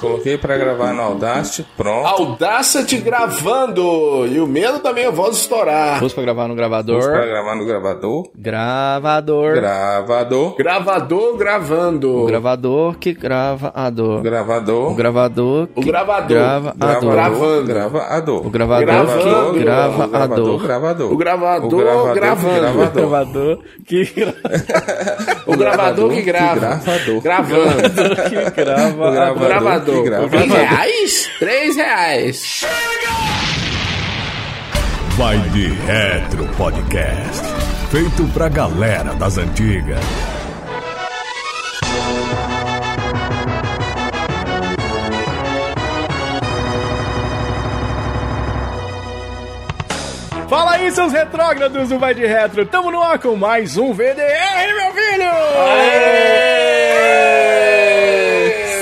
[0.00, 2.06] Coloquei pra gravar no Audacity, pronto.
[2.06, 4.26] Audacity gravando!
[4.26, 5.98] E o medo também, eu vou estourar.
[5.98, 6.96] Pus pra gravar no gravador.
[6.98, 8.28] Pus pra gravar no gravador.
[8.36, 9.54] Gravador.
[9.54, 10.56] Gravador.
[10.58, 12.22] Gravador gravando.
[12.22, 14.20] O gravador que grava a dor.
[14.22, 14.90] Gravador.
[14.92, 16.28] O gravador que O gravador.
[16.28, 17.12] grava a dor.
[17.12, 17.64] Gravando.
[17.66, 18.46] Grava a dor.
[18.46, 19.52] O gravador Gravando.
[19.54, 20.62] que grava a gravador, dor.
[20.62, 21.12] gravador.
[21.12, 22.60] O gravador O gravador, gravando.
[22.60, 22.92] gravador.
[22.92, 24.34] gravador que gra-
[25.46, 26.60] O gravador que grava.
[26.60, 27.20] gravador.
[27.20, 27.82] Gravando.
[28.28, 29.34] que grava O gravador.
[29.38, 29.48] dor.
[29.48, 30.02] Gravador.
[30.02, 30.28] que grava.
[30.28, 31.30] Três reais?
[31.38, 32.64] Três reais.
[35.16, 37.42] Vai de Retro Podcast.
[37.90, 40.00] Feito pra galera das antigas.
[50.54, 52.64] Fala aí, seus retrógrados do Vai de Retro.
[52.64, 55.32] Tamo no ar com mais um VDR, meu filho!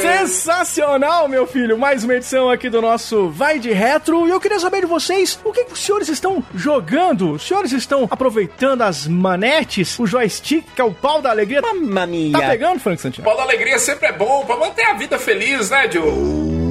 [0.03, 1.79] Sensacional, meu filho!
[1.79, 4.27] Mais uma edição aqui do nosso Vai de Retro.
[4.27, 7.33] E eu queria saber de vocês, o que, que os senhores estão jogando?
[7.33, 11.63] Os senhores estão aproveitando as manetes, o joystick, que é o pau da alegria?
[11.63, 12.39] Mamma mia.
[12.39, 13.27] Tá pegando, Frank Santiago?
[13.27, 16.62] Pau da alegria sempre é bom pra manter a vida feliz, né, Joe?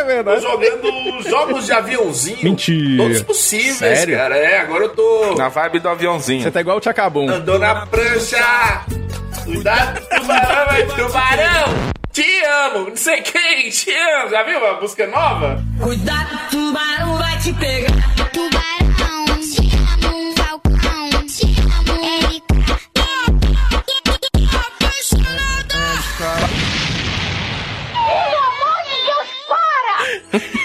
[0.00, 0.40] É Tô verdade.
[0.42, 2.38] jogando jogos de aviãozinho.
[2.42, 3.02] Mentira.
[3.02, 4.16] Todos possíveis, Sério?
[4.16, 4.36] cara.
[4.36, 5.34] É, agora eu tô.
[5.36, 6.42] Na vibe do aviãozinho.
[6.42, 7.28] Você tá igual o Tchacabum.
[7.28, 8.84] Andou na prancha.
[9.44, 11.90] Cuidado, tubarão, vai, tubarão.
[12.12, 14.30] Te amo, não sei quem, te amo.
[14.30, 15.62] Já viu a música nova?
[15.80, 17.92] Cuidado, tubarão vai te pegar.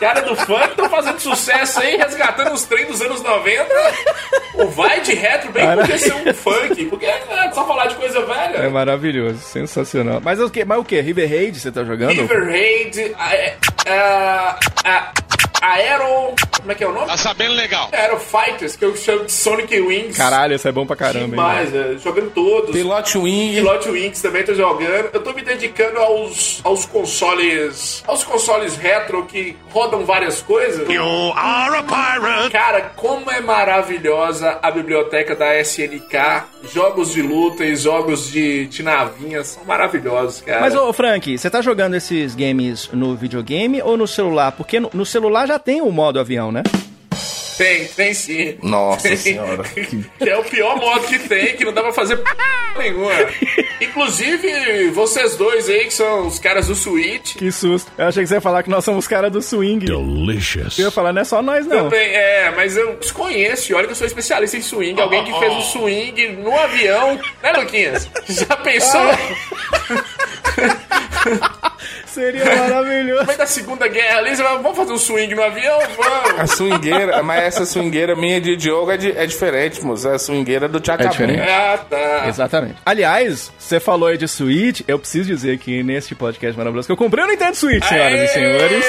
[0.00, 3.66] Cara do funk estão fazendo sucesso aí, resgatando os trem dos anos 90.
[4.54, 5.82] O vai de retro bem Cara.
[5.82, 8.70] podia ser um funk, porque é só falar de coisa É velha.
[8.70, 10.20] maravilhoso, sensacional.
[10.24, 10.64] Mas o que?
[10.64, 11.00] Mas o que?
[11.00, 12.12] River Raid você tá jogando?
[12.12, 13.30] River Raid, a,
[13.86, 15.12] a, a,
[15.62, 16.34] Aero.
[16.58, 17.06] Como é que é o nome?
[17.06, 17.88] Tá sabendo legal.
[17.92, 20.16] Aero Fighters, que eu chamo de Sonic Wings.
[20.16, 21.30] Caralho, isso é bom pra caramba, hein?
[21.30, 22.70] Demais, é, jogando todos.
[22.70, 23.54] Pilote Wing.
[23.56, 25.10] Pilot Wings também tô jogando.
[25.12, 28.02] Eu tô me dedicando aos, aos consoles.
[28.06, 30.88] aos consoles retro que rodam várias coisas.
[30.88, 32.50] You are a pirate.
[32.50, 36.44] Cara, como é maravilhosa a biblioteca da SNK.
[36.72, 40.60] Jogos de luta e jogos de, de navinhas são maravilhosos, cara.
[40.60, 44.52] Mas, ô Frank, você tá jogando esses games no videogame ou no celular?
[44.52, 46.62] Porque no, no celular já tem o modo avião, né?
[47.60, 48.56] Tem, tem sim.
[48.62, 49.16] Nossa Tem.
[49.18, 49.64] senhora.
[49.68, 52.30] que é o pior modo que tem, que não dá pra fazer p...
[52.78, 53.12] nenhuma.
[53.78, 57.36] Inclusive, vocês dois aí, que são os caras do Switch.
[57.36, 57.92] Que susto.
[57.98, 59.84] Eu achei que você ia falar que nós somos caras do swing.
[59.84, 60.78] Delicious.
[60.78, 61.90] Eu ia falar, não é só nós, não.
[61.90, 64.98] Também, é, mas eu desconheço, e olha que eu sou especialista em swing.
[64.98, 68.08] Alguém que fez o swing no avião, né, Luquinhas?
[68.26, 69.00] Já pensou?
[72.06, 73.20] Seria maravilhoso.
[73.20, 75.78] No meio da Segunda Guerra ali, você vai, vamos fazer um swing no avião?
[75.80, 75.86] A
[76.34, 76.50] Vamos!
[76.52, 80.08] swingueira, mas essa swingueira minha de Diogo é, de- é diferente, moço.
[80.08, 81.10] É a swingueira do Tchacabum.
[81.10, 81.40] diferente?
[81.48, 82.24] Ah, tá.
[82.28, 82.76] Exatamente.
[82.84, 86.96] Aliás, você falou aí de Switch, eu preciso dizer aqui neste podcast maravilhoso que eu
[86.96, 88.84] comprei o Nintendo Switch, senhoras e senhores.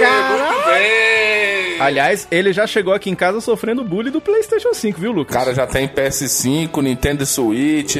[0.00, 1.57] Muito bem!
[1.80, 5.36] Aliás, ele já chegou aqui em casa sofrendo bullying do PlayStation 5, viu, Lucas?
[5.36, 7.96] cara já tem PS5, Nintendo Switch.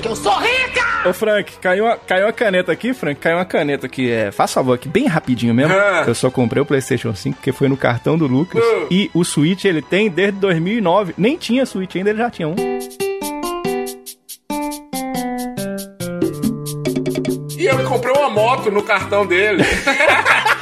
[1.05, 3.21] Ô, Frank, caiu uma, caiu uma caneta aqui, Frank.
[3.21, 4.11] Caiu uma caneta aqui.
[4.11, 5.73] É, faz favor aqui, bem rapidinho mesmo.
[5.73, 6.05] Ah.
[6.07, 8.63] Eu só comprei o PlayStation 5 porque foi no cartão do Lucas.
[8.63, 8.87] Ah.
[8.91, 11.15] E o Switch ele tem desde 2009.
[11.17, 12.57] Nem tinha Switch ainda, ele já tinha um.
[17.57, 19.63] E eu comprei uma moto no cartão dele.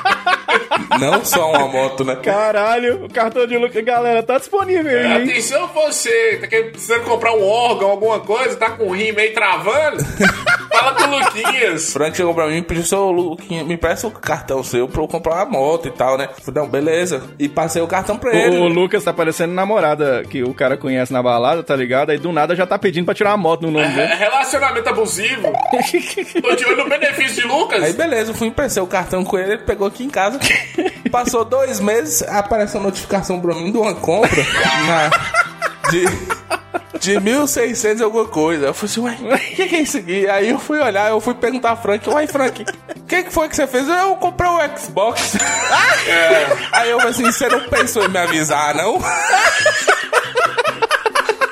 [1.00, 2.16] Não só uma moto, né?
[2.16, 5.22] Caralho, o cartão de Lucas, galera, tá disponível aí, hein?
[5.30, 9.34] Atenção você, tá querendo, precisando comprar um órgão, alguma coisa, tá com o rim meio
[9.34, 9.98] travando?
[10.70, 11.92] Fala com o Luquinhas.
[11.92, 15.08] Frank chegou pra mim e pediu seu Luquinha, me presta o cartão seu pra eu
[15.08, 16.28] comprar uma moto e tal, né?
[16.42, 17.22] Falei, não, beleza.
[17.38, 18.58] E passei o cartão pra ele.
[18.58, 22.10] O, o Lucas tá parecendo namorada que o cara conhece na balada, tá ligado?
[22.10, 24.14] Aí do nada já tá pedindo pra tirar uma moto no nome É, dele.
[24.16, 25.50] relacionamento abusivo.
[26.42, 27.82] Tô de olho no benefício de Lucas.
[27.82, 30.35] Aí beleza, eu fui emprestei o cartão com ele, ele pegou aqui em casa.
[31.10, 34.44] Passou dois meses, apareceu a notificação pra mim de uma compra
[34.86, 35.10] na,
[35.90, 36.04] de,
[36.98, 38.66] de 1.600 e alguma coisa.
[38.66, 40.28] Eu falei assim, ué, o que, que é isso aqui?
[40.28, 43.48] Aí eu fui olhar, eu fui perguntar a Frank, uai Frank, o que, que foi
[43.48, 43.88] que você fez?
[43.88, 45.36] Eu comprei o Xbox.
[46.72, 48.98] Aí eu falei assim, você não pensou em me avisar, não?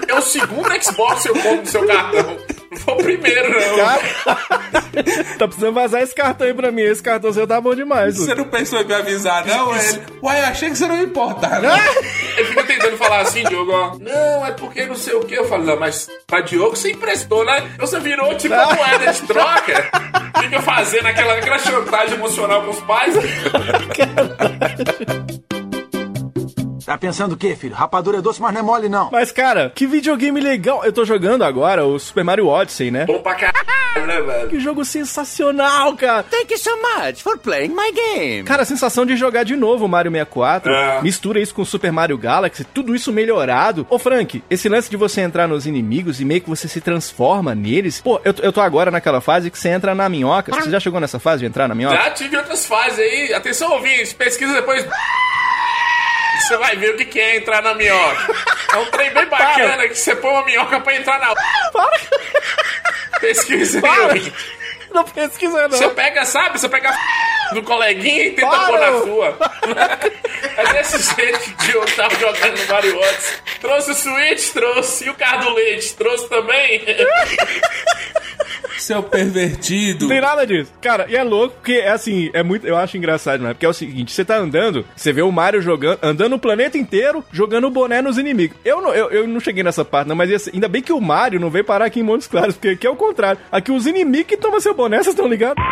[0.08, 2.36] É o segundo Xbox que eu compro no seu cartão.
[2.74, 3.76] Não foi o primeiro, não.
[5.38, 6.82] Tá precisando vazar esse cartão aí pra mim.
[6.82, 8.16] Esse cartão seu tá bom demais.
[8.16, 9.74] Você não pensou em me avisar, não?
[9.76, 11.76] Ele, uai, eu achei que você não ia importar, né?
[12.36, 13.98] Ele fica tentando falar assim, Diogo, ó.
[13.98, 15.34] Não, é porque não sei o que.
[15.34, 17.70] Eu falo, não, mas pra Diogo você emprestou, né?
[17.74, 19.90] Então você virou tipo uma moeda de troca.
[20.40, 23.14] Fica fazendo aquela, aquela chantagem emocional com os pais.
[26.94, 27.74] Tá pensando o quê, filho?
[27.74, 29.08] Rapadura é doce, mas não é mole, não.
[29.10, 30.84] Mas, cara, que videogame legal.
[30.84, 33.04] Eu tô jogando agora o Super Mario Odyssey, né?
[33.04, 34.48] Bom pra caralho, né, velho?
[34.48, 36.22] Que jogo sensacional, cara.
[36.22, 38.44] Thank you so much for playing my game.
[38.44, 41.02] Cara, a sensação de jogar de novo o Mario 64, É.
[41.02, 43.84] mistura isso com o Super Mario Galaxy, tudo isso melhorado.
[43.90, 47.56] Ô, Frank, esse lance de você entrar nos inimigos e meio que você se transforma
[47.56, 48.00] neles.
[48.02, 50.54] Pô, eu, eu tô agora naquela fase que você entra na minhoca.
[50.54, 51.96] Você já chegou nessa fase de entrar na minhoca?
[51.96, 53.34] Já tive outras fases aí.
[53.34, 54.86] Atenção, ouvintes, pesquisa depois.
[56.46, 58.34] Você vai ver o que é entrar na minhoca.
[58.72, 61.34] É um trem bem bacana que você põe uma minhoca pra entrar na.
[63.20, 64.14] Pesquisa aí, Para.
[64.92, 65.76] Não pesquisa, não.
[65.76, 66.58] Você pega, sabe?
[66.60, 68.66] Você pega a do coleguinha e tenta Para.
[68.66, 69.38] pôr na sua.
[70.56, 73.36] É desse jeito que o Diogo tava jogando no Mario Odyssey.
[73.60, 75.06] Trouxe o Switch, trouxe.
[75.06, 76.80] E o carro do leite, trouxe também.
[78.78, 80.02] Seu pervertido.
[80.02, 80.72] Não tem nada disso.
[80.80, 82.66] Cara, e é louco porque é assim, é muito.
[82.66, 83.52] Eu acho engraçado, né?
[83.54, 86.76] Porque é o seguinte: você tá andando, você vê o Mario jogando, andando o planeta
[86.78, 88.56] inteiro, jogando o boné nos inimigos.
[88.64, 91.00] Eu não, eu, eu não cheguei nessa parte, não, mas ser- ainda bem que o
[91.00, 93.40] Mario não veio parar aqui em Montes Claros, porque aqui é o contrário.
[93.52, 95.62] Aqui os inimigos que tomam seu boné, vocês estão ligados?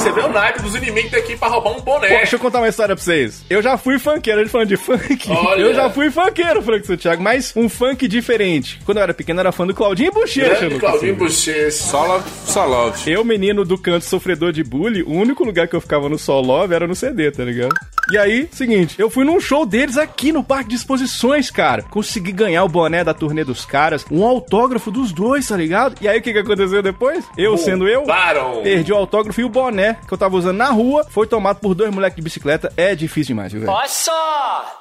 [0.00, 2.08] Você vê o naipe dos inimigos daqui pra roubar um boné.
[2.08, 3.44] Pô, deixa eu contar uma história pra vocês.
[3.50, 5.30] Eu já fui funkeiro, a gente falando de funk.
[5.30, 5.60] Olha.
[5.60, 8.80] Eu já fui funkeiro, Frank Santiago, mas um funk diferente.
[8.86, 11.16] Quando eu era pequeno, eu era fã do Claudinho Bochecha, Grande Lucas Claudinho.
[11.16, 11.70] Bochecha.
[11.70, 13.12] Só love, só love.
[13.12, 16.40] Eu, menino do canto sofredor de bullying, o único lugar que eu ficava no Sol
[16.42, 17.74] Love era no CD, tá ligado?
[18.10, 21.82] E aí, seguinte, eu fui num show deles aqui no Parque de Exposições, cara.
[21.82, 25.96] Consegui ganhar o boné da turnê dos caras, um autógrafo dos dois, tá ligado?
[26.00, 27.22] E aí, o que, que aconteceu depois?
[27.36, 28.62] Eu, sendo eu, Roubaram.
[28.62, 31.74] perdi o autógrafo e o boné que eu tava usando na rua foi tomado por
[31.74, 32.72] dois moleques de bicicleta.
[32.76, 33.72] É difícil demais, viu, velho?
[33.72, 34.76] Olha só!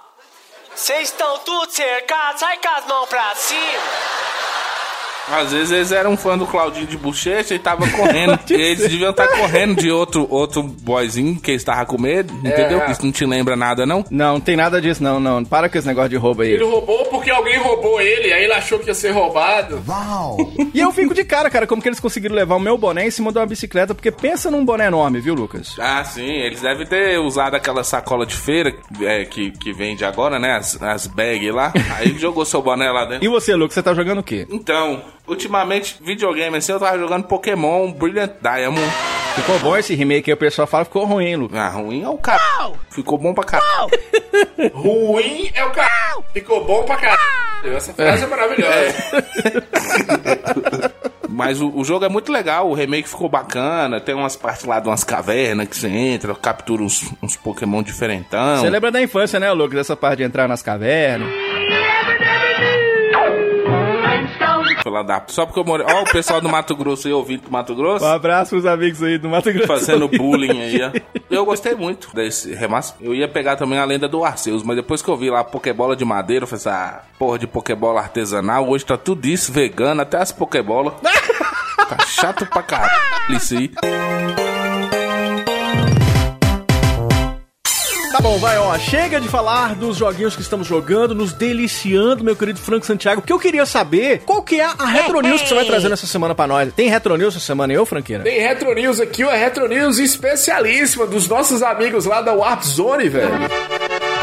[0.76, 3.60] Vocês estão tudo cercados, sai com as mãos pra cima!
[5.32, 8.40] Às vezes eles eram fã do Claudinho de Bochecha e tava correndo.
[8.50, 12.82] eles deviam estar correndo de outro, outro boyzinho que eles estavam com medo, entendeu?
[12.82, 12.92] É.
[12.92, 14.04] Isso não te lembra nada, não?
[14.10, 15.44] Não, não tem nada disso, não, não.
[15.44, 16.52] Para com esse negócio de roubo aí.
[16.52, 19.82] Ele roubou porque alguém roubou ele, aí ele achou que ia ser roubado.
[20.74, 23.12] E eu fico de cara, cara, como que eles conseguiram levar o meu boné em
[23.12, 25.76] cima de uma bicicleta, porque pensa num boné enorme, viu, Lucas?
[25.80, 30.40] Ah, sim, eles devem ter usado aquela sacola de feira é, que, que vende agora,
[30.40, 30.56] né?
[30.56, 31.74] As, as bags lá.
[31.98, 33.26] Aí jogou seu boné lá dentro.
[33.26, 34.48] E você, Lucas, você tá jogando o quê?
[34.50, 38.92] Então, ultimamente, videogame assim, eu tava jogando Pokémon Brilliant Diamond.
[39.36, 41.58] Ficou bom esse remake aí, o pessoal fala que ficou ruim, Lucas?
[41.58, 42.42] Ah, ruim é o cara.
[42.90, 43.90] Ficou bom pra caralho.
[44.74, 46.18] Ruim é o cara.
[46.34, 47.78] Ficou bom pra caralho.
[47.78, 48.94] Essa frase é, maravilhosa.
[51.30, 54.02] Mas o, o jogo é muito legal, o remake ficou bacana.
[54.02, 58.58] Tem umas partes lá de umas cavernas que você entra, captura uns, uns Pokémon diferentão.
[58.58, 59.76] Você lembra da infância, né, Lucas?
[59.76, 61.30] Dessa parte de entrar nas cavernas.
[64.90, 65.86] Lá da- Só porque eu moro.
[65.88, 68.04] Ó, o pessoal do Mato Grosso aí, ouvindo do Mato Grosso.
[68.06, 69.68] Um abraço pros amigos aí do Mato Grosso.
[69.68, 70.92] Fazendo bullying aí, ó.
[71.30, 72.96] Eu gostei muito desse remaster.
[73.06, 75.44] Eu ia pegar também a lenda do Arceus, mas depois que eu vi lá a
[75.44, 79.52] Pokébola de madeira, eu falei assim, ah, porra de Pokébola artesanal, hoje tá tudo isso
[79.52, 80.94] vegano, até as Pokébolas.
[81.90, 82.92] tá chato pra caralho
[83.30, 83.72] isso aí.
[88.20, 88.78] Tá bom, vai, ó.
[88.78, 93.22] Chega de falar dos joguinhos que estamos jogando, nos deliciando, meu querido Franco Santiago.
[93.22, 96.06] Porque eu queria saber qual que é a Retro News que você vai trazer nessa
[96.06, 96.74] semana pra nós.
[96.74, 98.26] Tem Retro News essa semana, eu, Franqueira?
[98.26, 103.08] Tem Retro News aqui, uma Retro News especialíssima dos nossos amigos lá da Warp Zone,
[103.08, 103.32] velho.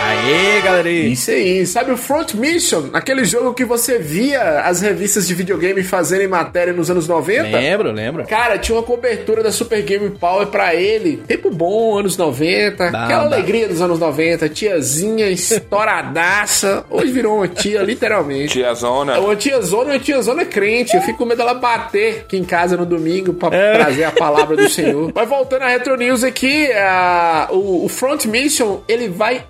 [0.07, 1.13] Aê, galera aí.
[1.13, 2.91] Isso aí, sabe o Front Mission?
[2.93, 7.43] Aquele jogo que você via as revistas de videogame fazerem matéria nos anos 90?
[7.57, 8.25] Lembro, lembro.
[8.27, 11.23] Cara, tinha uma cobertura da Super Game Power pra ele.
[11.27, 12.91] Tempo bom, anos 90.
[12.91, 13.37] Dá, aquela dá.
[13.37, 14.49] alegria dos anos 90.
[14.49, 16.85] Tiazinha estouradaça.
[16.91, 18.53] Hoje virou uma tia, literalmente.
[18.55, 19.19] Tia Zona.
[19.19, 20.95] Uma tiazona, uma tiazona crente.
[20.97, 24.57] Eu fico com medo dela bater aqui em casa no domingo pra trazer a palavra
[24.57, 25.11] do Senhor.
[25.15, 29.45] Mas voltando à Retro News aqui, a- o, o Front Mission, ele vai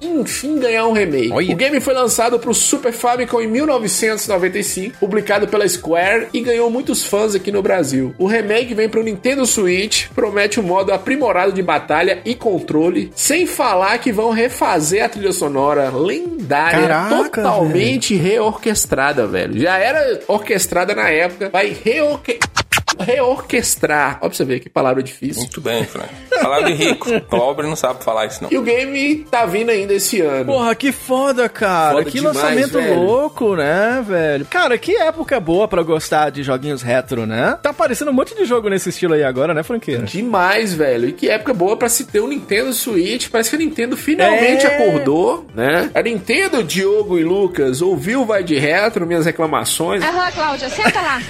[0.46, 1.32] enfim ganhar um remake.
[1.32, 1.52] Olha.
[1.52, 7.04] O game foi lançado pro Super Famicom em 1995, publicado pela Square e ganhou muitos
[7.04, 8.14] fãs aqui no Brasil.
[8.18, 13.46] O remake vem pro Nintendo Switch, promete um modo aprimorado de batalha e controle, sem
[13.46, 19.58] falar que vão refazer a trilha sonora lendária, Caraca, totalmente reorquestrada, velho.
[19.58, 22.38] Já era orquestrada na época, vai reorque...
[22.98, 24.18] reorquestrar.
[24.22, 25.42] Ó, pra você ver que palavra difícil.
[25.42, 26.08] Muito bem, Frank.
[26.40, 27.20] Falar de rico.
[27.28, 28.50] Pobre não sabe falar isso, não.
[28.52, 30.46] E o game tá vindo ainda esse ano.
[30.52, 31.96] Porra, que foda, cara.
[31.98, 33.00] Foda que demais, lançamento velho.
[33.00, 34.44] louco, né, velho?
[34.46, 37.58] Cara, que época boa pra gostar de joguinhos retro, né?
[37.62, 40.04] Tá aparecendo um monte de jogo nesse estilo aí agora, né, franqueira?
[40.04, 41.08] Demais, velho.
[41.08, 43.28] E que época boa pra se ter um Nintendo Switch.
[43.28, 44.74] Parece que a Nintendo finalmente É.
[44.76, 45.90] acordou, né?
[45.94, 50.02] A Nintendo, Diogo e Lucas, ouviu o Vai de Retro, minhas reclamações.
[50.02, 51.22] Aham, Cláudia, senta lá.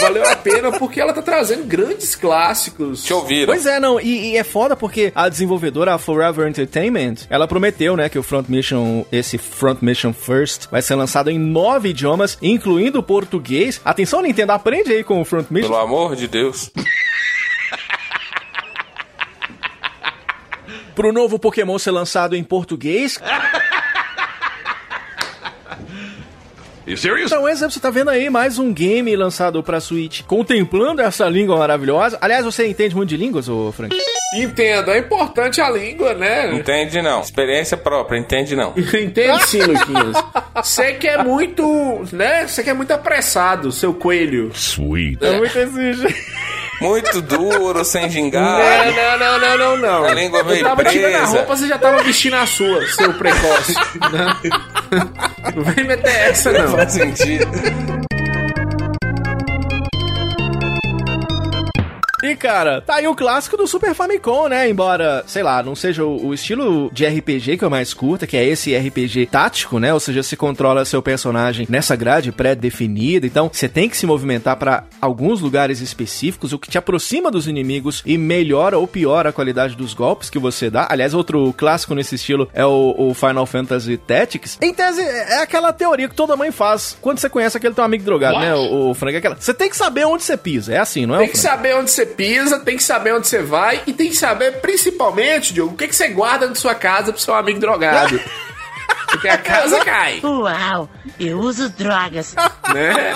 [0.00, 3.04] Valeu a pena porque ela tá trazendo grandes clássicos.
[3.04, 3.52] Te ouviram.
[3.52, 7.96] Pois é, não, e, e é foda porque a desenvolvedora, a Forever Entertainment, ela prometeu,
[7.96, 12.38] né, que o Front Mission, esse Front Mission First, vai ser lançado em nove idiomas,
[12.40, 13.80] incluindo o português.
[13.84, 15.70] Atenção, Nintendo, aprende aí com o Front Mission.
[15.70, 16.70] Pelo amor de Deus.
[20.94, 23.20] Pro novo Pokémon ser lançado em português.
[27.26, 31.56] Então, exemplo, você tá vendo aí mais um game lançado pra Switch, contemplando essa língua
[31.56, 32.16] maravilhosa.
[32.20, 33.94] Aliás, você entende muito de línguas, ô Frank?
[34.34, 36.54] Entendo, é importante a língua, né?
[36.54, 37.20] Entende não.
[37.20, 38.72] Experiência própria, entende não.
[38.76, 40.16] Entende sim, Luquinhas.
[40.54, 42.46] Você que é muito, né?
[42.46, 44.50] Você que é muito apressado, seu coelho.
[44.54, 45.24] Sweet.
[45.24, 46.14] É muito exigente.
[46.80, 48.58] Muito duro, sem gingar.
[48.58, 50.04] Não, não, não, não, não, não.
[50.04, 51.36] A língua veio Eu tava tirando a presa.
[51.38, 53.74] roupa, você já tava vestindo a sua, seu precoce.
[54.12, 54.36] né?
[55.54, 56.68] Não vem meter essa, não.
[56.76, 57.46] Faz sentido.
[62.36, 64.68] Cara, tá aí o clássico do Super Famicom, né?
[64.68, 68.36] Embora, sei lá, não seja o, o estilo de RPG que eu mais curta, que
[68.36, 69.92] é esse RPG tático, né?
[69.92, 73.26] Ou seja, você controla seu personagem nessa grade pré-definida.
[73.26, 77.46] Então, você tem que se movimentar pra alguns lugares específicos, o que te aproxima dos
[77.46, 80.86] inimigos e melhora ou piora a qualidade dos golpes que você dá.
[80.90, 84.58] Aliás, outro clássico nesse estilo é o, o Final Fantasy Tactics.
[84.60, 88.04] Em tese, é aquela teoria que toda mãe faz quando você conhece aquele teu amigo
[88.04, 88.54] drogado, né?
[88.54, 89.36] O, o Frank, é aquela.
[89.36, 90.74] Você tem que saber onde você pisa.
[90.74, 91.18] É assim, não é?
[91.18, 94.16] Tem que saber onde você pisa, tem que saber onde você vai e tem que
[94.16, 98.20] saber, principalmente, Diogo, o que, que você guarda na sua casa pro seu amigo drogado.
[99.10, 100.88] Porque a casa cai, Uau,
[101.18, 102.34] eu uso drogas.
[102.74, 103.14] né?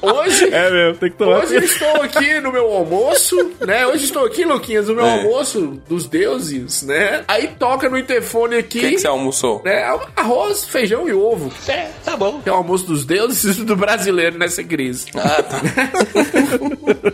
[0.00, 3.86] Hoje, É mesmo, tem que tomar Hoje eu estou aqui no meu almoço, né?
[3.86, 5.12] Hoje estou aqui, Luquinhas, no meu É.
[5.18, 7.22] almoço dos deuses, né?
[7.28, 8.80] Aí toca no interfone O aqui.
[8.80, 9.62] que, que você almoçou?
[9.64, 9.84] né?
[10.16, 11.52] Arroz, feijão e ovo.
[11.68, 12.40] É, tá bom.
[12.42, 15.06] Que é o almoço dos deuses e do brasileiro nessa crise.
[15.14, 15.60] Ah, tá.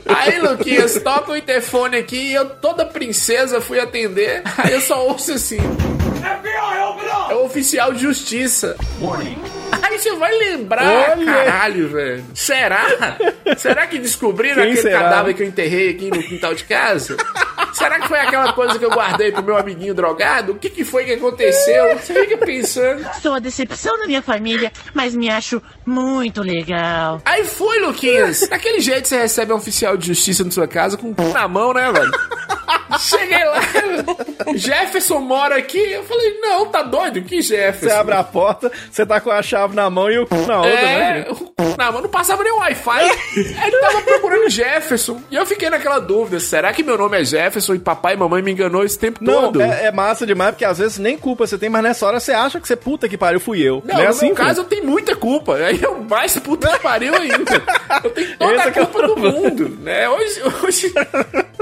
[0.17, 4.43] Aí, Luquinhas, toca o interfone aqui e eu, toda princesa, fui atender.
[4.57, 5.59] Aí eu só ouço assim.
[7.31, 8.77] É o oficial de justiça.
[9.83, 11.25] Aí você vai lembrar, Olha.
[11.25, 12.25] caralho, velho.
[12.35, 13.17] Será?
[13.57, 15.01] Será que descobriram Quem aquele será?
[15.01, 17.17] cadáver que eu enterrei aqui no quintal de casa?
[17.73, 20.53] Será que foi aquela coisa que eu guardei pro meu amiguinho drogado?
[20.53, 21.97] O que, que foi que aconteceu?
[21.99, 23.07] Você fica pensando.
[23.21, 27.21] Sou a decepção da minha família, mas me acho muito legal.
[27.25, 28.49] Aí foi, Luquinhas.
[28.49, 31.47] Daquele jeito você recebe um oficial de justiça na sua casa com o cu na
[31.49, 32.11] mão, né, velho?
[32.99, 33.61] Cheguei lá,
[34.55, 35.79] Jefferson mora aqui.
[35.79, 37.23] Eu falei, não, tá doido?
[37.23, 37.89] Que Jefferson?
[37.89, 40.59] Você abre a porta, você tá com a chave na mão e o cu na
[40.59, 41.21] outra, né?
[41.21, 41.27] É,
[41.59, 43.01] não, mas não passava nem Wi-Fi.
[43.01, 45.23] Aí ele tava procurando Jefferson.
[45.31, 48.43] E eu fiquei naquela dúvida: será que meu nome é Jefferson e papai e mamãe
[48.43, 49.63] me enganou esse tempo Não, todo?
[49.63, 52.33] é, é massa demais, porque às vezes nem culpa você tem, mas nessa hora você
[52.33, 53.83] acha que você puta que pariu, fui eu.
[53.85, 55.57] Não, é no assim, meu caso eu tenho muita culpa.
[55.57, 57.63] Aí eu mais puta que pariu ainda.
[58.05, 60.09] Eu tenho toda Esse a é que é o culpa do mundo, né?
[60.09, 60.93] Hoje, hoje...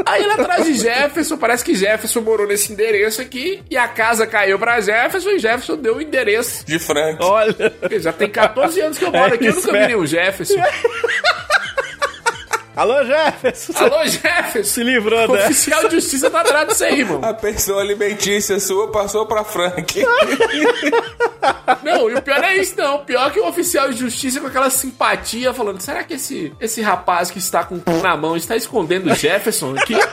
[0.05, 0.96] Aí ele atrás de Jefferson,
[1.39, 5.77] parece que Jefferson morou nesse endereço aqui e a casa caiu pra Jefferson e Jefferson
[5.77, 6.65] deu o endereço.
[6.67, 7.19] De Frank.
[7.23, 7.55] Olha.
[8.01, 9.87] Já tem 14 anos que eu moro É, aqui, eu nunca vi esperto.
[9.89, 10.55] nenhum Jefferson.
[12.77, 13.73] Alô, Jefferson.
[13.75, 14.71] Alô, Jefferson!
[14.71, 15.45] Se livrou, O né?
[15.47, 17.21] oficial de justiça tá atrás disso aí, irmão.
[17.25, 20.05] A pessoa alimentícia sua passou pra Frank.
[21.83, 22.97] Não, e o pior é isso, não.
[22.97, 26.53] O pior é que o oficial de justiça com aquela simpatia falando: será que esse,
[26.61, 29.95] esse rapaz que está com o cu na mão está escondendo o Jefferson aqui?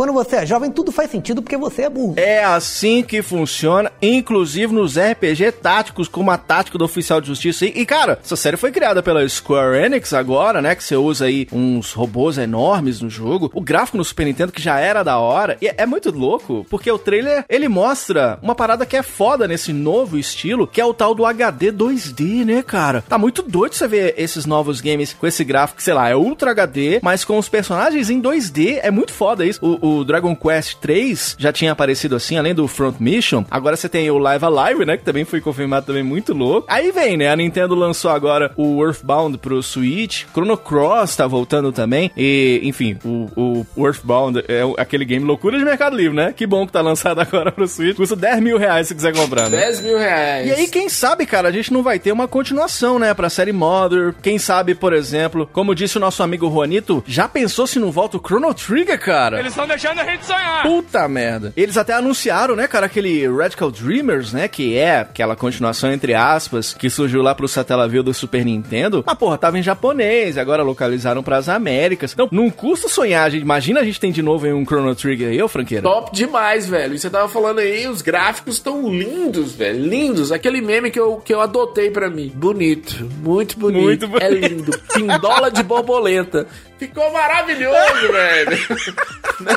[0.00, 2.14] Quando você é jovem, tudo faz sentido porque você é burro.
[2.16, 7.66] É assim que funciona, inclusive nos RPG táticos, como a tática do oficial de justiça.
[7.66, 10.74] E, e, cara, essa série foi criada pela Square Enix agora, né?
[10.74, 13.50] Que você usa aí uns robôs enormes no jogo.
[13.52, 15.58] O gráfico no Super Nintendo, que já era da hora.
[15.60, 19.46] E é, é muito louco, porque o trailer, ele mostra uma parada que é foda
[19.46, 23.04] nesse novo estilo, que é o tal do HD 2D, né, cara?
[23.06, 26.52] Tá muito doido você ver esses novos games com esse gráfico, sei lá, é Ultra
[26.52, 28.78] HD, mas com os personagens em 2D.
[28.82, 29.60] É muito foda isso.
[29.62, 33.44] O, o Dragon Quest 3 já tinha aparecido assim, além do Front Mission.
[33.50, 34.96] Agora você tem o Live Alive, né?
[34.96, 36.66] Que também foi confirmado também muito louco.
[36.70, 37.28] Aí vem, né?
[37.30, 40.24] A Nintendo lançou agora o Earthbound pro Switch.
[40.32, 42.10] Chrono Cross tá voltando também.
[42.16, 46.32] E, enfim, o, o Earthbound é o- aquele game loucura de Mercado Livre, né?
[46.36, 47.96] Que bom que tá lançado agora pro Switch.
[47.96, 49.58] Custa 10 mil reais se quiser comprar, né?
[49.58, 50.46] 10 mil reais.
[50.48, 53.52] E aí, quem sabe, cara, a gente não vai ter uma continuação, né, pra série
[53.52, 54.14] Mother.
[54.22, 58.16] Quem sabe, por exemplo, como disse o nosso amigo Juanito, já pensou se não volta
[58.16, 59.38] o Chrono Trigger, cara?
[59.38, 60.62] Eles estão deixando a gente sonhar.
[60.62, 61.52] Puta merda.
[61.56, 66.74] Eles até anunciaram, né, cara, aquele Radical Dreamers, né, que é aquela continuação, entre aspas,
[66.74, 69.02] que surgiu lá pro Satellaview do Super Nintendo.
[69.06, 72.12] Mas, porra, tava em japonês, agora localizaram pras Américas.
[72.12, 73.42] Então, não custa sonhar, gente.
[73.42, 75.82] Imagina a gente tem de novo aí um Chrono Trigger aí, ô franqueira.
[75.82, 76.94] Top demais, velho.
[76.94, 79.82] E você tava falando aí, os gráficos estão lindos, velho.
[79.82, 80.30] Lindos.
[80.30, 82.30] Aquele meme que eu, que eu adotei pra mim.
[82.34, 83.08] Bonito.
[83.22, 83.82] Muito bonito.
[83.82, 84.24] Muito bonito.
[84.24, 84.78] É lindo.
[84.92, 86.46] Pindola de borboleta.
[86.80, 88.58] Ficou maravilhoso, velho.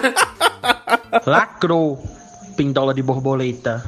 [1.25, 2.03] Lacrou.
[2.55, 3.83] Pindola de borboleta.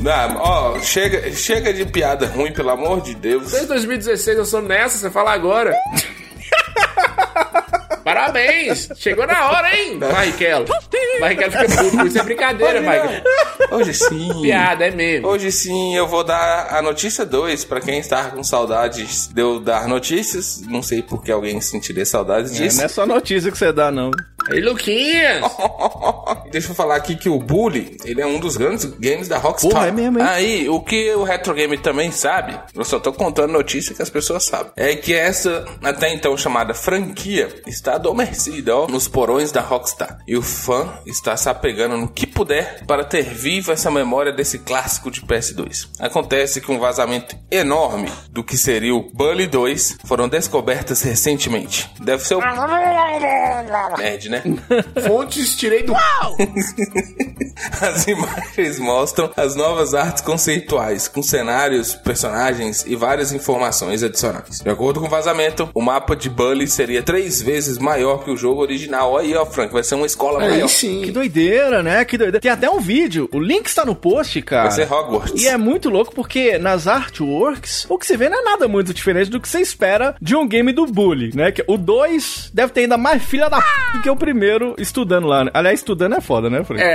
[0.00, 3.52] Não, ó, chega, chega de piada ruim, pelo amor de Deus.
[3.52, 5.76] Desde 2016 eu sou nessa, você fala agora.
[8.04, 8.88] Parabéns!
[8.96, 10.64] Chegou na hora, hein, Michael?
[11.20, 13.22] Michael fica puto, isso é brincadeira, Michael.
[13.70, 14.42] Hoje sim.
[14.42, 15.28] Piada, é mesmo.
[15.28, 19.60] Hoje sim eu vou dar a notícia 2 pra quem está com saudades de eu
[19.60, 20.62] dar notícias.
[20.66, 22.78] Não sei por que alguém sentiria saudades É, disso.
[22.78, 24.10] não é só notícia que você dá, não.
[24.50, 25.42] Aí, Luquinhas!
[26.50, 29.70] Deixa eu falar aqui que o Bully, ele é um dos grandes games da Rockstar.
[29.70, 30.24] Porra, é mesmo, hein?
[30.26, 34.10] Aí, o que o Retro Game também sabe, eu só tô contando notícia que as
[34.10, 39.60] pessoas sabem, é que essa, até então chamada franquia, está adormecida, ó, nos porões da
[39.60, 40.18] Rockstar.
[40.26, 44.58] E o fã está se apegando no que puder para ter viva essa memória desse
[44.58, 45.88] clássico de PS2.
[45.98, 51.90] Acontece que um vazamento enorme do que seria o Bully 2 foram descobertas recentemente.
[52.00, 52.40] Deve ser o...
[53.98, 54.42] Nerd, né?
[55.06, 55.94] Fontes tirei do.
[57.80, 64.60] As imagens mostram as novas artes conceituais, com cenários, personagens e várias informações adicionais.
[64.60, 68.36] De acordo com o vazamento, o mapa de Bully seria três vezes maior que o
[68.36, 69.16] jogo original.
[69.18, 70.68] Aí, ó, Frank, vai ser uma escola Aí maior.
[70.68, 71.02] sim.
[71.02, 72.04] Que doideira, né?
[72.04, 72.40] Que doideira.
[72.40, 74.68] Tem até um vídeo, o link está no post, cara.
[74.68, 75.42] Vai ser Hogwarts.
[75.42, 78.94] E é muito louco porque nas artworks, o que se vê não é nada muito
[78.94, 81.52] diferente do que você espera de um game do Bully, né?
[81.66, 85.44] O 2 deve ter ainda mais filha da p do que o primeiro estudando lá.
[85.44, 85.50] né?
[85.52, 86.80] Aliás, estudando é foda, né, Frank?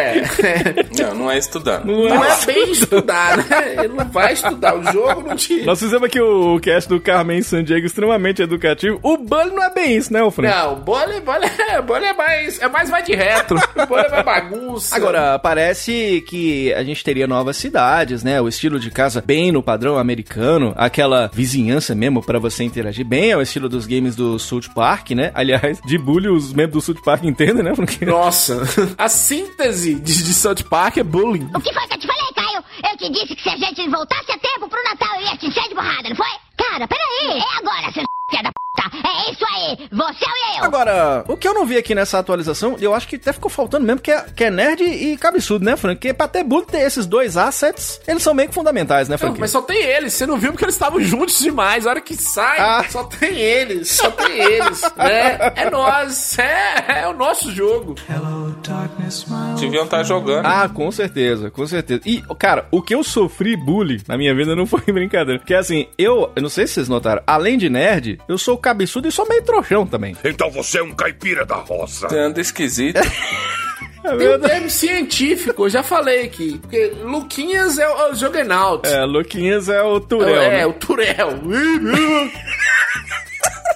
[0.48, 1.03] É.
[1.03, 1.86] Não, não é estudando.
[1.86, 2.29] Não Não é.
[2.41, 3.75] é bem estudar, né?
[3.84, 4.75] Ele não vai estudar.
[4.77, 5.63] O jogo não te.
[5.63, 9.00] Nós fizemos aqui o cast do Carmen San Diego extremamente educativo.
[9.03, 10.55] O Bully não é bem isso, né, Frank?
[10.55, 11.41] Não, bola, bola,
[11.86, 12.62] bola é mais.
[12.62, 13.60] É mais vai de retro.
[13.88, 14.96] Bola é mais bagunça.
[14.96, 18.39] Agora, parece que a gente teria novas cidades, né?
[18.39, 23.31] O estilo de casa bem no padrão americano, aquela vizinhança mesmo pra você interagir bem,
[23.31, 25.31] é o estilo dos games do South Park, né?
[25.33, 27.74] Aliás, de bullying os membros do South Park entendem, né?
[27.75, 28.06] Porque...
[28.06, 28.62] Nossa,
[28.98, 31.50] a síntese de, de South Park é bullying.
[31.56, 32.64] O que foi que eu te falei, Caio?
[32.92, 35.48] Eu te disse que se a gente voltasse a tempo pro Natal eu ia te
[35.48, 36.27] encher de porrada, não foi?
[36.58, 37.40] Cara, peraí.
[37.40, 39.08] É agora, seu filho da puta.
[39.08, 39.90] É isso aí.
[39.92, 40.57] Você e eu.
[40.68, 43.86] Agora, o que eu não vi aqui nessa atualização, eu acho que até ficou faltando
[43.86, 45.96] mesmo, que é, que é nerd e cabeçudo, né, Frank?
[45.98, 49.18] Porque pra ter bullying ter esses dois assets, eles são meio que fundamentais, né, Não,
[49.20, 49.40] Frank?
[49.40, 50.14] mas só tem eles.
[50.14, 51.86] Você não viu porque eles estavam juntos demais.
[51.88, 52.86] A hora que sai, Ah.
[52.90, 53.90] só tem eles.
[53.90, 54.82] Só tem eles.
[54.98, 55.38] né?
[55.56, 56.38] É nós.
[56.40, 57.96] É, é o nosso jogo.
[59.60, 60.46] Deviam estar jogando.
[60.46, 62.01] Ah, com certeza, com certeza.
[62.06, 65.40] E, cara, o que eu sofri bullying na minha vida não foi brincadeira.
[65.40, 69.08] Porque assim, eu, eu não sei se vocês notaram, além de nerd, eu sou cabeçudo
[69.08, 70.16] e sou meio trouxão também.
[70.24, 72.09] Então você é um caipira da roça.
[72.09, 73.00] Você anda esquisito.
[74.17, 76.57] Tem um termo científico, eu já falei aqui.
[76.59, 78.87] Porque Luquinhas é o, é o Juggernaut.
[78.87, 80.41] É, Luquinhas é o Turel.
[80.41, 80.65] é, né?
[80.65, 81.29] o Turel.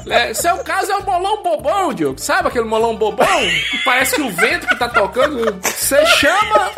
[0.10, 2.20] É, seu caso é o molão bobão, Diogo.
[2.20, 3.28] Sabe aquele molão bobão?
[3.72, 5.60] Que parece que o vento que tá tocando.
[5.62, 6.72] Você chama.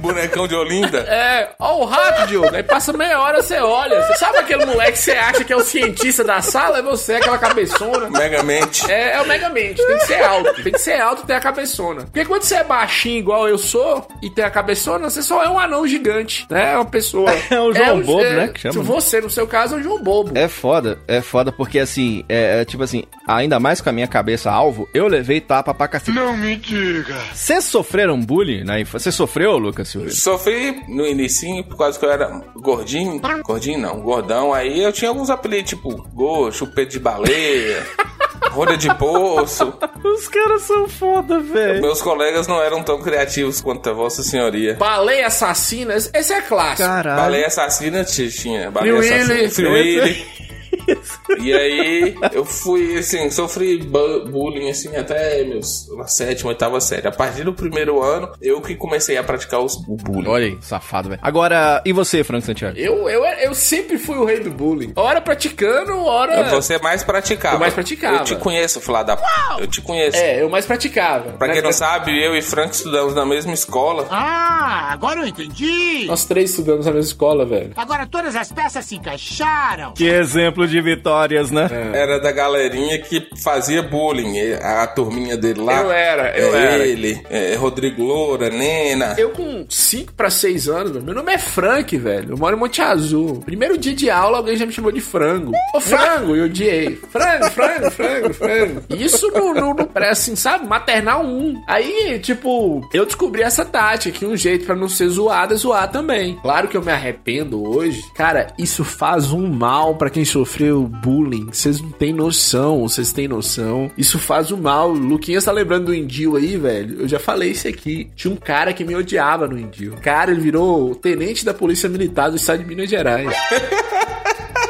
[0.00, 0.98] Bonecão de Olinda.
[1.00, 2.54] É, ó o rato, Diogo.
[2.54, 4.02] Aí passa meia hora, você olha.
[4.02, 6.78] Você sabe aquele moleque que você acha que é o cientista da sala?
[6.78, 8.10] É você, aquela cabeçona.
[8.10, 8.90] Megamente.
[8.90, 9.84] É, é o Megamente.
[9.84, 10.62] Tem que ser alto.
[10.62, 12.02] Tem que ser alto e ter a cabeçona.
[12.02, 15.48] Porque quando você é baixinho igual eu sou e tem a cabeçona, você só é
[15.48, 16.72] um anão gigante, né?
[16.72, 17.28] É uma pessoa.
[17.50, 18.82] É o João o- Bobo, é, né, que chama, né?
[18.84, 20.36] Você, no seu caso, é o João Bobo.
[20.36, 24.06] É foda, é foda porque assim, é, é tipo assim, ainda mais com a minha
[24.06, 26.12] cabeça alvo, eu levei tapa pra cacete.
[26.12, 27.16] Não me diga.
[27.34, 29.10] Vocês sofreram bullying na infância?
[29.10, 30.14] Você sofreu, Lucas Silveira?
[30.14, 33.20] Sofri no inicinho por causa que eu era gordinho.
[33.44, 34.52] Gordinho não, gordão.
[34.52, 37.86] Aí eu tinha alguns apelidos, tipo, go, chupeta de baleia,
[38.52, 39.72] rolha de poço.
[40.04, 41.80] Os caras são foda, velho.
[41.80, 44.74] Meus colegas não eram tão criativos quanto a vossa senhoria.
[44.74, 46.88] Baleia assassina, esse é clássico.
[46.88, 47.22] Caralho.
[47.22, 48.70] Baleia assassina tinha.
[48.70, 49.34] Free Baleia assassina.
[49.34, 49.50] Willy.
[49.50, 50.47] Free Willy.
[50.86, 51.18] Isso?
[51.40, 57.08] E aí eu fui, assim, sofri bu- bullying, assim, até meus, na sétima, oitava série.
[57.08, 60.28] A partir do primeiro ano, eu que comecei a praticar os, o bullying.
[60.28, 61.20] Olha aí, safado, velho.
[61.22, 62.76] Agora, e você, Franco Santiago?
[62.78, 64.92] Eu, eu, eu sempre fui o rei do bullying.
[64.96, 66.48] Hora praticando, hora.
[66.50, 67.56] Você mais praticava.
[67.56, 68.16] Eu mais praticava.
[68.18, 69.18] Eu te conheço, Flá da.
[69.58, 70.16] Eu te conheço.
[70.16, 71.32] É, eu mais praticava.
[71.32, 74.06] Pra quem não sabe, eu e Frank estudamos na mesma escola.
[74.10, 76.04] Ah, agora eu entendi.
[76.06, 77.72] Nós três estudamos na mesma escola, velho.
[77.76, 79.92] Agora todas as peças se encaixaram.
[79.92, 81.68] Que exemplo de vitórias, né?
[81.92, 84.52] Era da galerinha que fazia bullying.
[84.60, 85.80] A turminha dele lá.
[85.80, 86.86] Eu era, eu é era.
[86.86, 89.14] Ele, é Rodrigo Loura, Nena.
[89.18, 92.32] Eu com 5 pra 6 anos, meu, nome é Frank, velho.
[92.32, 93.42] Eu moro em Monte Azul.
[93.44, 95.52] Primeiro dia de aula, alguém já me chamou de frango.
[95.74, 96.34] Ô, frango!
[96.34, 96.96] E eu odiei.
[97.10, 98.82] Frango, frango, frango, frango.
[98.90, 100.66] Isso no, no, no pré, assim, sabe?
[100.66, 101.64] Maternal 1.
[101.66, 105.90] Aí, tipo, eu descobri essa tática, que um jeito pra não ser zoado é zoar
[105.90, 106.38] também.
[106.42, 108.02] Claro que eu me arrependo hoje.
[108.14, 111.48] Cara, isso faz um mal pra quem sofreu bullying.
[111.52, 113.90] Vocês não têm noção, vocês têm noção.
[113.96, 114.90] Isso faz um mal.
[114.90, 117.02] O Luquinhas tá lembrando do Indil aí, velho.
[117.02, 118.10] Eu já falei isso aqui.
[118.14, 119.94] Tinha um cara que me odiava no Indil.
[120.02, 123.32] Cara, ele virou tenente da Polícia Militar do Estado de Minas Gerais.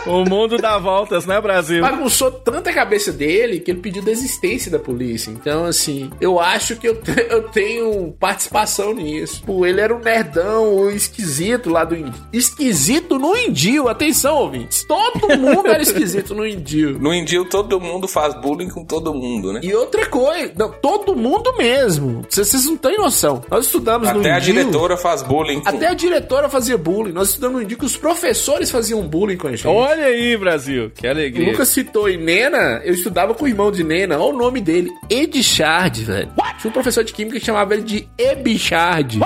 [0.09, 1.81] O mundo dá voltas, né, Brasil?
[1.83, 5.31] Bagunçou tanta cabeça dele que ele pediu desistência da polícia.
[5.31, 9.43] Então, assim, eu acho que eu, te- eu tenho participação nisso.
[9.45, 12.13] Pô, ele era um nerdão o esquisito lá do Indil.
[12.33, 14.85] Esquisito no Indil, atenção, ouvintes.
[14.87, 16.99] Todo mundo era esquisito no Indil.
[16.99, 19.61] No Indil, todo mundo faz bullying com todo mundo, né?
[19.63, 22.25] E outra coisa, não, todo mundo mesmo.
[22.29, 23.43] Vocês não têm noção.
[23.51, 25.61] Nós estudamos no Até a diretora faz bullying.
[25.61, 27.13] com- Até a diretora fazia bullying.
[27.13, 29.67] Nós estudamos no Indil que os professores faziam bullying com a gente.
[29.67, 30.91] Olha aí, Brasil.
[30.95, 31.51] Que O alegria.
[31.51, 34.19] Lucas citou em Nena, eu estudava com o irmão de Nena.
[34.19, 36.31] Olha o nome dele, Edichard, velho.
[36.61, 39.19] Tinha um professor de química que chamava ele de Ebichard.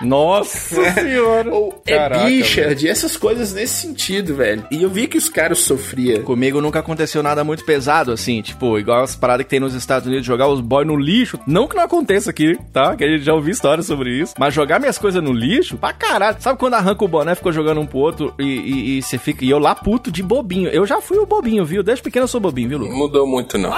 [0.00, 1.50] Nossa senhora.
[1.52, 4.64] Ou Caraca, Ebichard, essas coisas nesse sentido, velho.
[4.70, 6.22] E eu vi que os caras sofriam.
[6.22, 10.06] Comigo nunca aconteceu nada muito pesado, assim, tipo, igual as paradas que tem nos Estados
[10.06, 11.38] Unidos, jogar os boys no lixo.
[11.46, 12.96] Não que não aconteça aqui, tá?
[12.96, 14.34] Que a gente já ouviu histórias sobre isso.
[14.38, 16.36] Mas jogar minhas coisas no lixo, pra caralho.
[16.40, 19.44] Sabe quando arranca o boné, ficou jogando um pro outro e, e, e você fica.
[19.44, 20.68] E eu lá puto de bobinho.
[20.68, 21.82] Eu já fui o bobinho, viu?
[21.82, 22.88] Desde pequeno eu sou bobinho, viu, Lu?
[22.88, 23.74] Não mudou muito, não.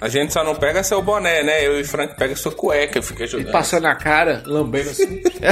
[0.00, 1.66] A gente só não pega seu boné, né?
[1.66, 3.52] Eu e Frank pega sua cueca e fica jogando.
[3.52, 5.22] Passando a cara, lambendo assim.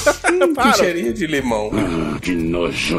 [0.60, 1.70] Que cheirinho de limão.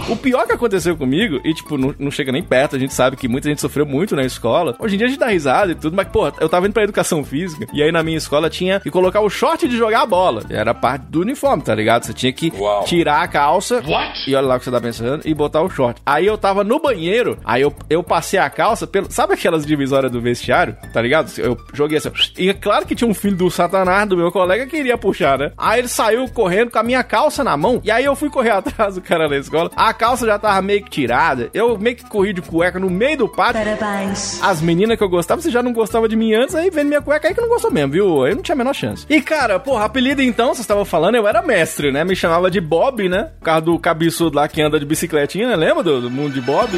[0.10, 3.16] O pior que aconteceu comigo, e tipo, não, não chega nem perto, a gente sabe
[3.16, 4.76] que muita gente sofreu muito na escola.
[4.80, 6.84] Hoje em dia a gente dá risada e tudo, mas, pô, eu tava indo pra
[6.84, 10.06] educação física, e aí na minha escola tinha que colocar o short de jogar a
[10.06, 10.44] bola.
[10.50, 12.06] Era parte do uniforme, tá ligado?
[12.06, 12.84] Você tinha que Uau.
[12.86, 13.82] tirar a calça,
[14.28, 16.02] e olha lá o que você tá pensando, e botar o short.
[16.06, 19.12] Aí eu tava no banheiro, aí eu, eu passei a calça pelo.
[19.12, 20.76] Sabe aquelas divisórias do vestiário?
[20.94, 21.32] Tá ligado?
[21.38, 22.12] Eu joguei assim.
[22.38, 25.38] E é claro que tinha um filho do Satanás do meu colega que queria puxar,
[25.38, 25.52] né?
[25.58, 27.82] Aí ele saiu correndo com a minha calça na mão.
[27.84, 29.72] E aí eu fui correr atrás do cara na escola.
[29.76, 31.50] A calça já tava meio que tirada.
[31.54, 33.64] Eu meio que corri de cueca no meio do pátio.
[33.64, 34.42] Parabéns.
[34.44, 37.02] As meninas que eu gostava, você já não gostava de mim antes, aí vendo minha
[37.02, 38.28] cueca aí que não gostou mesmo, viu?
[38.28, 39.06] Eu não tinha a menor chance.
[39.10, 42.04] E cara, porra, apelido então, vocês estavam falando, eu era mestre, né?
[42.04, 43.30] Me chamava de Bob, né?
[43.40, 45.56] Por causa do cabeçudo lá que anda de bicicletinha, né?
[45.56, 46.70] Lembra do, do mundo de Bob?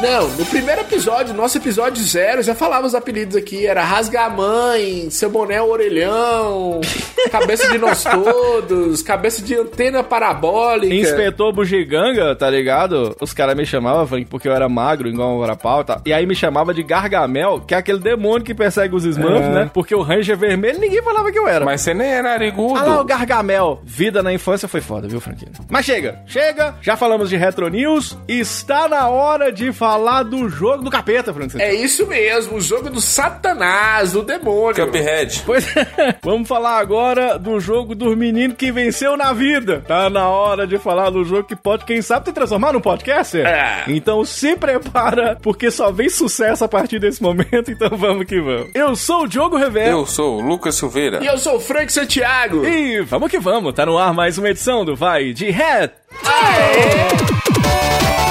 [0.00, 0.09] No.
[0.20, 3.66] Não, no primeiro episódio, nosso episódio zero, já falava os apelidos aqui.
[3.66, 6.82] Era Rasgamãe, Seu Boné Orelhão,
[7.32, 10.92] Cabeça de Nós Todos, Cabeça de Antena Parabólica.
[10.94, 13.16] Inspetor Bugiganga, tá ligado?
[13.18, 16.02] Os caras me chamavam, Frank, porque eu era magro, igual um varapau, tá?
[16.04, 19.48] E aí me chamava de Gargamel, que é aquele demônio que persegue os Smurfs, É.
[19.48, 19.70] né?
[19.72, 21.64] Porque o Ranger vermelho ninguém falava que eu era.
[21.64, 22.78] Mas você nem era narigudo.
[22.78, 23.80] Ah lá, o Gargamel.
[23.84, 25.52] Vida na infância foi foda, viu, Franquinho?
[25.70, 26.74] Mas chega, chega.
[26.82, 28.18] Já falamos de Retro News.
[28.28, 31.62] Está na hora de falar do jogo do capeta, Franquinho.
[31.62, 34.86] É isso mesmo, o jogo do Satanás, do demônio.
[34.86, 35.42] Cuphead.
[35.46, 39.82] Pois é, vamos falar agora do jogo dos meninos que venceu na vida.
[39.86, 43.40] Tá na hora de falar do jogo que pode, quem sabe, te transformar num podcast.
[43.40, 43.84] É.
[43.88, 48.70] Então se prepara, porque só vem sucesso a partir desse momento, então vamos que vamos.
[48.74, 49.90] Eu sou o Diogo Revela.
[49.90, 51.22] Eu sou o Lucas Silveira.
[51.22, 52.64] E eu sou o Frank Santiago.
[52.64, 55.90] E vamos que vamos, tá no ar mais uma edição do Vai de Red.
[56.22, 58.29] Começou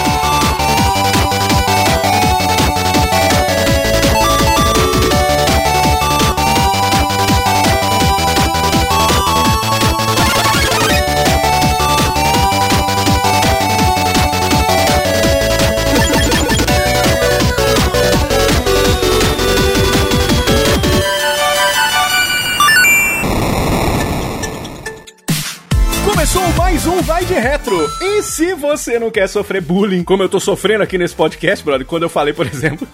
[27.40, 27.90] Retro.
[28.02, 31.86] E se você não quer sofrer bullying, como eu tô sofrendo aqui nesse podcast, brother,
[31.86, 32.88] quando eu falei, por exemplo,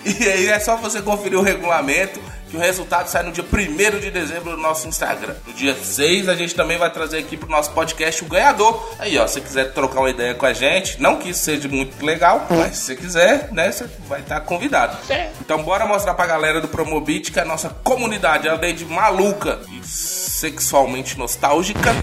[0.07, 4.01] E aí é só você conferir o regulamento, que o resultado sai no dia 1
[4.01, 5.35] de dezembro no nosso Instagram.
[5.47, 8.95] No dia 6 a gente também vai trazer aqui pro nosso podcast o ganhador.
[8.99, 11.69] Aí, ó, se você quiser trocar uma ideia com a gente, não que isso seja
[11.69, 14.97] muito legal, mas se você quiser, né, você vai estar convidado.
[15.41, 19.87] Então bora mostrar pra galera do Promobit que a nossa comunidade, além de maluca e
[19.87, 21.95] sexualmente nostálgica,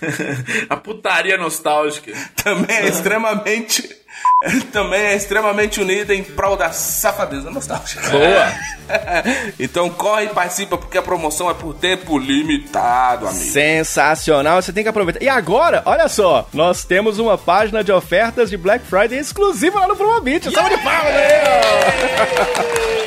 [0.68, 2.12] a putaria nostálgica.
[2.42, 4.03] também é extremamente
[4.72, 8.08] também é extremamente unida em prol da safadeza nostálgica.
[8.10, 8.52] Boa.
[9.58, 13.44] então corre e participa porque a promoção é por tempo limitado, amigo.
[13.44, 15.22] Sensacional, você tem que aproveitar.
[15.22, 19.88] E agora, olha só, nós temos uma página de ofertas de Black Friday exclusiva lá
[19.88, 20.50] no Promobit.
[20.50, 21.14] Salve de palmas.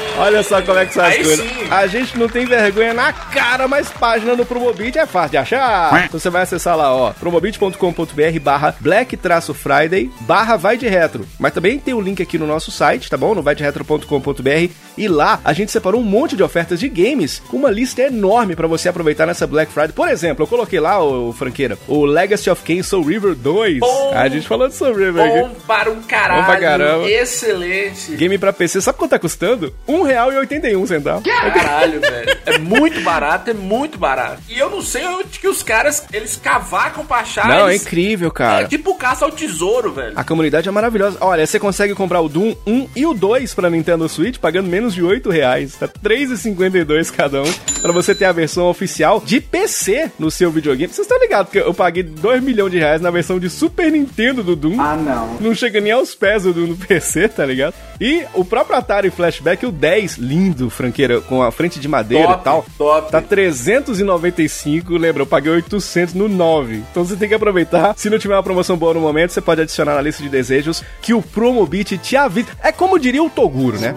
[0.18, 1.48] Olha só como é que são as Aí coisas.
[1.48, 1.68] sim.
[1.70, 6.06] A gente não tem vergonha na cara, mas página no Promobit é fácil de achar.
[6.06, 11.28] Então você vai acessar lá, ó, promobit.com.br barra black-friday barra vai de retro.
[11.40, 13.36] Mas também tem o link aqui no nosso site, tá bom?
[13.36, 17.70] No vaideretro.com.br e lá a gente separou um monte de ofertas de games com uma
[17.70, 19.92] lista enorme pra você aproveitar nessa Black Friday.
[19.94, 23.80] Por exemplo, eu coloquei lá, o franqueira, o Legacy of Kain Soul River 2.
[23.80, 24.12] Bom.
[24.14, 25.40] a gente falou de Soul River aqui.
[25.40, 26.42] Bom para um caralho.
[26.42, 27.10] Bom pra caramba.
[27.10, 28.16] Excelente.
[28.16, 29.74] Game pra PC, sabe quanto tá custando?
[30.08, 31.24] R$1,81.
[31.54, 32.38] Caralho, velho.
[32.46, 34.42] É muito barato, é muito barato.
[34.50, 37.48] E eu não sei onde que os caras, eles cavacam pra achar.
[37.48, 38.64] Não, é incrível, cara.
[38.64, 40.14] É tipo caça ao tesouro, velho.
[40.16, 41.18] A comunidade é maravilhosa.
[41.22, 44.94] Olha, você consegue comprar o Doom 1 e o 2 pra Nintendo Switch pagando menos
[44.94, 45.76] de 8 reais.
[45.76, 47.54] Tá R$3,52 cada um.
[47.82, 50.92] Pra você ter a versão oficial de PC no seu videogame.
[50.92, 54.44] Vocês estão ligados que eu paguei 2 milhões de reais na versão de Super Nintendo
[54.44, 54.80] do Doom.
[54.80, 55.36] Ah, não.
[55.40, 57.74] Não chega nem aos pés do Doom no PC, tá ligado?
[58.00, 62.40] E o próprio Atari Flashback, o 10, lindo, franqueira, com a frente de madeira Top,
[62.40, 62.66] e tal.
[62.78, 63.12] top.
[63.12, 65.24] Tá 395, lembra?
[65.24, 66.84] Eu paguei 800 no 9.
[66.92, 67.94] Então você tem que aproveitar.
[67.98, 70.84] Se não tiver uma promoção boa no momento, você pode adicionar na lista de desejos
[71.02, 72.48] que o Promobit te avisa.
[72.64, 73.96] É como diria o Toguro, né?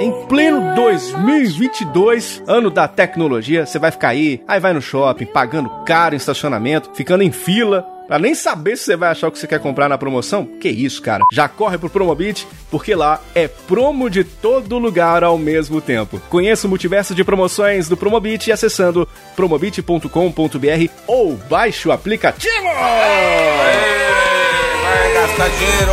[0.00, 5.70] Em pleno 2022, ano da tecnologia, você vai ficar aí, aí vai no shopping, pagando
[5.86, 9.38] caro em estacionamento, ficando em fila, Pra nem saber se você vai achar o que
[9.38, 10.46] você quer comprar na promoção?
[10.46, 11.24] Que isso, cara.
[11.32, 16.20] Já corre pro Promobit, porque lá é promo de todo lugar ao mesmo tempo.
[16.28, 20.08] Conheça o multiverso de promoções do Promobit acessando promobit.com.br
[21.06, 22.64] ou baixe o aplicativo.
[24.82, 25.92] Vai gastar dinheiro!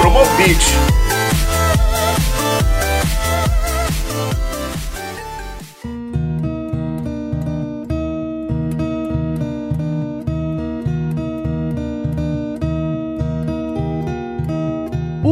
[0.00, 1.03] Promobit.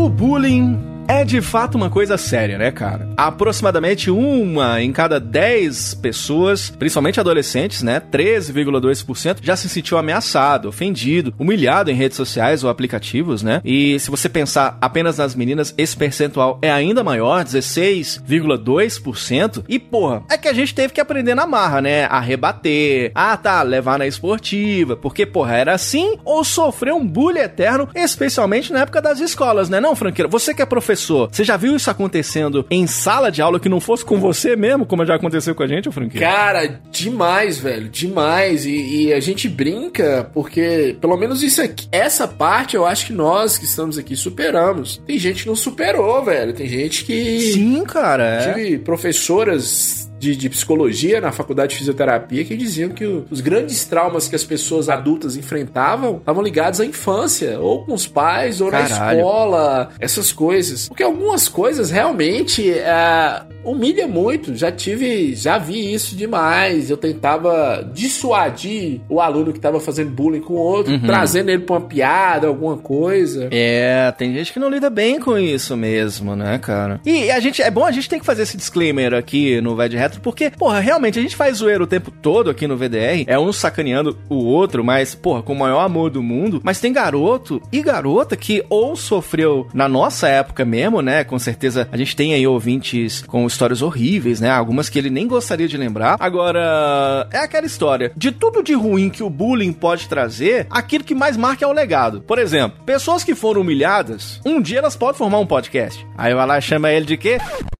[0.03, 3.09] O bullying é de fato uma coisa séria, né, cara?
[3.17, 11.35] Aproximadamente uma em cada 10 pessoas, principalmente adolescentes, né, 13,2%, já se sentiu ameaçado, ofendido,
[11.39, 13.61] humilhado em redes sociais ou aplicativos, né?
[13.65, 19.65] E se você pensar apenas nas meninas, esse percentual é ainda maior, 16,2%.
[19.69, 22.05] E porra, é que a gente teve que aprender na marra, né?
[22.05, 27.41] A rebater, ah tá, levar na esportiva, porque porra, era assim ou sofrer um bullying
[27.41, 29.81] eterno, especialmente na época das escolas, né?
[29.81, 33.41] Não, franqueira, você que é professor professor, você já viu isso acontecendo em sala de
[33.41, 36.23] aula que não fosse com você mesmo, como já aconteceu com a gente, ô Franquinho?
[36.23, 38.67] Cara, demais, velho, demais.
[38.67, 43.13] E, e, a gente brinca porque, pelo menos isso aqui, essa parte eu acho que
[43.13, 45.03] nós que estamos aqui superamos.
[45.07, 46.53] Tem gente que não superou, velho.
[46.53, 47.53] Tem gente que.
[47.53, 48.25] Sim, cara.
[48.25, 48.53] É.
[48.53, 54.29] Tive professoras de, de, psicologia na faculdade de fisioterapia que diziam que os grandes traumas
[54.29, 58.95] que as pessoas adultas enfrentavam estavam ligados à infância, ou com os pais, ou Caralho.
[58.95, 60.87] na escola, essas coisas.
[60.87, 64.55] Porque algumas coisas realmente é, humilha muito.
[64.55, 66.89] Já tive, já vi isso demais.
[66.89, 71.01] Eu tentava dissuadir o aluno que estava fazendo bullying com o outro, uhum.
[71.01, 73.49] trazendo ele pra uma piada, alguma coisa.
[73.51, 77.01] É, tem gente que não lida bem com isso mesmo, né, cara?
[77.05, 79.89] E a gente, é bom a gente tem que fazer esse disclaimer aqui no Vai
[79.89, 83.39] de Porque, porra, realmente a gente faz zoeira o tempo todo aqui no VDR, é
[83.39, 86.61] um sacaneando o outro, mas, porra, com o maior amor do mundo.
[86.65, 91.25] Mas tem garoto e garota que ou sofreu na nossa época mesmo, né?
[91.25, 94.51] Com certeza a gente tem aí ouvintes com histórias horríveis, né?
[94.51, 96.17] Algumas que ele nem gostaria de lembrar.
[96.19, 98.13] Agora, é aquela história.
[98.17, 101.73] De tudo de ruim que o bullying pode trazer, aquilo que mais marca é o
[101.73, 102.23] legado.
[102.23, 106.07] Por exemplo, pessoas que foram humilhadas, um dia elas podem formar um podcast.
[106.17, 107.39] Aí vai lá e chama ele de quê?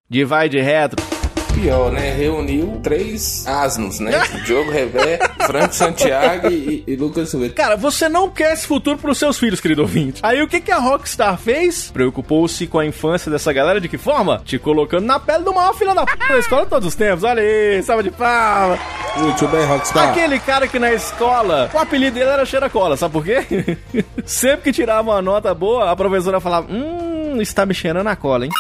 [0.09, 1.22] De vai de retro
[1.63, 2.13] pior, né?
[2.13, 4.11] Reuniu três asnos, né?
[4.45, 7.55] Diogo Revé, Franco Santiago e, e Lucas Silveira.
[7.55, 10.21] Cara, você não quer esse futuro pros seus filhos, querido ouvinte.
[10.25, 11.91] Aí o que, que a Rockstar fez?
[11.93, 14.43] Preocupou-se com a infância dessa galera de que forma?
[14.45, 17.23] Te colocando na pele do maior filho da p da escola todos os tempos.
[17.23, 18.79] Olha aí, salva de palma.
[19.17, 20.11] Muito bem, Rockstar.
[20.11, 23.79] Aquele cara que na escola, o apelido dele era cheira cola, sabe por quê?
[24.27, 28.47] Sempre que tirava uma nota boa, a professora falava: Hum, está me cheirando a cola,
[28.47, 28.51] hein?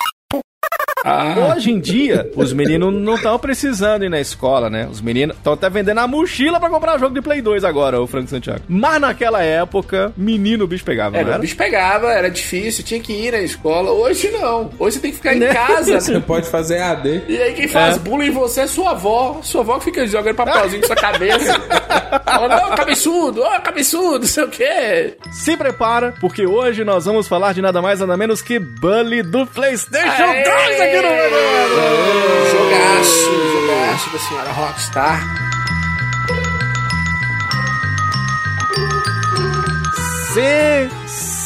[1.04, 1.54] Ah.
[1.54, 4.88] Hoje em dia, os meninos não estão precisando ir na escola, né?
[4.90, 8.06] Os meninos estão até vendendo a mochila para comprar jogo de Play 2 agora, o
[8.06, 8.62] Franco Santiago.
[8.68, 11.38] Mas naquela época, menino o bicho pegava, era, não era?
[11.38, 13.90] O bicho pegava, era difícil, tinha que ir na escola.
[13.90, 14.70] Hoje não.
[14.78, 15.52] Hoje você tem que ficar em né?
[15.52, 16.00] casa.
[16.02, 17.22] Você pode fazer AD.
[17.28, 17.98] E aí quem faz é.
[17.98, 19.40] bullying em você é sua avó.
[19.42, 21.60] Sua avó que fica jogando papelzinho na sua cabeça.
[22.24, 25.14] Fala, não, cabeçudo, ó, oh, cabeçudo, sei o quê.
[25.32, 29.46] Se prepara, porque hoje nós vamos falar de nada mais nada menos que Bully do
[29.46, 30.44] PlayStation Aê!
[30.44, 35.22] 2 aqui no Jogaço, jogaço da senhora Rockstar.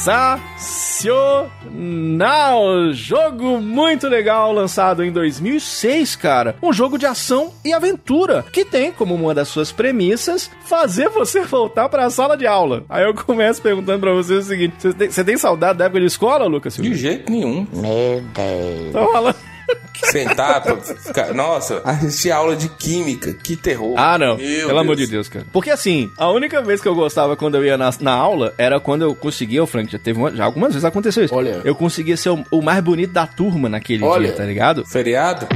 [0.06, 2.92] Sensacional!
[2.92, 6.54] Jogo muito legal, lançado em 2006, cara.
[6.62, 11.42] Um jogo de ação e aventura, que tem como uma das suas premissas fazer você
[11.42, 12.84] voltar para a sala de aula.
[12.88, 15.98] Aí eu começo perguntando para você o seguinte: você tem, você tem saudade da época
[15.98, 16.76] de escola, Lucas?
[16.76, 17.66] De jeito nenhum.
[17.72, 18.92] Meu Deus.
[18.92, 19.55] Tô falando.
[20.04, 21.34] Sentar pra ficar.
[21.34, 23.94] Nossa, assistir aula de química, que terror.
[23.96, 24.36] Ah, não.
[24.36, 24.80] Meu Pelo Deus.
[24.80, 25.46] amor de Deus, cara.
[25.52, 28.78] Porque assim, a única vez que eu gostava quando eu ia na, na aula era
[28.80, 31.34] quando eu conseguia, o Frank, já teve uma, já algumas vezes aconteceu isso.
[31.34, 31.60] Olha.
[31.64, 34.28] Eu conseguia ser o, o mais bonito da turma naquele Olha.
[34.28, 34.84] dia, tá ligado?
[34.86, 35.46] Feriado?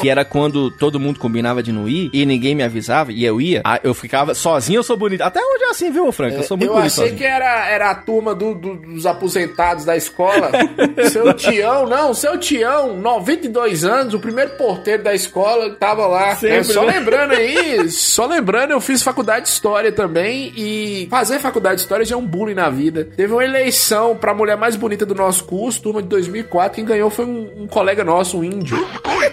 [0.00, 3.40] Que era quando todo mundo combinava de não ir e ninguém me avisava e eu
[3.40, 3.62] ia.
[3.82, 5.22] Eu ficava sozinho, eu sou bonito.
[5.22, 6.34] Até hoje é assim, viu, Frank?
[6.34, 6.84] Eu sou muito eu bonito.
[6.84, 7.18] Eu achei sozinho.
[7.18, 10.50] que era, era a turma do, do, dos aposentados da escola.
[11.10, 16.36] seu Tião, não, seu Tião, 92 anos, o primeiro porteiro da escola tava lá.
[16.36, 16.98] Sempre, é, só né?
[16.98, 22.04] lembrando aí, só lembrando, eu fiz faculdade de História também e fazer faculdade de História
[22.04, 23.08] já é um bullying na vida.
[23.16, 27.08] Teve uma eleição pra mulher mais bonita do nosso curso, turma de 2004, quem ganhou
[27.08, 28.76] foi um, um colega nosso, um índio.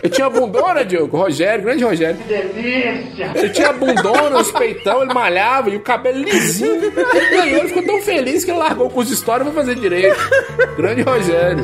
[0.01, 2.17] Eu tinha bundona, Diogo, Rogério, grande Rogério.
[2.17, 3.31] Que delícia!
[3.35, 6.91] Eu tinha bundona, os peitão, ele malhava e o cabelo lisinho.
[7.13, 9.75] Ele ganhou, ele ficou tão feliz que ele largou o curso de História pra fazer
[9.75, 10.17] Direito.
[10.77, 11.63] Grande Rogério.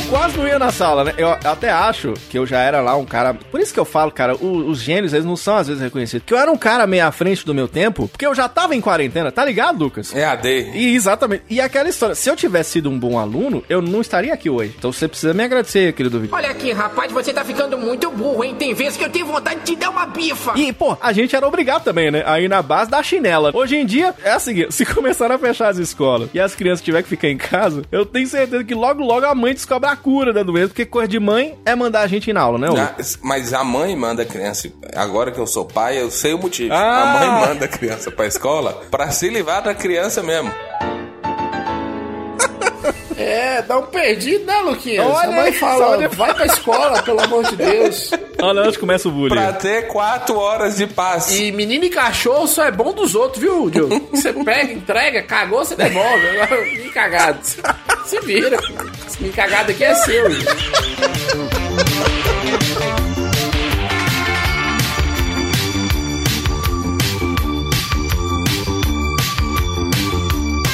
[0.00, 1.14] ia na sala, né?
[1.16, 3.34] Eu até acho que eu já era lá um cara.
[3.34, 6.24] Por isso que eu falo, cara, o- os gênios, eles não são às vezes reconhecidos.
[6.26, 8.74] Que eu era um cara meio à frente do meu tempo, porque eu já tava
[8.76, 10.14] em quarentena, tá ligado, Lucas?
[10.14, 10.70] É AD.
[10.74, 11.44] E exatamente.
[11.48, 14.74] E aquela história, se eu tivesse sido um bom aluno, eu não estaria aqui hoje.
[14.78, 16.36] Então você precisa me agradecer, querido Vitor.
[16.38, 18.54] Olha aqui, rapaz, você tá ficando muito burro, hein?
[18.58, 20.52] Tem vezes que eu tenho vontade de te dar uma bifa.
[20.56, 22.22] E, pô, a gente era obrigado também, né?
[22.26, 23.50] Aí na base da chinela.
[23.54, 27.02] Hoje em dia, é assim, se começaram a fechar as escolas e as crianças tiverem
[27.04, 30.32] que ficar em casa, eu tenho certeza que logo, logo a mãe descobre a cura
[30.32, 32.68] da doença, porque coisa de mãe é mandar a gente ir na aula, né?
[32.68, 32.78] Hugo?
[32.78, 34.70] Ah, Mas a mãe manda a criança.
[34.94, 36.72] Agora que eu sou pai, eu sei o motivo.
[36.74, 37.02] Ah.
[37.02, 40.52] A mãe manda a criança pra escola pra se livrar da criança mesmo.
[43.18, 45.04] É, dá um perdido, né, Luquinhas?
[45.06, 48.10] Olha a mãe fala, olha- vai pra escola, pelo amor de Deus.
[48.40, 49.34] Olha onde começa o bullying.
[49.34, 51.34] Pra ter quatro horas de paz.
[51.34, 54.08] E menino e cachorro só é bom dos outros, viu, Diogo?
[54.12, 56.28] Você pega, entrega, cagou, você devolve.
[56.38, 56.62] Agora,
[56.92, 57.38] cagado.
[58.04, 58.58] Se vira.
[59.06, 60.30] Esse cagado aqui é seu.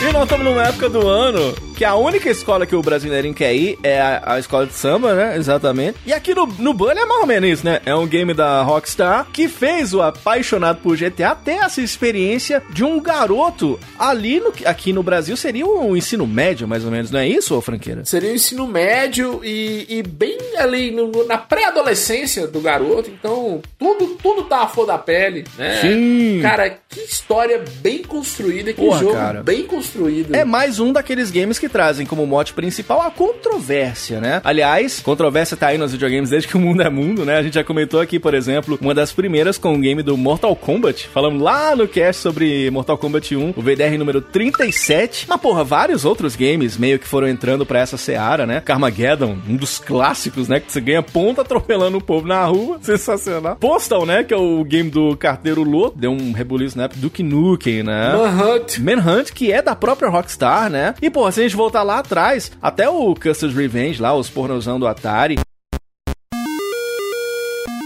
[0.00, 3.52] E nós estamos numa época do ano que a única escola que o brasileirinho quer
[3.56, 5.36] ir é a, a escola de samba, né?
[5.36, 5.98] Exatamente.
[6.06, 7.80] E aqui no, no Bully é mais ou menos isso, né?
[7.84, 12.84] É um game da Rockstar que fez o apaixonado por GTA ter essa experiência de
[12.84, 17.18] um garoto ali no, aqui no Brasil seria um ensino médio, mais ou menos, não
[17.18, 18.04] é isso, franqueira?
[18.04, 23.10] Seria o ensino médio e, e bem ali no- na pré-adolescência do garoto.
[23.10, 25.80] Então, tudo, tudo tá a flor da pele, né?
[25.80, 26.38] Sim.
[26.42, 29.42] Cara, que história bem construída, que Porra, jogo cara.
[29.42, 30.32] bem construído.
[30.32, 34.40] É mais um daqueles games que trazem como mote principal a controvérsia, né?
[34.44, 37.38] Aliás, controvérsia tá aí nos videogames desde que o mundo é mundo, né?
[37.38, 40.54] A gente já comentou aqui, por exemplo, uma das primeiras com o game do Mortal
[40.54, 41.08] Kombat.
[41.08, 45.26] Falamos lá no cast sobre Mortal Kombat 1, o VDR número 37.
[45.28, 48.60] Mas, porra, vários outros games meio que foram entrando pra essa seara, né?
[48.60, 50.60] Carmageddon, um dos clássicos, né?
[50.60, 52.78] Que você ganha ponta atropelando o povo na rua.
[52.82, 53.56] Sensacional.
[53.56, 54.22] Postal, né?
[54.22, 55.98] Que é o game do carteiro louco.
[55.98, 57.00] Deu um rebuliço na época.
[57.00, 58.12] Duke Nukem, né?
[58.12, 58.78] Manhunt.
[58.78, 60.94] Manhunt, que é da própria Rockstar, né?
[61.00, 64.78] E, pô, se a gente voltar lá atrás, até o Custer's Revenge lá, os pornozão
[64.78, 65.38] do Atari.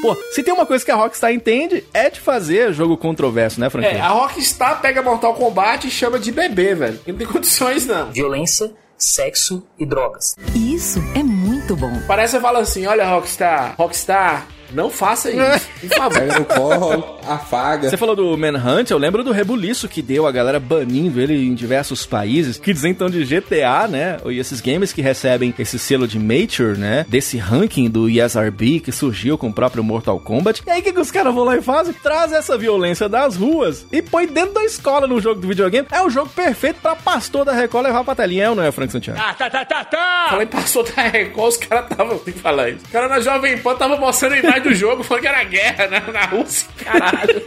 [0.03, 3.69] Pô, se tem uma coisa que a Rockstar entende, é de fazer jogo controverso, né,
[3.69, 3.97] Franquinho?
[3.97, 7.01] É, a Rockstar pega Mortal Kombat e chama de bebê, velho.
[7.07, 8.13] Não tem condições, não.
[8.13, 10.37] Violência, sexo e drogas.
[10.55, 11.91] Isso é muito bom.
[12.07, 15.69] Parece que fala assim: olha, Rockstar, Rockstar, não faça isso.
[15.81, 16.19] Por favor.
[16.19, 17.91] Pega no colo, afaga.
[17.91, 21.55] Você falou do Manhunt, eu lembro do rebuliço que deu a galera banindo ele em
[21.55, 24.19] diversos países, que dizem então de GTA, né?
[24.27, 27.05] E esses games que recebem esse selo de Mature, né?
[27.09, 30.63] Desse ranking do ESRB que surgiu com o próprio Mortal Kombat.
[30.67, 31.93] E aí o que, que os caras vão lá e fazem?
[31.93, 35.87] Traz essa violência das ruas e põe dentro da escola no jogo do videogame.
[35.91, 39.21] É o jogo perfeito pra pastor da Record levar pra telinha, não é, Frank Santiago?
[39.23, 40.27] Ah, tá, tá, tá, tá!
[40.31, 42.19] Falei, passou da Record, os caras estavam.
[42.19, 42.85] Tem que falar isso.
[42.85, 45.87] Os caras na Jovem Pan estavam mostrando a imagem do jogo, falando que era guerra
[45.89, 46.69] na, na Rússia.
[46.85, 47.43] Caralho.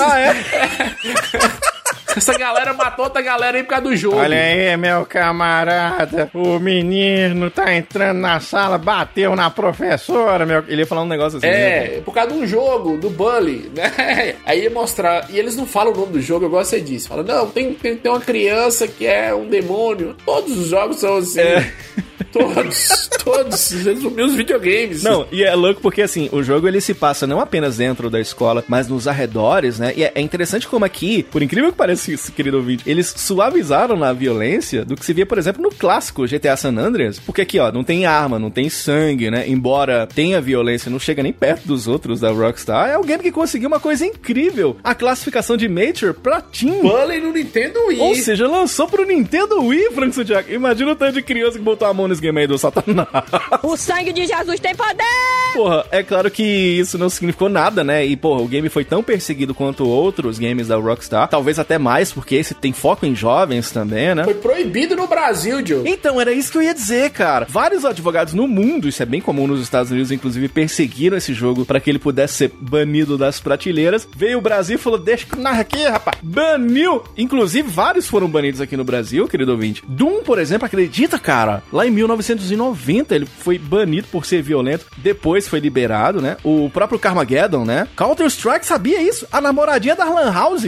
[0.00, 0.34] Ah, é?
[2.16, 4.16] Essa galera matou outra galera aí por causa do jogo.
[4.16, 6.30] Olha aí, meu camarada.
[6.34, 10.62] O menino tá entrando na sala, bateu na professora, meu.
[10.68, 11.46] Ele ia falar um negócio assim.
[11.46, 11.96] né?
[11.96, 14.36] É, por causa de um jogo, do Bully, né?
[14.44, 15.30] Aí ia mostrar.
[15.30, 17.08] E eles não falam o nome do jogo, eu gosto disso.
[17.08, 20.14] Fala, não, tem, tem, tem uma criança que é um demônio.
[20.24, 21.40] Todos os jogos são assim.
[22.32, 23.70] Todos, todos.
[23.70, 25.02] Resumir os videogames.
[25.02, 28.20] Não, e é louco porque assim, o jogo ele se passa não apenas dentro da
[28.20, 29.92] escola, mas nos arredores, né?
[29.96, 33.96] E é é interessante como aqui, por incrível que pareça isso, querido ouvinte, eles suavizaram
[33.96, 37.18] na violência do que se via, por exemplo, no clássico GTA San Andreas.
[37.18, 39.48] Porque aqui, ó, não tem arma, não tem sangue, né?
[39.48, 42.90] Embora tenha violência, não chega nem perto dos outros da Rockstar.
[42.90, 46.80] É um game que conseguiu uma coisa incrível: a classificação de Mature pra Team.
[46.80, 48.00] Bully no Nintendo Wii.
[48.00, 50.52] Ou seja, lançou pro Nintendo Wii, Frank Santiago.
[50.52, 53.08] Imagina o tanto de criança que botou a mão nesse game aí do Satanás.
[53.62, 55.04] O sangue de Jesus tem poder!
[55.52, 58.04] Porra, é claro que isso não significou nada, né?
[58.04, 61.28] E, porra, o game foi tão perseguido quanto outros games da Rockstar.
[61.28, 64.24] Talvez até mais, porque esse tem foco em jovens também, né?
[64.24, 65.82] Foi proibido no Brasil, Joe.
[65.86, 67.46] Então, era isso que eu ia dizer, cara.
[67.48, 71.66] Vários advogados no mundo, isso é bem comum nos Estados Unidos, inclusive, perseguiram esse jogo
[71.66, 74.08] para que ele pudesse ser banido das prateleiras.
[74.16, 76.16] Veio o Brasil e falou: deixa que eu narro aqui, rapaz.
[76.22, 77.02] Baniu!
[77.16, 79.82] Inclusive, vários foram banidos aqui no Brasil, querido ouvinte.
[79.86, 81.62] Doom, por exemplo, acredita, cara?
[81.72, 84.86] Lá em 1990 ele foi banido por ser violento.
[84.98, 86.36] Depois foi liberado, né?
[86.44, 87.88] O próprio Carmageddon, né?
[87.96, 89.26] Counter-Strike sabia isso.
[89.30, 90.64] A namoradinha da Lan House.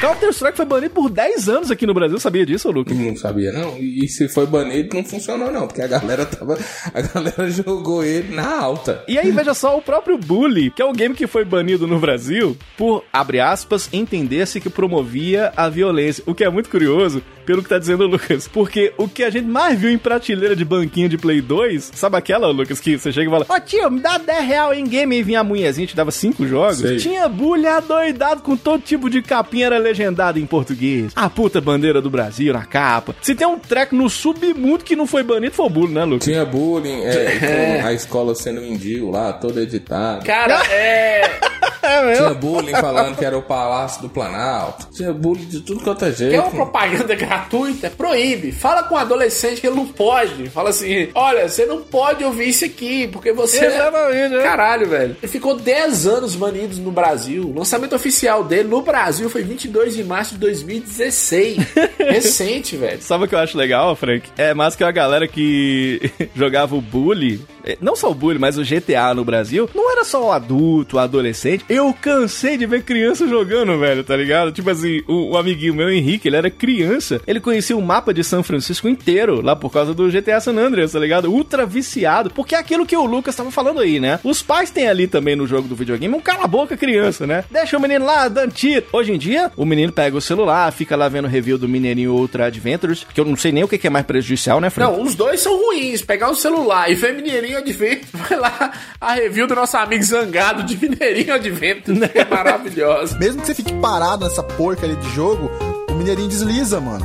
[0.00, 2.96] Counter-Strike foi banido por 10 anos aqui no Brasil, sabia disso, Lucas?
[2.96, 3.78] Não sabia, não.
[3.78, 5.66] E se foi banido, não funcionou, não.
[5.66, 6.58] Porque a galera tava.
[6.92, 9.02] A galera jogou ele na alta.
[9.08, 11.98] E aí, veja só, o próprio Bully, que é o game que foi banido no
[11.98, 16.22] Brasil, por, abre aspas, entender-se que promovia a violência.
[16.26, 18.48] O que é muito curioso, pelo que tá dizendo o Lucas.
[18.48, 22.16] Porque o que a gente mais viu em prateleira de banquinho de Play 2, sabe
[22.16, 25.16] aquela, Lucas, que você chega e fala: Ó, tio, me dá 10 real em game
[25.16, 26.78] e vinha a mulherzinha, te dava 5 jogos?
[26.78, 26.96] Sei.
[26.96, 31.12] Tinha Bully adoidado com todo tipo de capinha, era legendado em português.
[31.14, 33.14] A puta bandeira do Brasil na capa.
[33.22, 36.24] Se tem um treco no submundo que não foi banido, foi o Bully, né, Lucas?
[36.24, 40.24] Tinha bullying, é, com a escola sendo mendigo lá, todo editado.
[40.24, 41.40] Cara, é.
[41.84, 42.26] É mesmo?
[42.26, 44.88] Tinha bullying falando que era o Palácio do Planalto.
[44.92, 46.32] Tinha bullying de tudo quanto é jeito.
[46.32, 47.90] Quer uma propaganda gratuita?
[47.90, 48.52] Proíbe.
[48.52, 50.48] Fala com um adolescente que ele não pode.
[50.50, 53.64] Fala assim: olha, você não pode ouvir isso aqui, porque você.
[53.66, 54.42] Exatamente, né?
[54.42, 55.16] Caralho, velho.
[55.22, 57.44] Ele ficou 10 anos banido no Brasil.
[57.44, 61.58] O lançamento oficial dele no Brasil foi 22 de março de 2016.
[61.98, 63.02] Recente, velho.
[63.02, 64.28] Sabe o que eu acho legal, Frank?
[64.36, 68.58] É mais que a galera que jogava o Bully, eh, não só o Bully, mas
[68.58, 71.64] o GTA no Brasil, não era só o adulto, o adolescente.
[71.68, 74.52] Eu cansei de ver criança jogando, velho, tá ligado?
[74.52, 77.20] Tipo assim, o, o amiguinho meu, Henrique, ele era criança.
[77.26, 80.92] Ele conhecia o mapa de São Francisco inteiro, lá por causa do GTA San Andreas,
[80.92, 81.30] tá ligado?
[81.30, 82.30] Ultra viciado.
[82.30, 84.20] Porque é aquilo que o Lucas tava falando aí, né?
[84.22, 87.44] Os pais têm ali também no jogo do videogame um cala a boca criança, né?
[87.50, 88.86] Deixa o menino lá dando tiro.
[88.92, 92.46] Hoje em dia, o menino pega o celular, fica lá vendo review do Mineirinho Ultra
[92.46, 94.92] Adventures, que eu não sei nem o que é mais prejudicial, né, Frank?
[94.92, 96.02] Não, os dois são ruins.
[96.02, 100.62] Pegar o celular e ver Mineirinho Advento, vai lá a review do nosso amigo Zangado
[100.62, 101.92] de Mineirinho Advento.
[102.14, 103.18] É maravilhosa.
[103.18, 105.50] Mesmo que você fique parado nessa porca ali de jogo,
[105.90, 107.04] o Mineirinho desliza, mano.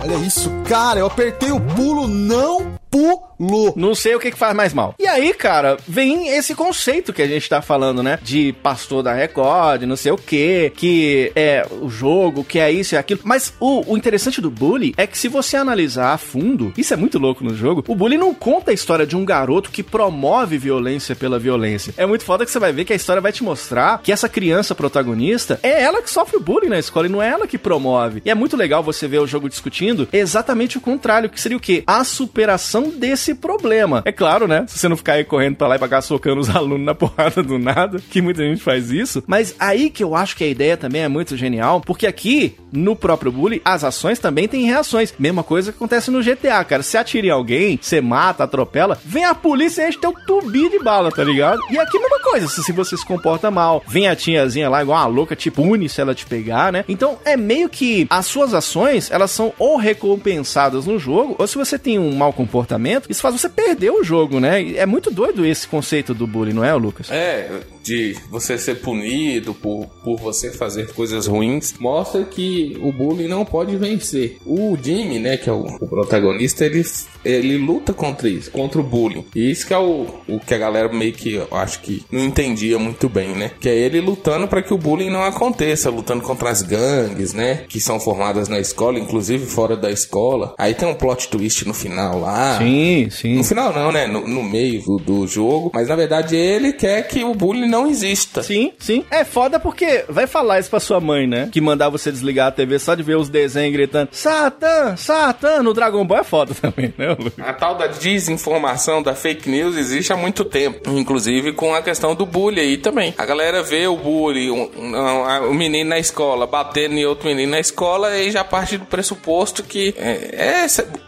[0.00, 3.72] Olha isso, cara, eu apertei o pulo, não pulo.
[3.74, 4.94] Não sei o que, que faz mais mal.
[4.98, 8.18] E aí, cara, vem esse conceito que a gente tá falando, né?
[8.22, 12.94] De pastor da Record, não sei o que, que é o jogo, que é isso
[12.94, 13.20] e aquilo.
[13.24, 16.96] Mas o, o interessante do Bully é que se você analisar a fundo, isso é
[16.96, 20.58] muito louco no jogo, o Bully não conta a história de um garoto que promove
[20.58, 21.94] violência pela violência.
[21.96, 24.28] É muito foda que você vai ver que a história vai te mostrar que essa
[24.28, 28.20] criança protagonista é ela que sofre bullying na escola e não é ela que promove.
[28.24, 31.60] E é muito legal você ver o jogo discutindo exatamente o contrário, que seria o
[31.60, 31.82] quê?
[31.86, 34.02] A superação desse problema.
[34.04, 34.64] É claro, né?
[34.66, 36.94] Se você não ficar aí correndo pra lá e pra cá socando os alunos na
[36.94, 39.22] porrada do nada, que muita gente faz isso.
[39.26, 42.94] Mas aí que eu acho que a ideia também é muito genial, porque aqui, no
[42.94, 45.12] próprio bullying, as ações também têm reações.
[45.18, 46.82] Mesma coisa que acontece no GTA, cara.
[46.82, 50.78] Se atira em alguém, você mata, atropela, vem a polícia e enche teu tubi de
[50.78, 51.60] bala, tá ligado?
[51.70, 52.48] E aqui, mesma coisa.
[52.48, 56.00] Se você se comporta mal, vem a tiazinha lá igual uma louca, te pune se
[56.00, 56.84] ela te pegar, né?
[56.88, 61.56] Então, é meio que as suas ações, elas são ou recompensadas no jogo, ou se
[61.56, 62.69] você tem um mau comportamento,
[63.08, 64.74] isso faz você perder o jogo, né?
[64.74, 67.10] É muito doido esse conceito do bullying, não é, Lucas?
[67.10, 73.28] É, de você ser punido por, por você fazer coisas ruins, mostra que o bullying
[73.28, 74.38] não pode vencer.
[74.44, 76.84] O Jimmy, né, que é o, o protagonista, ele,
[77.24, 79.24] ele luta contra isso, contra o bullying.
[79.34, 82.24] E isso que é o, o que a galera meio que, eu acho que não
[82.24, 83.50] entendia muito bem, né?
[83.60, 87.64] Que é ele lutando para que o bullying não aconteça, lutando contra as gangues, né?
[87.68, 90.54] Que são formadas na escola, inclusive fora da escola.
[90.58, 92.58] Aí tem um plot twist no final lá.
[92.58, 93.34] Sim, sim.
[93.36, 94.06] No final não, né?
[94.06, 95.70] No, no meio do, do jogo.
[95.72, 98.42] Mas na verdade ele quer que o bullying não exista.
[98.42, 99.04] Sim, sim.
[99.10, 101.48] É foda porque vai falar isso pra sua mãe, né?
[101.52, 105.72] Que mandar você desligar a TV só de ver os desenhos gritando Satã, Satã no
[105.72, 107.16] Dragon Ball é foda também, né?
[107.38, 110.90] A tal da desinformação, da fake news, existe há muito tempo.
[110.90, 113.14] Inclusive com a questão do bullying aí também.
[113.16, 117.52] A galera vê o bullying, um, um, um menino na escola batendo em outro menino
[117.52, 120.66] na escola e já parte do pressuposto que é, é,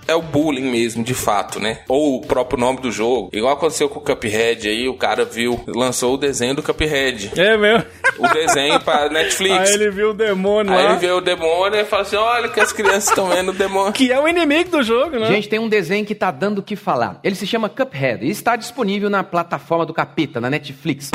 [0.08, 1.80] é o bullying mesmo, de fato, né?
[1.88, 3.30] Ou o próprio nome do jogo.
[3.32, 7.32] Igual aconteceu com o Cuphead aí, o cara viu, lançou o desenho do Cuphead.
[7.36, 7.84] É mesmo?
[8.18, 9.70] O desenho pra Netflix.
[9.70, 10.90] Aí ele viu o demônio Aí lá.
[10.90, 13.92] ele vê o demônio e fala assim: olha que as crianças estão vendo o demônio.
[13.92, 15.26] Que é o inimigo do jogo, né?
[15.26, 17.18] Gente, tem um desenho que tá dando o que falar.
[17.24, 21.11] Ele se chama Cuphead e está disponível na plataforma do Capeta, na Netflix.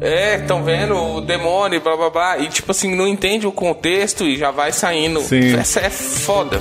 [0.00, 2.38] É, estão vendo o demônio, blá blá blá.
[2.38, 5.20] E tipo assim, não entende o contexto e já vai saindo.
[5.20, 5.54] Sim.
[5.56, 6.60] Essa é foda.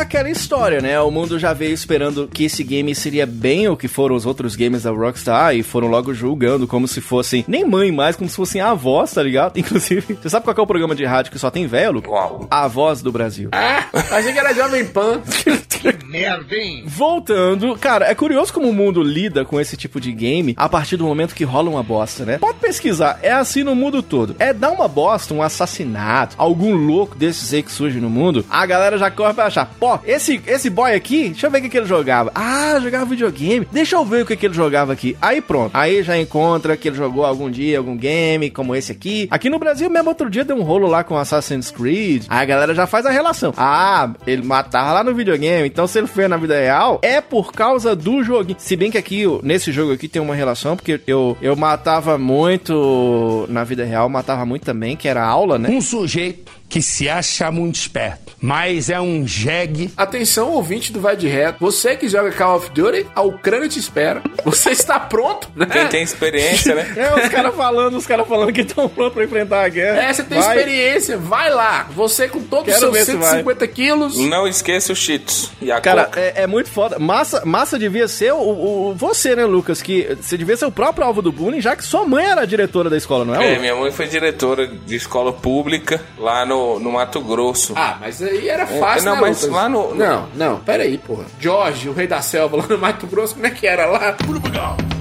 [0.00, 1.00] Aquela história, né?
[1.00, 4.56] O mundo já veio esperando que esse game seria bem o que foram os outros
[4.56, 8.36] games da Rockstar e foram logo julgando como se fossem nem mãe mais, como se
[8.36, 9.56] fossem avós, tá ligado?
[9.58, 12.02] Inclusive, você sabe qual é o programa de rádio que só tem velho?
[12.06, 12.46] Uau.
[12.50, 13.50] A voz do Brasil.
[13.52, 15.20] Ah, achei que era Jovem Pan.
[16.08, 16.84] Merda, hein?
[16.86, 20.96] Voltando, cara, é curioso como o mundo lida com esse tipo de game a partir
[20.96, 22.38] do momento que rola uma bosta, né?
[22.38, 24.34] Pode pesquisar, é assim no mundo todo.
[24.38, 28.64] É dar uma bosta, um assassinato, algum louco desses aí que surge no mundo, a
[28.66, 31.68] galera já corre pra achar, pô, esse, esse boy aqui, deixa eu ver o que,
[31.70, 32.30] que ele jogava.
[32.34, 35.16] Ah, jogava videogame, deixa eu ver o que, que ele jogava aqui.
[35.22, 39.28] Aí pronto, aí já encontra que ele jogou algum dia algum game como esse aqui.
[39.30, 42.44] Aqui no Brasil mesmo outro dia deu um rolo lá com Assassin's Creed, aí a
[42.44, 43.54] galera já faz a relação.
[43.56, 47.52] Ah, ele matava lá no videogame, então se ele fez na vida real, é por
[47.52, 48.58] causa do joguinho.
[48.58, 53.46] Se bem que aqui, nesse jogo aqui tem uma relação, porque eu, eu matava muito
[53.48, 55.68] na vida real, matava muito também, que era aula, né?
[55.70, 59.67] Um sujeito que se acha muito esperto, mas é um jegue.
[59.96, 61.58] Atenção, ouvinte do Vai de Reto.
[61.60, 64.22] Você que joga Call of Duty, a Ucrânia te espera.
[64.44, 65.66] Você está pronto, né?
[65.66, 66.86] Quem tem experiência, né?
[66.98, 70.02] É, os caras falando, os caras falando que estão prontos pra enfrentar a guerra.
[70.02, 70.56] É, você tem Vai.
[70.56, 71.86] experiência, vai lá.
[71.94, 74.18] Você com todos os seus ver se 150 quilos.
[74.18, 75.50] Não esqueça os cheats.
[75.60, 76.98] E a Cara, é, é muito foda.
[76.98, 79.80] Massa, massa devia ser o, o- você, né, Lucas?
[79.82, 82.46] Que você devia ser o próprio alvo do bullying, já que sua mãe era a
[82.46, 83.54] diretora da escola, não é?
[83.54, 87.74] É, minha mãe foi diretora de escola pública lá no, no Mato Grosso.
[87.76, 89.56] Ah, mas aí era fácil, Não, né, mas Lucas?
[89.62, 91.24] Lá no- Não, não, pera aí, porra.
[91.40, 94.16] Jorge, o rei da selva lá no Mato Grosso, como é que era lá?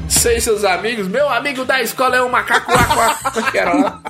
[0.09, 3.31] Sei seus amigos, meu amigo da escola é um macaco aqua.
[3.31, 4.01] Como é que era lá?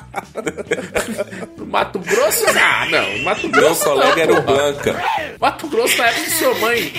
[1.57, 2.45] No Mato Grosso?
[2.49, 4.41] Ah, não, no Mato Meu Grosso colega não, era o.
[4.41, 5.03] Blanca.
[5.39, 6.93] Mato Grosso na época de sua mãe.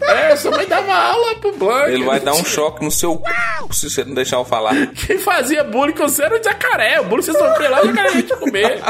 [0.00, 1.90] É, sua mãe dava aula pro Blanca.
[1.90, 3.22] Ele vai dar um choque no seu
[3.70, 3.88] c...
[3.88, 4.74] se você não deixar eu falar.
[5.06, 7.00] Quem fazia bullying com você era o jacaré.
[7.00, 8.80] O bullying você sofria lá, o jacaré ia te comer.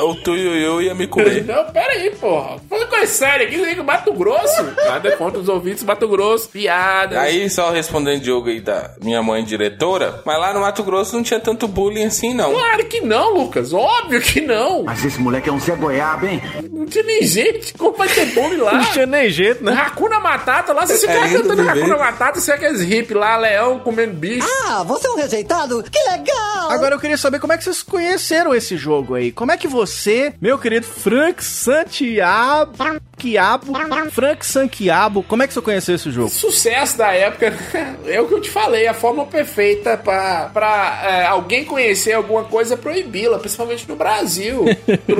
[0.00, 1.44] O Tuiuiu ia me comer.
[1.44, 2.58] Não, pera aí, porra.
[2.68, 4.62] Falando coisa séria aqui, você Mato Grosso.
[4.84, 6.48] Nada contra os ouvintes do Mato Grosso.
[6.48, 7.20] Piada.
[7.20, 11.14] Aí, só respondendo o jogo aí da minha mãe diretora, mas lá no Mato Grosso
[11.14, 12.52] não tinha tanto bullying assim, não.
[12.52, 13.72] Claro que não, Lucas.
[13.72, 14.84] Óbvio que não.
[14.84, 16.40] Mas esse moleque é um Zé Goiaba, hein?
[16.70, 17.74] Não tinha nem gente.
[17.74, 18.72] Como vai ter bullying lá?
[18.74, 19.72] Não tinha nem jeito, né?
[19.72, 21.68] Hakuna Matata, lá você É fica lindo cantando.
[21.68, 24.46] Hakuna Matata, você é aqueles hippies lá, leão comendo bicho.
[24.66, 25.82] Ah, você é um rejeitado?
[25.82, 26.70] Que legal!
[26.70, 29.32] Agora eu queria saber como é que vocês conheceram esse jogo aí.
[29.32, 32.72] Como é que você, meu querido Frank Santiago,
[33.22, 33.72] Quiabo,
[34.10, 36.28] Frank Santiago, como é que você conheceu esse jogo?
[36.28, 37.52] Sucesso da época,
[38.06, 42.42] é o que eu te falei, a forma perfeita pra, pra é, alguém conhecer alguma
[42.44, 44.64] coisa é proibi-la, principalmente no Brasil.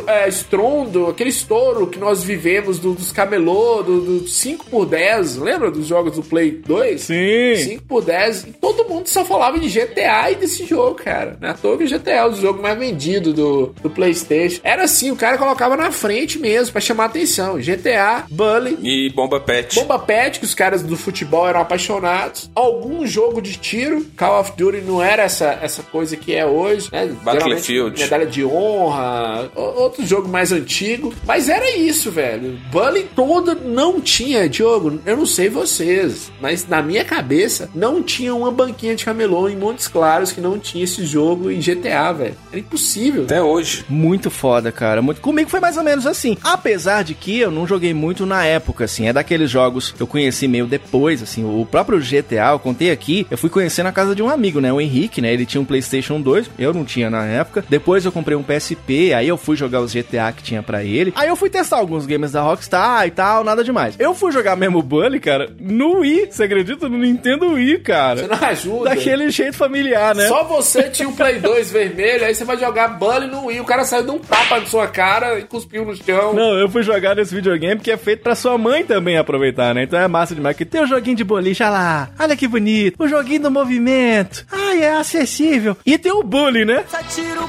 [0.07, 5.36] É, estrondo, aquele estouro que nós vivemos do- dos camelô, do, do 5 por 10
[5.36, 7.00] lembra dos jogos do Play 2?
[7.00, 7.55] Sim.
[7.57, 11.36] 5 por 10 e todo mundo só falava de GTA e desse jogo, cara.
[11.40, 14.61] Não é toa que o GTA é o jogo mais vendido do, do PlayStation.
[14.64, 17.57] Era assim, o cara colocava na frente mesmo pra chamar atenção.
[17.59, 17.91] GTA,
[18.30, 19.74] Bully, E bomba pet.
[19.74, 22.51] Bomba Pet, que os caras do futebol eram apaixonados.
[22.55, 24.05] Algum jogo de tiro.
[24.16, 27.14] Call of Duty não era essa, essa coisa que é hoje, né?
[27.22, 28.01] Battlefield.
[28.01, 31.12] Medalha de honra, outro jogo mais antigo.
[31.26, 32.59] Mas era isso, velho.
[32.70, 35.01] Bully todo não tinha, Diogo.
[35.05, 39.57] Eu não sei vocês, mas na minha cabeça não tinha uma banquinha de camelô em
[39.57, 42.36] Montes Claros que não tinha esse jogo em GTA, velho.
[42.51, 43.24] Era impossível.
[43.24, 43.84] Até hoje.
[43.88, 45.03] Muito foda, cara.
[45.03, 45.20] Muito...
[45.20, 46.36] Comigo foi mais ou menos assim.
[46.43, 49.08] Apesar de que eu não joguei muito na época, assim.
[49.08, 51.44] É daqueles jogos que eu conheci meio depois, assim.
[51.44, 54.72] O próprio GTA, eu contei aqui, eu fui conhecer na casa de um amigo, né?
[54.72, 55.32] O Henrique, né?
[55.32, 57.64] Ele tinha um PlayStation 2, eu não tinha na época.
[57.68, 61.12] Depois eu comprei um PSP, aí eu fui jogar os GTA que tinha pra ele.
[61.16, 63.94] Aí eu fui testar alguns games da Rockstar e tal, nada demais.
[63.98, 66.28] Eu fui jogar mesmo o Bully, cara, no Wii.
[66.30, 66.88] Você acredita?
[66.88, 68.20] No Nintendo Wii, cara.
[68.20, 68.90] Você não ajuda.
[68.90, 70.28] Daquele jeito familiar, né?
[70.28, 73.64] Só você tinha um Play 2 vermelho, aí você vai jogar Bully no Wii, o
[73.64, 76.34] cara saiu de um tapa na sua cara e cuspiu no chão.
[76.34, 79.84] Não, eu fui jogar nesse videogame que é feito pra sua mãe também aproveitar, né?
[79.84, 80.56] Então é massa demais.
[80.56, 82.10] Que tem o joguinho de boliche, olha lá.
[82.18, 83.02] Olha que bonito.
[83.02, 84.44] O joguinho do movimento.
[84.50, 85.76] Ai, é acessível.
[85.84, 86.84] E tem o bullying, né?
[86.88, 87.42] Só tiro.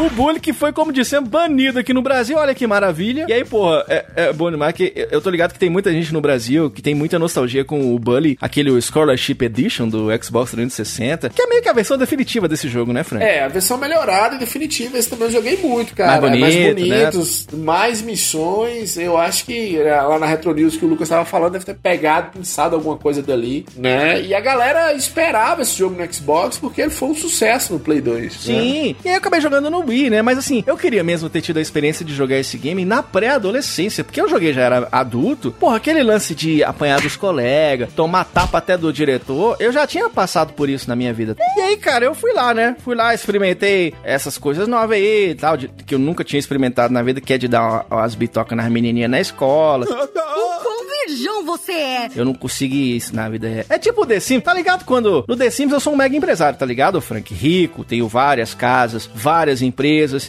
[0.00, 2.36] O bullying que foi, como dissemos, banido aqui no Brasil.
[2.38, 3.26] Olha que maravilha.
[3.28, 6.10] E aí, porra, é, é bom demais que eu tô ligado que tem muita gente
[6.12, 11.28] no Brasil que tem muita nostalgia com o Bully, aquele Scholarship Edition do Xbox 360,
[11.30, 13.22] que é meio que a versão definitiva desse jogo, né, Frank?
[13.24, 16.20] É, a versão melhorada e definitiva, esse também eu joguei muito, cara.
[16.20, 18.96] Mais bonito, mais bonitos, mais missões.
[18.96, 21.74] Eu acho que é, lá na Retro News que o Lucas tava falando, deve ter
[21.74, 24.22] pegado, pensado alguma coisa dali, né?
[24.22, 28.00] E a galera esperava esse jogo no Xbox porque ele foi um sucesso no Play
[28.00, 28.22] 2.
[28.22, 28.30] né?
[28.30, 28.96] Sim.
[29.04, 30.22] E aí eu acabei jogando no Wii, né?
[30.22, 34.02] Mas assim, eu queria mesmo ter tido a experiência de jogar esse game na pré-adolescência,
[34.04, 35.50] porque eu joguei já era adulto.
[35.52, 40.08] Porra, aquele lance de apanhar dos colegas, tomar tapa até do diretor, eu já tinha
[40.08, 41.36] passado por isso na minha vida.
[41.56, 42.76] E aí, cara, eu fui lá, né?
[42.84, 46.92] Fui lá, experimentei essas coisas novas aí e tal, de- que eu nunca tinha experimentado
[46.92, 49.86] na vida, que é de dar uma- umas bitocas nas menininhas na escola.
[50.40, 52.08] O quão virgão você é!
[52.14, 53.64] Eu não consegui isso na vida real.
[53.68, 54.84] É tipo o The Sims, tá ligado?
[54.84, 57.32] Quando no The Sims eu sou um mega empresário, tá ligado, Frank?
[57.34, 59.79] Rico, tenho várias casas, várias empresas.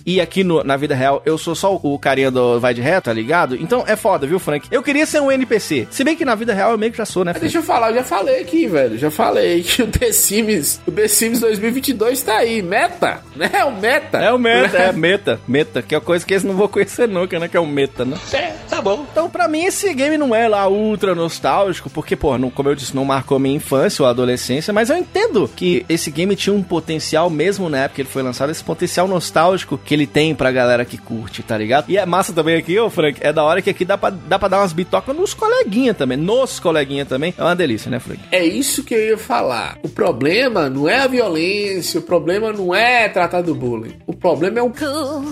[0.05, 2.81] E aqui no- na vida real eu sou só o, o carinha do Vai de
[2.81, 3.55] Reto, tá ligado?
[3.55, 4.67] Então é foda, viu, Frank?
[4.71, 5.87] Eu queria ser um NPC.
[5.91, 7.41] Se bem que na vida real eu meio que já sou, né, Frank?
[7.45, 8.97] Deixa eu falar, eu já falei aqui, velho.
[8.97, 12.61] Já falei que o The Sims, o The Sims 2022 tá aí.
[12.61, 13.49] Meta, né?
[13.53, 14.17] É o meta.
[14.17, 17.39] É o meta, é meta, meta, que é coisa que eles não vão conhecer nunca,
[17.39, 17.47] né?
[17.47, 18.17] Que é o meta, né?
[18.33, 19.05] É, tá bom.
[19.11, 22.75] Então, pra mim, esse game não é lá ultra nostálgico, porque, pô, não, como eu
[22.75, 26.63] disse, não marcou minha infância ou adolescência, mas eu entendo que esse game tinha um
[26.63, 29.07] potencial, mesmo na época que ele foi lançado, esse potencial
[29.41, 31.89] nostálgico que ele tem pra galera que curte, tá ligado?
[31.89, 34.37] E é massa também aqui, ô Frank, é da hora que aqui dá pra, dá
[34.37, 37.33] pra dar umas bitocas nos coleguinha também, nos coleguinha também.
[37.37, 38.19] É uma delícia, né, Frank?
[38.31, 39.77] É isso que eu ia falar.
[39.83, 43.95] O problema não é a violência, o problema não é tratar do bullying.
[44.05, 44.71] O problema é o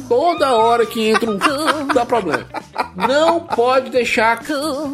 [0.08, 1.38] toda hora que entra um
[1.94, 2.46] dá problema.
[2.96, 4.42] Não pode deixar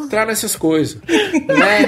[0.04, 1.00] entrar nessas coisas,
[1.48, 1.88] né?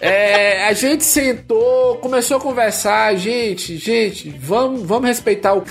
[0.00, 5.62] É, a gente sentou, começou a conversar, gente, gente, vamos, vamos respeitar o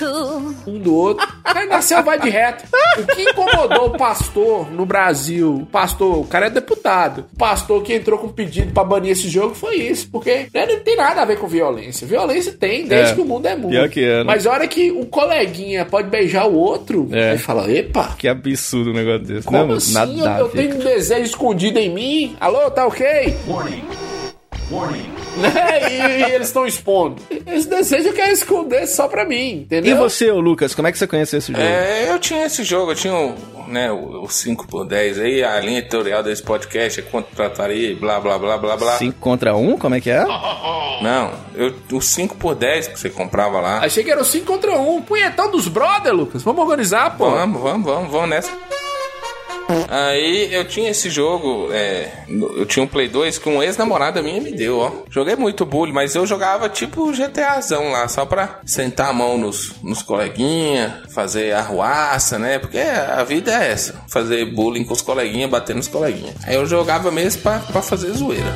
[0.68, 1.28] um do outro.
[1.44, 2.66] Aí nasceu vai de reto.
[2.98, 7.82] O que incomodou o pastor no Brasil, o pastor, o cara é deputado, o pastor
[7.84, 11.22] que entrou com pedido pra banir esse jogo foi isso, porque né, não tem nada
[11.22, 12.08] a ver com violência.
[12.08, 13.16] Violência tem desde É.
[13.16, 13.76] que o mundo é mundo.
[13.76, 14.24] É, né?
[14.24, 17.32] Mas a hora que um coleguinha pode beijar o outro, É.
[17.32, 19.74] aí fala, epa, Que absurdo um negócio desse, como né?
[19.76, 19.94] assim?
[19.94, 22.36] Nada eu, eu tenho um desejo escondido em mim.
[22.40, 23.36] Alô, tá ok?
[23.48, 23.84] Warning.
[24.72, 25.14] Warning.
[25.38, 25.52] Né?
[25.92, 27.22] E, e eles estão expondo.
[27.46, 29.98] Esse desejo eu quero esconder só pra mim, E entendeu?
[29.98, 31.64] você, ô Lucas, como é que você conheceu esse jogo?
[31.64, 33.36] É, eu tinha esse jogo, eu tinha o,
[33.68, 37.92] né, o, o 5 por 10 aí, a linha editorial desse podcast é quanto trataria,
[37.92, 38.98] e blá blá blá blá blá.
[38.98, 39.74] 5 contra 1?
[39.74, 39.78] Um?
[39.78, 40.24] Como é que é?
[40.24, 43.80] Não, eu, o 5 por 10 que você comprava lá.
[43.84, 44.96] Achei que era o 5 contra 1.
[44.96, 45.02] Um.
[45.02, 46.42] Punhetão dos brother, Lucas.
[46.44, 47.30] Vamos organizar, pô.
[47.30, 48.52] Vamos, vamos, vamos, vamos nessa.
[49.90, 54.42] Aí eu tinha esse jogo, é, eu tinha um Play 2 que um ex-namorada minha
[54.42, 54.92] me deu, ó.
[55.10, 59.74] Joguei muito bully, mas eu jogava tipo GTAzão lá, só pra sentar a mão nos,
[59.82, 62.60] nos coleguinha, fazer arruaça, né?
[62.60, 66.34] Porque a vida é essa, fazer bullying com os coleguinha, bater nos coleguinha.
[66.46, 68.54] Aí eu jogava mesmo pra, pra fazer zoeira.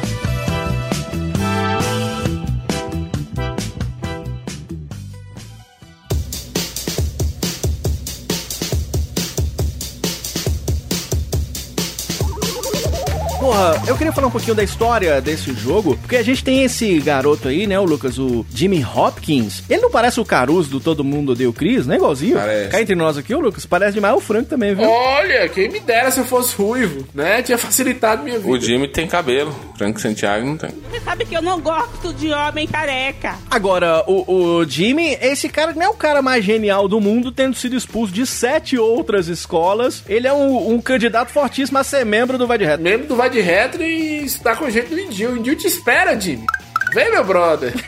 [13.59, 16.97] Porra, eu queria falar um pouquinho da história desse jogo, porque a gente tem esse
[16.99, 19.63] garoto aí, né, o Lucas, o Jimmy Hopkins.
[19.69, 21.97] Ele não parece o Caruso do Todo Mundo Odeia o Chris, né?
[21.97, 22.37] Igualzinho.
[22.37, 22.69] Parece.
[22.69, 24.89] Cá entre nós aqui, o Lucas, parece demais o Frank também, viu?
[24.89, 27.41] Olha, quem me dera se eu fosse ruivo, né?
[27.41, 28.49] Tinha facilitado minha vida.
[28.49, 30.69] O Jimmy tem cabelo, Frank Santiago não tem.
[30.89, 33.35] Você sabe que eu não gosto de homem careca.
[33.51, 37.57] Agora, o, o Jimmy, esse cara não é o cara mais genial do mundo, tendo
[37.57, 40.01] sido expulso de sete outras escolas.
[40.07, 42.81] Ele é um, um candidato fortíssimo a ser membro do Vai de Reto.
[42.81, 45.31] Membro do Vai de Retro e está com a gente no Indil.
[45.31, 46.45] O Indil te espera, Jimmy.
[46.93, 47.73] Vem, meu brother.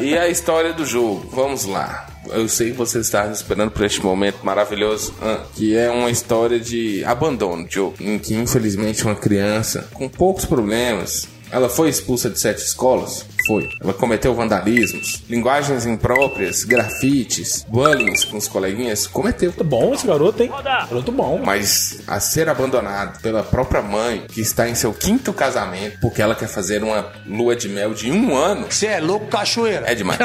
[0.00, 2.06] E a história do jogo, vamos lá.
[2.28, 6.58] Eu sei que você está esperando por este momento maravilhoso, ah, que é uma história
[6.58, 12.38] de abandono jogo, em que infelizmente uma criança com poucos problemas, ela foi expulsa de
[12.38, 13.24] sete escolas.
[13.46, 13.68] Foi.
[13.80, 19.06] Ela cometeu vandalismos, linguagens impróprias, grafites, bullying com os coleguinhas.
[19.06, 19.52] Cometeu.
[19.52, 20.50] Tá bom esse garoto, hein?
[20.62, 21.40] Garoto bom.
[21.44, 26.34] Mas a ser abandonado pela própria mãe, que está em seu quinto casamento, porque ela
[26.34, 28.66] quer fazer uma lua de mel de um ano.
[28.70, 29.90] Você é louco, cachoeira.
[29.90, 30.18] É demais.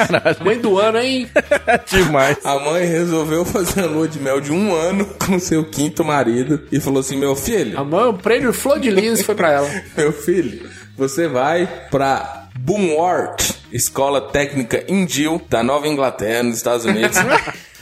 [0.44, 1.30] Mãe do ano, hein?
[1.90, 2.38] Demais.
[2.44, 6.62] A mãe resolveu fazer a lua de mel de um ano com seu quinto marido
[6.72, 9.70] e falou assim: Meu filho, A mãe, o prêmio Flor de Lis foi pra ela.
[9.96, 17.18] meu filho, você vai pra Boomwart, escola técnica Indil da Nova Inglaterra, nos Estados Unidos.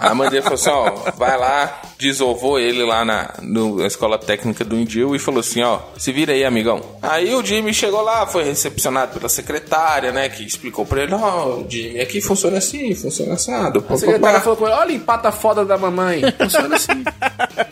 [0.00, 4.18] A mãe dele falou assim: ó, vai lá, desovou ele lá na, no- na escola
[4.18, 6.80] técnica do Indil e falou assim: ó, se vira aí, amigão.
[7.02, 11.60] Aí o Jimmy chegou lá, foi recepcionado pela secretária, né, que explicou pra ele: ó,
[11.68, 13.84] Jimmy, aqui funciona assim, funciona assado.
[13.88, 16.22] A secretária falou com ele: olha, empata foda da mamãe.
[16.38, 17.04] Funciona assim.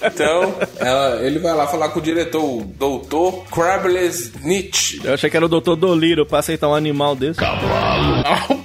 [0.05, 5.01] Então, ela- ele vai lá falar com o diretor, o doutor Krabless Nietzsche.
[5.05, 5.75] Eu achei que era o Dr.
[5.77, 7.41] Doliro pra aceitar um animal desse.
[7.41, 8.64] Ui,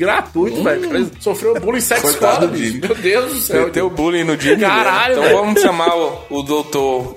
[0.00, 0.86] gratuito, velho.
[0.86, 2.80] O cara Sofreu bullying sete Coitado bicho.
[2.80, 3.66] Meu Deus do céu.
[3.66, 4.62] Meteu bullying no Jimmy.
[4.62, 5.36] Caralho, Então velho.
[5.36, 7.14] vamos chamar o, o doutor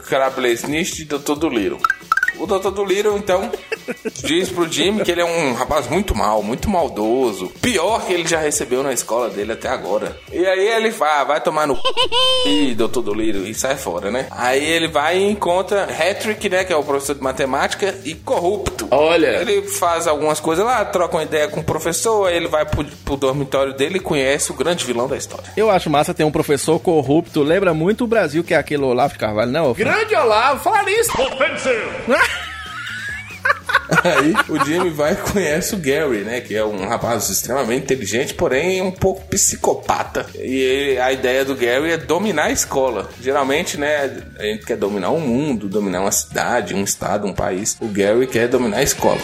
[0.67, 1.77] Nietzsche de doutor Doliro.
[2.39, 3.49] O doutor Doliro, então,
[4.23, 7.51] diz pro Jimmy que ele é um rapaz muito mal, muito maldoso.
[7.61, 10.17] Pior que ele já recebeu na escola dele até agora.
[10.31, 11.77] E aí ele vai, vai tomar no.
[12.45, 14.27] Ih, doutor Doliro, e sai fora, né?
[14.31, 16.63] Aí ele vai e encontra Hattrick, né?
[16.63, 18.87] Que é o professor de matemática, e corrupto.
[18.91, 19.41] Olha.
[19.41, 22.85] Ele faz algumas coisas lá, troca uma ideia com o professor, aí ele vai pro,
[23.05, 25.45] pro dormitório dele e conhece o grande vilão da história.
[25.55, 27.41] Eu acho massa ter um professor corrupto.
[27.43, 29.59] Lembra muito o Brasil, que é aquele Olavo de Carvalho, né?
[29.75, 31.11] Grande Olavo, falar isso.
[34.03, 36.41] Aí o Jimmy vai e conhece o Gary, né?
[36.41, 40.25] Que é um rapaz extremamente inteligente, porém um pouco psicopata.
[40.35, 43.09] E ele- a ideia do Gary é dominar a escola.
[43.21, 44.11] Geralmente, né?
[44.39, 47.75] A gente quer dominar o mundo, dominar uma cidade, um estado, um país.
[47.81, 49.19] O Gary quer dominar a escola.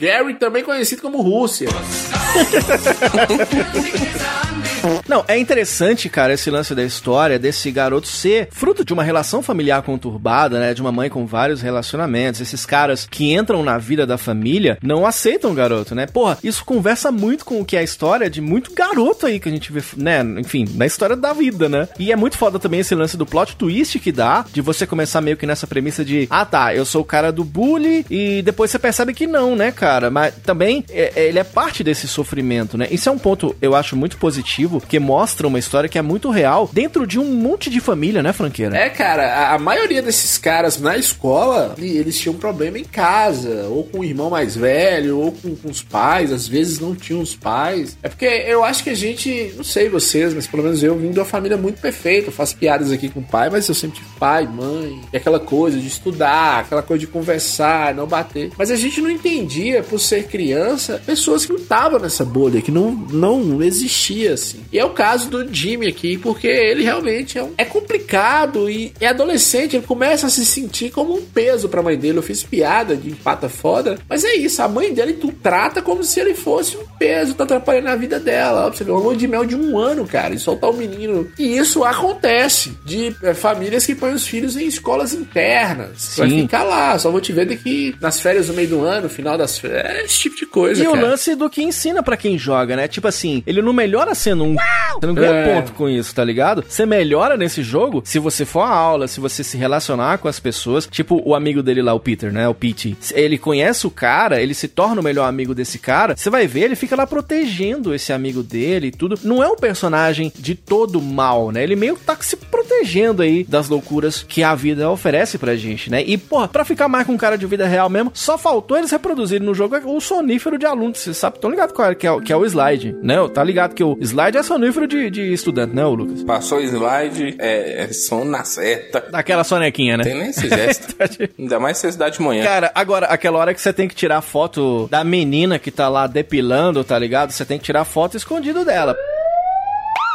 [0.00, 1.68] Gary, também conhecido como Rússia.
[5.08, 9.42] Não, é interessante, cara, esse lance da história desse garoto ser fruto de uma relação
[9.42, 10.74] familiar conturbada, né?
[10.74, 12.40] De uma mãe com vários relacionamentos.
[12.40, 16.06] Esses caras que entram na vida da família não aceitam o garoto, né?
[16.06, 19.48] Porra, isso conversa muito com o que é a história de muito garoto aí que
[19.48, 20.22] a gente vê, né?
[20.38, 21.88] Enfim, na história da vida, né?
[21.98, 25.20] E é muito foda também esse lance do plot twist que dá, de você começar
[25.20, 28.70] meio que nessa premissa de, ah tá, eu sou o cara do bully, e depois
[28.70, 30.10] você percebe que não, né, cara?
[30.10, 32.88] Mas também é- é- ele é parte desse sofrimento, né?
[32.90, 36.30] Isso é um ponto, eu acho, muito positivo, que mostra uma história que é muito
[36.30, 38.76] real dentro de um monte de família, né, franqueira?
[38.76, 43.84] É, cara, a, a maioria desses caras na escola, eles tinham problema em casa, ou
[43.84, 47.34] com o irmão mais velho, ou com, com os pais, às vezes não tinham os
[47.34, 47.96] pais.
[48.02, 51.10] É porque eu acho que a gente, não sei vocês, mas pelo menos eu vim
[51.10, 52.28] de uma família muito perfeita.
[52.28, 55.40] Eu faço piadas aqui com o pai, mas eu sempre tive pai, mãe, e aquela
[55.40, 58.50] coisa de estudar, aquela coisa de conversar, não bater.
[58.56, 62.70] Mas a gente não entendia, por ser criança, pessoas que não estavam nessa bolha, que
[62.70, 64.60] não, não existia assim.
[64.70, 68.92] E é o caso do Jimmy aqui, porque ele realmente é, um- é complicado e
[69.00, 72.18] é adolescente, ele começa a se sentir como um peso pra mãe dele.
[72.18, 76.02] Eu fiz piada de empata foda, mas é isso, a mãe dele tu trata como
[76.04, 78.66] se ele fosse um peso, tá atrapalhando a vida dela.
[78.66, 81.28] Ó, você ver, uma lua de mel de um ano, cara, e soltar o menino.
[81.38, 86.14] E isso acontece de é, famílias que põem os filhos em escolas internas.
[86.16, 86.42] Vai Sim.
[86.42, 89.58] ficar lá, só vou te ver daqui nas férias do meio do ano, final das
[89.58, 89.96] férias.
[89.96, 91.06] É esse tipo de coisa, E o cara.
[91.08, 92.88] lance do que ensina pra quem joga, né?
[92.88, 94.51] Tipo assim, ele não melhora sendo um.
[95.00, 95.54] Você não ganha É.
[95.54, 96.64] ponto com isso, tá ligado?
[96.68, 100.38] Você melhora nesse jogo se você for à aula, se você se relacionar com as
[100.38, 100.86] pessoas.
[100.86, 102.46] Tipo o amigo dele lá, o Peter, né?
[102.48, 102.96] O Pete.
[103.14, 106.14] Ele conhece o cara, ele se torna o melhor amigo desse cara.
[106.16, 109.18] Você vai ver, ele fica lá protegendo esse amigo dele e tudo.
[109.24, 111.62] Não é um personagem de todo mal, né?
[111.62, 115.90] Ele meio que tá se protegendo aí das loucuras que a vida oferece pra gente,
[115.90, 116.02] né?
[116.06, 118.90] E, porra, pra ficar mais com um cara de vida real mesmo, só faltou eles
[118.90, 120.94] reproduzirem no jogo o sonífero de aluno.
[120.94, 123.16] Vocês sabem, tão ligado qual é, que, é, o- que é o slide, né?
[123.32, 126.22] Tá ligado que o slide é sonífero de, de estudante, né, ô Lucas?
[126.22, 129.04] Passou slide, é, é som na seta.
[129.10, 130.04] Daquela sonequinha, né?
[130.04, 130.94] Tem nem esse gesto.
[131.38, 132.44] Ainda mais se dá de manhã.
[132.44, 136.06] Cara, agora, aquela hora que você tem que tirar foto da menina que tá lá
[136.06, 137.32] depilando, tá ligado?
[137.32, 138.96] Você tem que tirar foto escondido dela.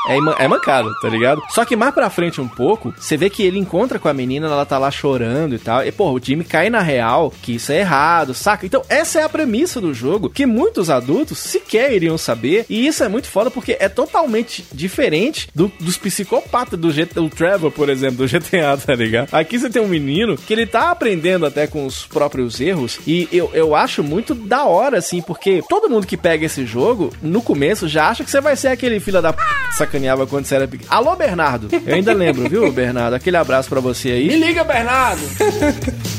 [0.09, 1.41] É, é mancado, tá ligado?
[1.49, 4.47] Só que mais pra frente um pouco, você vê que ele encontra com a menina,
[4.47, 5.85] ela tá lá chorando e tal.
[5.85, 8.65] E, pô, o Jimmy cai na real que isso é errado, saca?
[8.65, 12.65] Então, essa é a premissa do jogo, que muitos adultos sequer iriam saber.
[12.69, 17.29] E isso é muito foda porque é totalmente diferente do- dos psicopatas do GTA, o
[17.29, 19.29] Trevor, por exemplo, do GTA, tá ligado?
[19.33, 22.99] Aqui você tem um menino que ele tá aprendendo até com os próprios erros.
[23.05, 27.11] E eu, eu acho muito da hora, assim, porque todo mundo que pega esse jogo,
[27.21, 29.41] no começo, já acha que você vai ser aquele filho da p...
[29.87, 30.89] sacaneava quando você era pequeno.
[30.91, 31.69] Alô, Bernardo!
[31.85, 33.15] Eu ainda lembro, viu, Bernardo?
[33.15, 34.27] Aquele abraço pra você aí.
[34.27, 35.21] Me liga, Bernardo!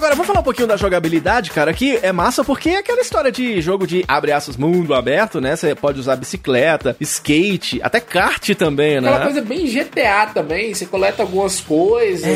[0.00, 3.30] Agora, vamos falar um pouquinho da jogabilidade, cara, que é massa porque é aquela história
[3.30, 5.54] de jogo de abre aspas mundo aberto, né?
[5.54, 9.10] Você pode usar bicicleta, skate, até kart também, né?
[9.10, 12.30] Aquela coisa bem GTA também, você coleta algumas coisas É.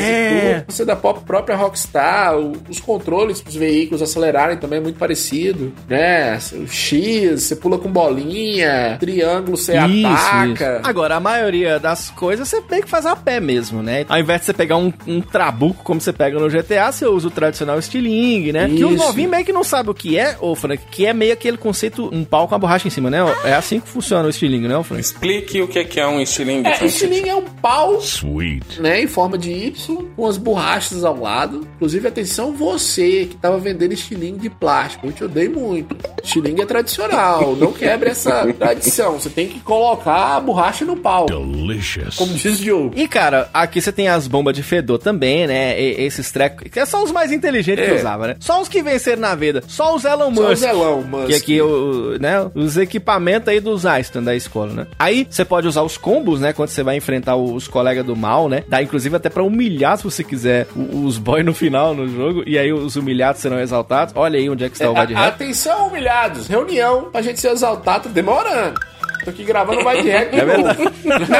[0.59, 0.65] e tudo.
[0.75, 6.37] Você da pop- própria Rockstar, os controles pros veículos acelerarem também é muito parecido, né?
[6.53, 10.81] O X, você pula com bolinha, triângulo você ataca.
[10.83, 14.05] Agora, a maioria das coisas você tem que fazer a pé mesmo, né?
[14.07, 17.27] Ao invés de você pegar um, um trabuco como você pega no GTA, você usa
[17.27, 18.67] o tradicional estilingue, né?
[18.67, 19.03] Que os Isso.
[19.03, 22.09] novinhos meio que não sabem o que é, ô Frank, que é meio aquele conceito,
[22.11, 23.19] um pau com a borracha em cima, né?
[23.45, 25.01] É assim que funciona o estilingue, né, Frank?
[25.01, 26.67] Explique o que é, que é um estilingue.
[26.69, 28.81] É, o estilingue é um pau Sweet.
[28.81, 31.65] né, em forma de Y, com as borrachas ao lado.
[31.75, 35.95] Inclusive, atenção, você que tava vendendo estilingue de plástico, eu te odeio muito.
[36.23, 39.13] Estilingue é tradicional, não quebre essa tradição.
[39.19, 41.25] Você tem que colocar a borracha no pau.
[41.27, 42.15] Delicious.
[42.15, 42.93] Como diz o Diogo.
[42.95, 45.79] E, cara, aqui você tem as bombas de fedor também, né?
[45.79, 47.95] E- esses trecos, que são os mais interessantes inteligente que É.
[47.95, 48.35] usava, né?
[48.39, 49.63] Só os que venceram na vida.
[49.67, 50.51] Só os Elon Só Musk.
[50.53, 51.27] os Elon Musk.
[51.27, 54.87] Que aqui, o, né, os equipamentos aí dos Einstein da escola, né?
[54.97, 56.53] Aí você pode usar os combos, né?
[56.53, 58.63] Quando você vai enfrentar os colegas do mal, né?
[58.67, 62.43] Dá inclusive até pra humilhar, se você quiser, o- os boys no final no jogo.
[62.47, 64.13] E aí os humilhados serão exaltados.
[64.17, 65.35] Olha aí onde é que está o vai de A- reto.
[65.35, 66.47] Atenção, humilhados.
[66.47, 68.09] Reunião pra gente ser exaltado.
[68.09, 68.79] Demorando.
[69.25, 70.93] Tô aqui gravando vai de reto de É novo.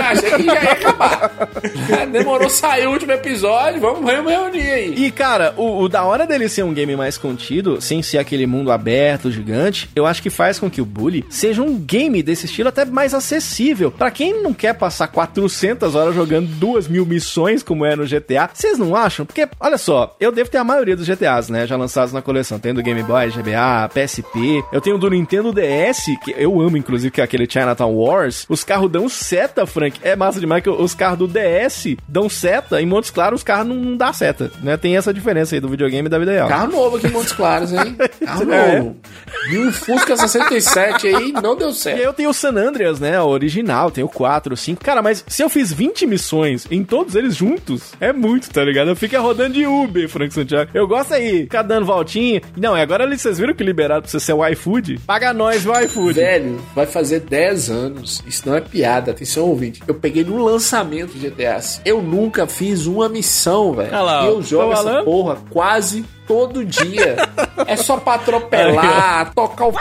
[0.09, 1.31] Achei que já ia acabar.
[2.11, 3.79] Demorou sair o último episódio.
[3.79, 5.05] Vamos, reunir aí.
[5.05, 8.47] E, cara, o, o da hora dele ser um game mais contido, sem ser aquele
[8.47, 12.47] mundo aberto, gigante, eu acho que faz com que o Bully seja um game desse
[12.47, 13.91] estilo até mais acessível.
[13.91, 18.49] Pra quem não quer passar 400 horas jogando duas mil missões, como é no GTA,
[18.51, 19.27] vocês não acham?
[19.27, 21.67] Porque, olha só, eu devo ter a maioria dos GTAs, né?
[21.67, 22.57] Já lançados na coleção.
[22.57, 24.63] Tem do Game Boy, GBA, PSP.
[24.73, 27.45] Eu tenho do Nintendo DS, que eu amo, inclusive, que é aquele
[27.75, 28.45] Chinatown Wars.
[28.49, 29.99] Os carros dão seta, Frank.
[30.01, 32.81] É massa demais que os carros do DS dão seta.
[32.81, 34.77] Em Montes Claros, os carros não, não dá seta, né?
[34.77, 36.47] Tem essa diferença aí do videogame e da vida real.
[36.47, 37.95] Carro novo aqui em Montes Claros, hein?
[38.25, 38.79] Carro É.
[38.79, 38.95] novo.
[39.49, 41.97] Vi um Fusca 67 aí, não deu E certo.
[41.97, 43.19] aí eu tenho o San Andreas, né?
[43.21, 44.83] O original, tenho 4, 5.
[44.83, 48.89] Cara, mas se eu fiz 20 missões em todos eles juntos, é muito, tá ligado?
[48.89, 50.71] Eu fico rodando de Uber, Frank Santiago.
[50.73, 52.41] Eu gosto aí, ficar dando voltinha.
[52.57, 54.99] Não, e agora vocês viram que liberaram pra você ser o iFood?
[55.05, 56.13] Paga nós o iFood.
[56.13, 58.23] Velho, vai fazer 10 anos.
[58.25, 59.11] Isso não é piada.
[59.11, 59.81] Atenção, ouvinte.
[59.87, 61.59] Eu peguei no lançamento do GTA.
[61.83, 63.91] Eu nunca fiz uma missão, velho.
[64.23, 67.17] E eu jogo Tô essa porra quase todo dia.
[67.67, 69.73] é só pra atropelar, tocar o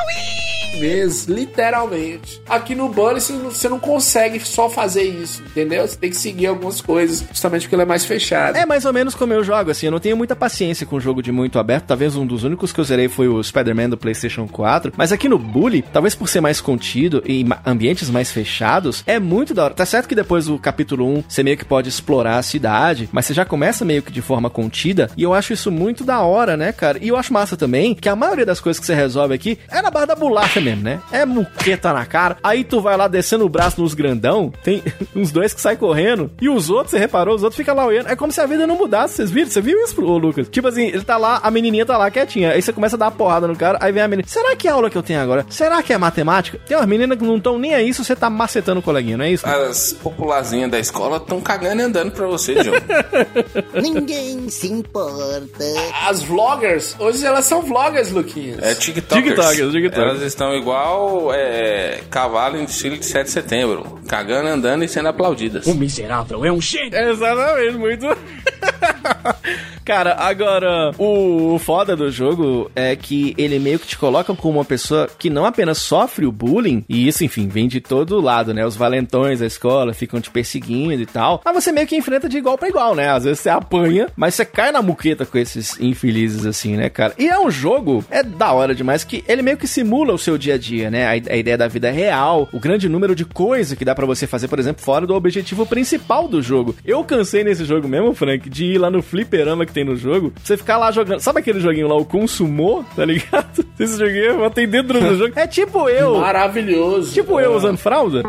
[0.81, 2.43] mesmo, literalmente.
[2.49, 5.87] Aqui no Bunny você não- consegue só fazer isso, entendeu?
[5.87, 8.57] Você tem que seguir algumas coisas, justamente porque ele é mais fechado.
[8.57, 11.23] É mais ou menos como eu jogo, assim, eu não tenho muita paciência com jogo
[11.23, 14.49] de muito aberto, talvez um dos únicos que eu zerei foi o Spider-Man do PlayStation
[14.49, 19.19] 4, mas aqui no Bully, talvez por ser mais contido e ambientes mais fechados, é
[19.21, 19.75] muito da hora.
[19.75, 23.27] Tá certo que depois do capítulo 1 você meio que pode explorar a cidade, mas
[23.27, 26.34] você já começa meio que de forma contida, e eu acho isso muito da hora,
[26.57, 26.99] né, cara?
[27.01, 29.80] E eu acho massa também que a maioria das coisas que você resolve aqui é
[29.80, 31.01] na barra da bolacha mesmo, né?
[31.12, 34.82] É muqueta na cara, aí tu vai lá descendo o braço nos grandão, tem
[35.14, 38.09] uns dois que saem correndo, e os outros, você reparou, os outros ficam lá olhando.
[38.09, 39.51] É como se a vida não mudasse, vocês viram?
[39.51, 40.49] Você viu isso, ô Lucas?
[40.49, 43.07] Tipo assim, ele tá lá, a menininha tá lá quietinha, aí você começa a dar
[43.07, 45.03] uma porrada no cara, aí vem a menina, será que é a aula que eu
[45.03, 45.47] tenho agora?
[45.49, 46.59] Será que é matemática?
[46.66, 49.24] Tem umas meninas que não estão nem aí se você tá macetando o coleguinha, não
[49.24, 49.47] é isso?
[49.47, 52.76] As popularzinhas da escola estão cagando e andando pra você, João.
[53.80, 55.64] Ninguém se importa.
[56.07, 58.59] As vloggers, hoje elas são vloggers, Luquinhas.
[58.62, 59.25] É TikTokers.
[59.25, 60.11] TikTokers, TikTokers.
[60.11, 64.01] Elas estão igual é, cavalo em desfile de 7 de setembro.
[64.09, 65.66] Cagando, andando e sendo aplaudidas.
[65.66, 66.97] O miserável é um gênio.
[66.97, 68.07] Exatamente, muito.
[69.85, 74.65] Cara, agora, o foda do jogo é que ele meio que te coloca como uma
[74.65, 78.65] pessoa que não apenas sofre o bullying, e isso, enfim, vem de todo lado, né?
[78.65, 82.39] Os valentões da escola ficam te perseguindo e tal, mas você meio que enfrenta de
[82.39, 83.11] igual pra igual, né?
[83.11, 87.13] Às vezes você apanha, mas você cai na muqueta com esses infelizes assim, né, cara?
[87.19, 90.39] E é um jogo, é da hora demais, que ele meio que simula o seu
[90.39, 91.07] dia a dia, né?
[91.07, 94.27] A, a ideia da vida real, o grande número de coisas que dá pra você
[94.27, 96.75] fazer, por exemplo, fora do objetivo principal do jogo.
[96.87, 100.33] Eu cansei nesse jogo mesmo, Frank, de ir lá no fliperama que tem no jogo,
[100.43, 101.21] você ficar lá jogando.
[101.21, 103.65] Sabe aquele joguinho lá, o Consumô, tá ligado?
[103.79, 105.33] Esse joguinho tem dentro do jogo.
[105.37, 106.19] É tipo eu.
[106.21, 107.13] Maravilhoso.
[107.13, 108.23] Tipo eu usando fralda.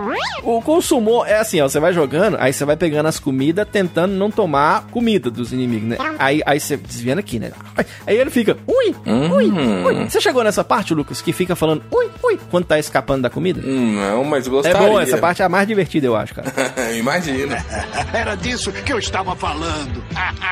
[0.43, 4.13] O Consumô é assim, ó, você vai jogando, aí você vai pegando as comidas, tentando
[4.16, 5.97] não tomar comida dos inimigos, né?
[6.20, 7.51] Aí, aí você desviando aqui, né?
[8.07, 10.09] Aí ele fica, ui, ui, ui.
[10.09, 13.61] Você chegou nessa parte, Lucas, que fica falando, ui, ui, quando tá escapando da comida?
[13.63, 14.78] Não, mas É gostaria.
[14.88, 16.51] bom, essa parte é a mais divertida, eu acho, cara.
[16.97, 17.63] Imagina.
[18.13, 20.03] Era disso que eu estava falando.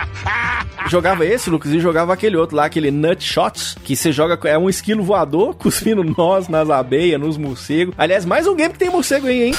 [0.89, 4.57] Jogava esse, Lucas, e jogava aquele outro lá, aquele Nut Shots, que você joga, é
[4.57, 7.95] um esquilo voador, cuspindo nós nas abelhas, nos morcegos.
[7.97, 9.53] Aliás, mais um game que tem morcego aí, hein?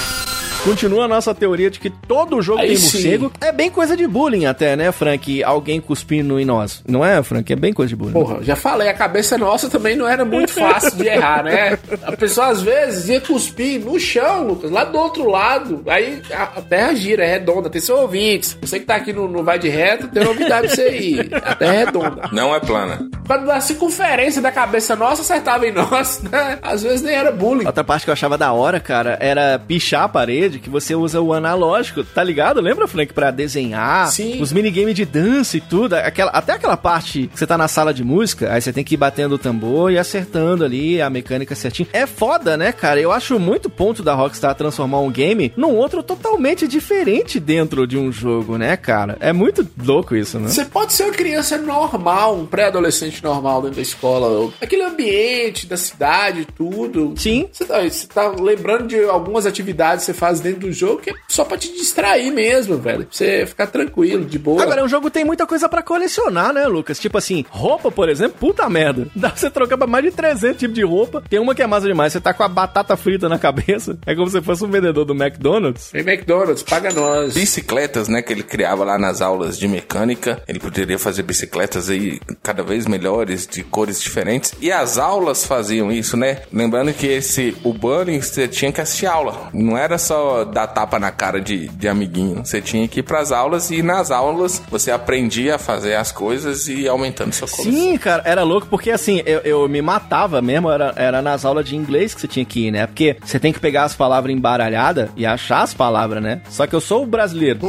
[0.65, 2.97] Continua a nossa teoria de que todo jogo Aí tem sim.
[2.97, 3.31] morcego.
[3.39, 5.43] É bem coisa de bullying até, né, Frank?
[5.43, 6.81] Alguém cuspindo em nós.
[6.87, 7.53] Não é, Frank?
[7.53, 8.13] É bem coisa de bullying.
[8.13, 11.77] Porra, já falei, a cabeça nossa também não era muito fácil de errar, né?
[12.01, 15.83] A pessoa às vezes ia cuspir no chão, Lucas, lá do outro lado.
[15.85, 17.69] Aí a, terra gira, é redonda.
[17.69, 18.57] Tem seus ouvintes.
[18.59, 21.19] Você que tá aqui no, no Vai de Reto, tem novidade pra você aí.
[21.31, 22.29] A terra é redonda.
[22.31, 23.07] Não é plana.
[23.25, 26.59] Quando a circunferência da cabeça nossa acertava em nós, né?
[26.61, 27.65] Às vezes nem era bullying.
[27.65, 31.21] Outra parte que eu achava da hora, cara, era pichar a parede, que você usa
[31.21, 32.61] o analógico, tá ligado?
[32.61, 33.13] Lembra, Frank?
[33.13, 34.41] Pra desenhar, Sim.
[34.41, 35.93] os minigames de dança e tudo.
[35.93, 38.93] Aquela, até aquela parte que você tá na sala de música, aí você tem que
[38.93, 41.87] ir batendo o tambor e acertando ali a mecânica certinho.
[41.93, 42.99] É foda, né, cara?
[42.99, 47.97] Eu acho muito ponto da Rockstar transformar um game num outro totalmente diferente dentro de
[47.97, 49.17] um jogo, né, cara?
[49.19, 50.47] É muito louco isso, né?
[50.47, 54.51] Você pode ser uma criança normal, um pré-adolescente normal dentro da escola.
[54.61, 57.13] Aquele ambiente da cidade, tudo.
[57.17, 57.47] Sim.
[57.51, 61.09] Você tá, você tá lembrando de algumas atividades que você faz dentro do jogo que
[61.11, 63.05] é só pra te distrair mesmo, velho.
[63.05, 64.61] Pra você ficar tranquilo, de boa.
[64.61, 66.99] Agora, o jogo tem muita coisa pra colecionar, né, Lucas?
[66.99, 69.07] Tipo assim, roupa, por exemplo, puta merda.
[69.15, 71.23] Dá pra você trocar pra mais de 300 tipos de roupa.
[71.29, 72.13] Tem uma que é massa demais.
[72.13, 73.97] Você tá com a batata frita na cabeça.
[74.05, 75.89] É como se fosse um vendedor do McDonald's.
[75.91, 77.33] Tem McDonald's, paga nós.
[77.33, 80.41] Bicicletas, né, que ele criava lá nas aulas de mecânica.
[80.47, 84.53] Ele poderia fazer bicicletas aí cada vez melhores, de cores diferentes.
[84.59, 86.39] E as aulas faziam isso, né?
[86.51, 89.49] Lembrando que esse, o bullying, você tinha que assistir aula.
[89.53, 92.43] Não era só dar tapa na cara de, de amiguinho.
[92.43, 96.67] Você tinha que ir pras aulas e nas aulas você aprendia a fazer as coisas
[96.67, 97.71] e ir aumentando sua coleção.
[97.71, 101.65] Sim, cara, era louco porque assim, eu, eu me matava mesmo, era, era nas aulas
[101.65, 102.87] de inglês que você tinha que ir, né?
[102.87, 106.41] Porque você tem que pegar as palavras embaralhadas e achar as palavras, né?
[106.49, 107.59] Só que eu sou brasileiro.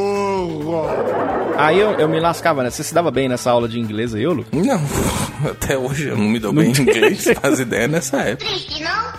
[1.59, 2.71] Aí eu, eu me lascava, né?
[2.71, 4.53] Você se dava bem nessa aula de inglês aí, Lucas?
[4.53, 4.81] Não,
[5.51, 8.51] até hoje eu não me dou bem em inglês, faz ideia nessa época.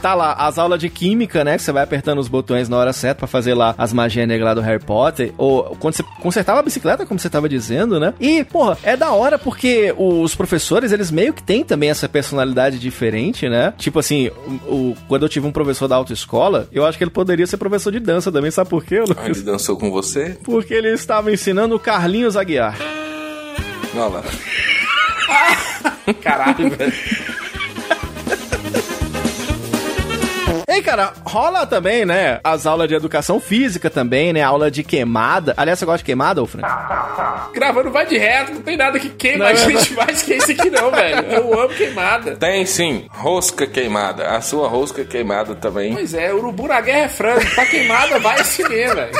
[0.01, 1.57] Tá lá, as aulas de química, né?
[1.57, 4.45] Que você vai apertando os botões na hora certa pra fazer lá as magias negras
[4.47, 5.33] lá do Harry Potter.
[5.37, 8.13] Ou quando você consertava a bicicleta, como você tava dizendo, né?
[8.19, 12.77] E, porra, é da hora porque os professores, eles meio que têm também essa personalidade
[12.79, 13.73] diferente, né?
[13.77, 14.29] Tipo assim,
[14.67, 17.57] o, o- quando eu tive um professor da autoescola, eu acho que ele poderia ser
[17.57, 19.25] professor de dança também, sabe por quê, Ah, Lucas?
[19.37, 20.37] Ele dançou com você?
[20.43, 22.77] Porque ele estava ensinando o Carlinhos Aguiar.
[23.95, 24.23] Olha lá.
[26.21, 26.93] Caralho, velho.
[30.69, 32.39] Ei, cara, rola também, né?
[32.43, 34.43] As aulas de educação física também, né?
[34.43, 35.53] Aula de queimada.
[35.57, 36.67] Aliás, você gosta de queimada, ô Frank?
[37.53, 40.33] Gravando vai de reto, não tem nada que queima Não, a não, gente mais que
[40.33, 41.25] esse aqui não, velho.
[41.31, 42.35] Eu amo queimada.
[42.35, 44.29] Tem sim, rosca queimada.
[44.29, 45.93] A sua rosca queimada também.
[45.93, 47.45] Pois é, urubu na guerra é frango.
[47.55, 49.11] Pra queimada vai assim mesmo, velho.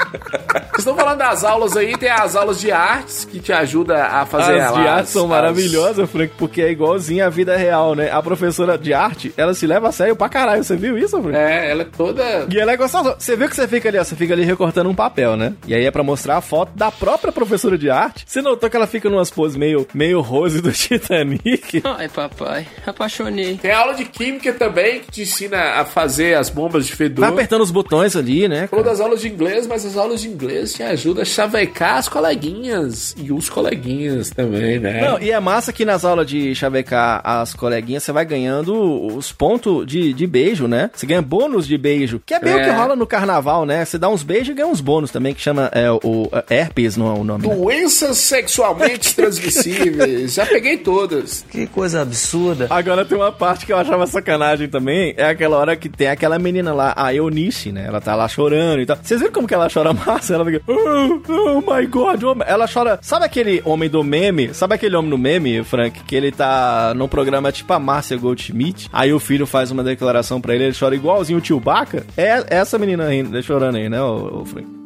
[0.00, 4.24] Vocês estão falando das aulas aí, tem as aulas de artes que te ajuda a
[4.26, 7.94] fazer as de lá arte são as- maravilhosas, Frank, porque é igualzinho à vida real,
[7.94, 8.10] né?
[8.10, 10.64] A professora de arte, ela se leva a sério pra caralho.
[10.64, 11.36] Você viu isso, Frank?
[11.36, 12.46] É, ela é toda.
[12.50, 13.14] E ela é gostosa.
[13.18, 15.52] Você viu que você fica ali, ó, você fica ali recortando um papel, né?
[15.66, 18.24] E aí é pra mostrar a foto da própria professora de arte.
[18.26, 20.72] Você notou que ela fica numas poses meio, meio rose do
[21.20, 21.82] Titanic?
[21.84, 23.56] Ai, papai, apaixonei.
[23.58, 27.20] Tem aula de química também que te ensina a fazer as bombas de fedor.
[27.24, 28.66] Vai apertando os botões ali, né?
[28.66, 32.08] Falou das aulas de inglês, mas as aulas de inglês te ajudam a chavecar as
[32.08, 35.08] coleguinhas e os coleguinhas também, né?
[35.08, 38.74] Não, e é massa que nas aulas de chavecar as coleguinhas você vai ganhando
[39.14, 40.90] os pontos de, de beijo, né?
[40.94, 42.56] Você ganha bônus de beijo, que é bem É.
[42.56, 43.84] o que rola no carnaval, né?
[43.84, 46.96] Você dá uns beijos e ganha uns bônus também, que chama é, o é, herpes,
[46.96, 47.46] não é o nome.
[47.46, 47.54] né?
[47.54, 50.34] Doenças sexualmente transmissíveis.
[50.34, 51.44] Já peguei todas.
[51.50, 52.66] Que coisa absurda.
[52.70, 56.38] Agora tem uma parte que eu achava sacanagem também, é aquela hora que tem aquela
[56.38, 57.84] menina lá, a Eunice, né?
[57.86, 58.98] Ela tá lá chorando e tal.
[59.02, 60.34] Vocês viram como que ela chora massa?
[60.34, 62.98] Ela fica, oh, oh my god, oh my-" ela chora.
[63.02, 64.52] Sabe aquele homem do meme?
[64.54, 66.02] Sabe aquele homem do meme, Frank?
[66.04, 70.40] Que ele tá num programa tipo a Márcia Goldschmidt, aí o filho faz uma declaração
[70.40, 72.04] pra ele, ele chora igualzinho o tio Baca?
[72.16, 74.79] É essa menina aí, chorando aí, né, o, Frank?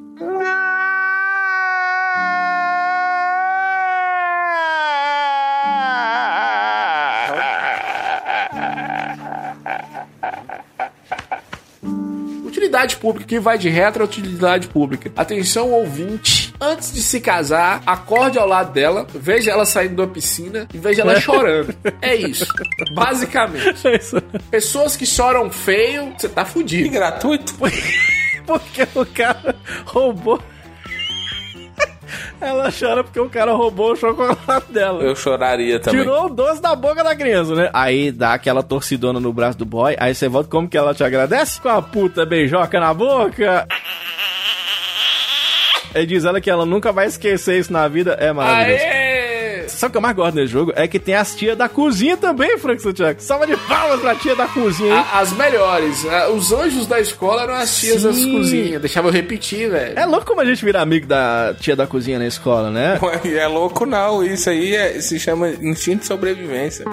[12.74, 15.12] Utilidade pública, que vai de retro é utilidade pública.
[15.14, 16.52] Atenção, ouvinte.
[16.60, 21.02] Antes de se casar, acorde ao lado dela, veja ela saindo da piscina e veja
[21.02, 21.72] ela chorando.
[22.02, 22.44] É isso.
[22.92, 23.80] Basicamente.
[24.50, 26.90] Pessoas que choram feio, você tá fudido.
[26.90, 27.54] gratuito.
[28.44, 29.54] Porque o cara
[29.86, 30.42] roubou.
[32.40, 35.02] Ela chora porque o cara roubou o chocolate dela.
[35.02, 36.00] Eu choraria também.
[36.00, 37.70] Tirou o doce da boca da criança, né?
[37.72, 39.96] Aí dá aquela torcidona no braço do boy.
[39.98, 41.60] Aí você volta, como que ela te agradece?
[41.60, 43.66] Com a puta beijoca na boca.
[45.94, 48.16] Ele diz ela que ela nunca vai esquecer isso na vida.
[48.18, 48.82] É maravilhoso.
[48.82, 49.03] Aê!
[49.68, 50.72] Sabe o que eu mais gosto nesse jogo?
[50.76, 53.20] É que tem as tias da cozinha também, Frank Santiago.
[53.20, 54.94] Salva de palmas pra tia da cozinha.
[54.94, 55.04] hein?
[55.12, 56.04] A- As melhores.
[56.06, 58.32] A- Os anjos da escola eram as tias das Sim.
[58.32, 58.80] cozinhas.
[58.80, 59.98] Deixava eu repetir, velho.
[59.98, 62.98] É louco como a gente vira amigo da tia da cozinha na escola, né?
[63.24, 66.84] É louco não, isso aí é- se chama instinto de sobrevivência.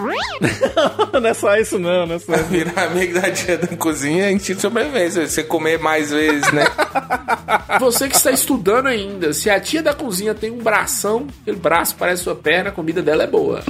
[1.13, 2.43] não é só isso não, não é só isso.
[2.45, 5.27] Virar amigo da tia da cozinha é instinto de sobrevivência.
[5.27, 6.65] Você comer mais vezes, né?
[7.79, 11.95] Você que está estudando ainda, se a tia da cozinha tem um bração, aquele braço
[11.97, 13.63] parece sua perna, a comida dela é boa.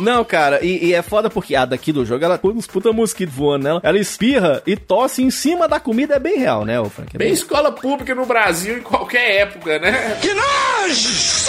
[0.00, 2.92] Não, cara, e, e é foda porque a daqui do jogo, ela com uns puta
[2.92, 6.80] mosquito voando nela, ela espirra e tosse em cima da comida, é bem real, né,
[6.80, 7.10] ô Frank?
[7.14, 10.18] É Bem escola pública no Brasil em qualquer época, né?
[10.20, 11.44] Que nojo!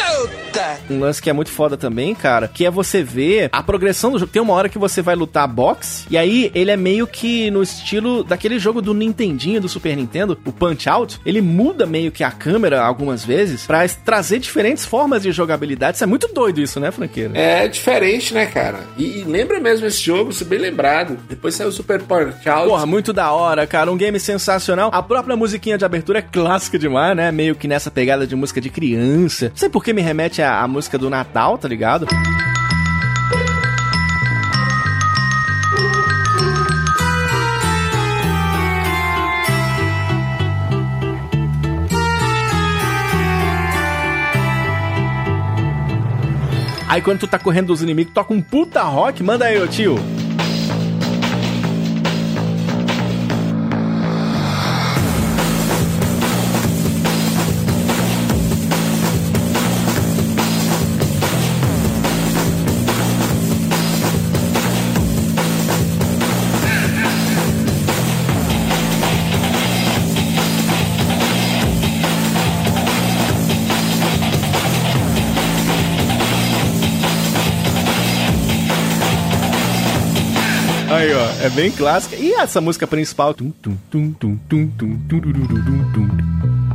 [0.90, 4.20] Um lance que é muito foda também, cara, que é você ver a progressão do
[4.20, 4.32] jogo.
[4.32, 7.62] Tem uma hora que você vai lutar boxe, e aí ele é meio que no
[7.62, 11.20] estilo daquele jogo do Nintendinho, do Super Nintendo, o Punch Out.
[11.26, 15.98] Ele muda meio que a câmera algumas vezes pra trazer diferentes formas de jogabilidade.
[15.98, 17.38] Isso é muito doido isso, né, franqueira?
[17.38, 18.82] É diferente né, cara?
[18.98, 21.18] E, e lembra mesmo esse jogo, isso é bem lembrado.
[21.28, 22.68] Depois saiu o Super Punch Out.
[22.68, 23.92] Porra, muito da hora, cara.
[23.92, 24.92] Um game sensacional.
[24.94, 27.32] A própria musiquinha de abertura é clássica demais, né?
[27.32, 29.50] Meio que nessa pegada de música de criança.
[29.50, 32.06] Não sei por que me remete à, à música do Natal, tá ligado?
[46.88, 49.96] Aí quando tu tá correndo dos inimigos, toca um puta rock, manda aí, ô tio.
[81.46, 82.16] É bem clássica.
[82.16, 83.34] E essa música principal?
[83.34, 85.22] Tum, tum, tum, tum, tum, tum, tum,
[85.94, 86.75] tum.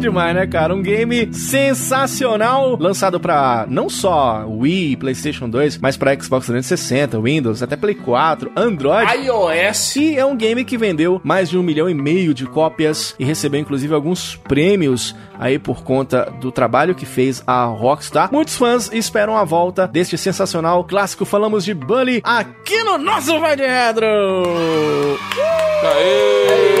[0.00, 0.74] Demais, né, cara?
[0.74, 7.62] Um game sensacional, lançado pra não só Wii, PlayStation 2, mas pra Xbox 360, Windows,
[7.62, 9.10] até Play 4, Android.
[9.24, 9.96] iOS.
[9.96, 13.24] E é um game que vendeu mais de um milhão e meio de cópias e
[13.24, 18.30] recebeu inclusive alguns prêmios aí por conta do trabalho que fez a Rockstar.
[18.32, 21.24] Muitos fãs esperam a volta deste sensacional clássico.
[21.24, 24.06] Falamos de Bully aqui no nosso Vai de Retro!
[24.06, 26.79] Vamos lá,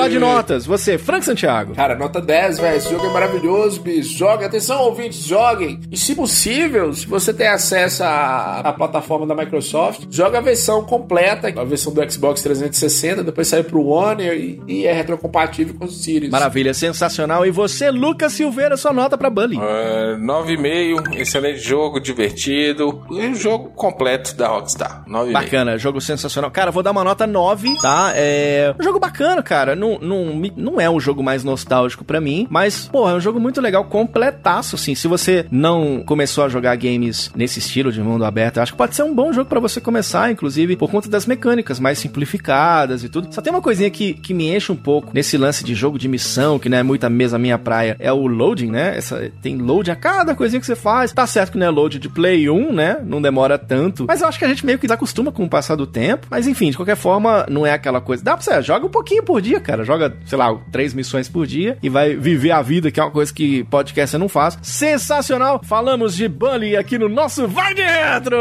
[0.00, 0.66] falar de notas.
[0.66, 1.74] Você, Frank Santiago.
[1.74, 2.76] Cara, nota 10, velho.
[2.76, 4.16] Esse jogo é maravilhoso, bicho.
[4.16, 4.44] Jogue.
[4.44, 5.80] Atenção, ouvintes, joguem.
[5.90, 10.82] E se possível, se você tem acesso à, à plataforma da Microsoft, joga a versão
[10.84, 15.84] completa, a versão do Xbox 360, depois sai pro One e, e é retrocompatível com
[15.84, 16.30] os Series.
[16.30, 17.44] Maravilha, sensacional.
[17.44, 19.58] E você, Lucas Silveira, sua nota pra Bully?
[19.58, 23.04] É, 9,5, excelente jogo, divertido.
[23.10, 25.04] E um jogo completo da Rockstar.
[25.06, 25.32] 9,5.
[25.32, 26.50] Bacana, jogo sensacional.
[26.50, 28.12] Cara, vou dar uma nota 9, tá?
[28.14, 29.76] É um jogo bacana, cara.
[29.76, 33.40] Não, não, não é o jogo mais nostálgico pra mim, mas, porra, é um jogo
[33.40, 34.94] muito legal, completaço, assim.
[34.94, 38.94] Se você não começou a jogar games nesse estilo de mundo aberto, acho que pode
[38.94, 43.08] ser um bom jogo pra você começar, inclusive, por conta das mecânicas mais simplificadas e
[43.08, 43.32] tudo.
[43.32, 46.08] Só tem uma coisinha que, que me enche um pouco nesse lance de jogo de
[46.08, 48.96] missão, que não é muito a mesma minha praia, é o loading, né?
[48.96, 51.12] Essa, tem load a cada coisinha que você faz.
[51.12, 52.98] Tá certo que não é load de Play 1, né?
[53.04, 54.04] Não demora tanto.
[54.06, 56.26] Mas eu acho que a gente meio que desacostuma com o passar do tempo.
[56.30, 58.22] Mas enfim, de qualquer forma, não é aquela coisa.
[58.22, 59.79] Dá pra você, joga um pouquinho por dia, cara.
[59.84, 63.10] Joga, sei lá, três missões por dia e vai viver a vida, que é uma
[63.10, 64.58] coisa que podcast não faz.
[64.62, 65.60] Sensacional!
[65.64, 68.36] Falamos de Bully aqui no nosso Vai de Retro!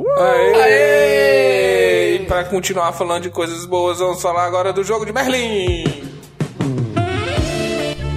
[0.00, 0.60] Uh!
[0.62, 2.16] Aê!
[2.16, 5.84] E pra continuar falando de coisas boas, vamos falar agora do jogo de Merlin.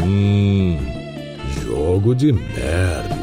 [0.04, 0.78] Hum,
[1.64, 3.21] jogo de merda.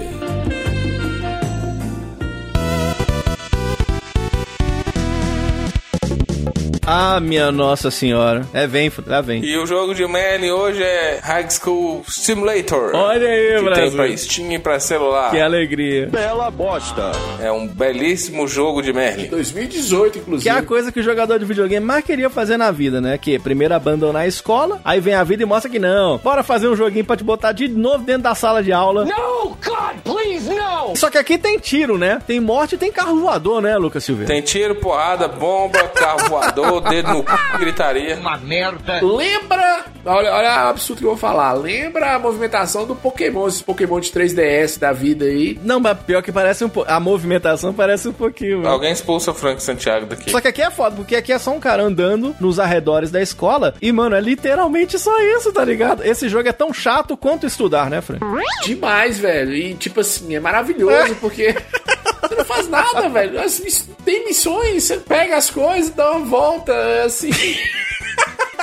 [6.91, 8.47] Ah, minha nossa senhora.
[8.51, 9.45] É, vem, lá vem.
[9.45, 12.93] E o jogo de Merlin hoje é High School Simulator.
[12.95, 13.85] Olha aí, que Brasil.
[13.89, 15.31] tem pra Steam e pra celular.
[15.31, 16.07] Que alegria.
[16.07, 17.13] Bela bosta.
[17.43, 19.29] É um belíssimo jogo de Merlin.
[19.29, 20.49] 2018, inclusive.
[20.51, 23.19] Que é a coisa que o jogador de videogame mais queria fazer na vida, né?
[23.19, 26.17] Que primeiro abandonar a escola, aí vem a vida e mostra que não.
[26.17, 29.05] Bora fazer um joguinho pra te botar de novo dentro da sala de aula.
[29.05, 30.97] No, God, please, no!
[30.97, 32.19] Só que aqui tem tiro, né?
[32.27, 34.33] Tem morte e tem carro voador, né, Lucas Silveira?
[34.33, 37.59] Tem tiro, porrada, bomba, carro voador, dedo no c...
[37.59, 38.17] gritaria.
[38.17, 39.01] Uma merda.
[39.03, 39.85] Lembra?
[40.05, 41.53] Olha, olha o absurdo que eu vou falar.
[41.53, 45.59] Lembra a movimentação do Pokémon, esses Pokémon de 3DS da vida aí?
[45.63, 46.91] Não, mas pior que parece um pouco.
[46.91, 48.71] A movimentação parece um pouquinho, mano.
[48.71, 50.31] Alguém expulsa o Frank Santiago daqui.
[50.31, 53.21] Só que aqui é foda, porque aqui é só um cara andando nos arredores da
[53.21, 53.75] escola.
[53.81, 56.05] E, mano, é literalmente só isso, tá ligado?
[56.05, 58.25] Esse jogo é tão chato quanto estudar, né, Frank?
[58.65, 59.55] Demais, velho.
[59.55, 61.55] E, tipo assim, é maravilhoso, porque
[62.23, 63.41] você não faz nada, velho.
[64.05, 66.73] Tem missões, você pega as coisas, dá uma volta,
[67.05, 67.31] assim.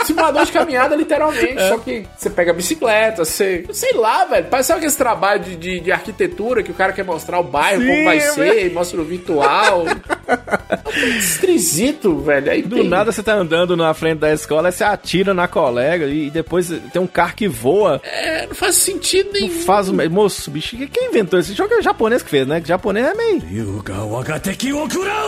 [0.05, 1.59] Simulador de caminhada, literalmente.
[1.67, 3.65] Só que você pega a bicicleta, você.
[3.73, 4.47] Sei lá, velho.
[4.49, 7.81] Parece sabe aquele trabalho de, de, de arquitetura que o cara quer mostrar o bairro,
[7.81, 9.85] Sim, como vai é ser, e mostra o virtual.
[9.87, 12.51] É Esquisito, velho.
[12.51, 15.47] Aí Do tem- nada você tá andando na frente da escola, aí você atira na
[15.47, 18.01] colega e depois tem um carro que voa.
[18.03, 19.49] É, não faz sentido nenhum.
[19.63, 19.95] Faz o.
[20.09, 22.61] Moço, bicho, quem inventou esse jogo é o japonês que fez, né?
[22.61, 23.41] Que japonês é meio.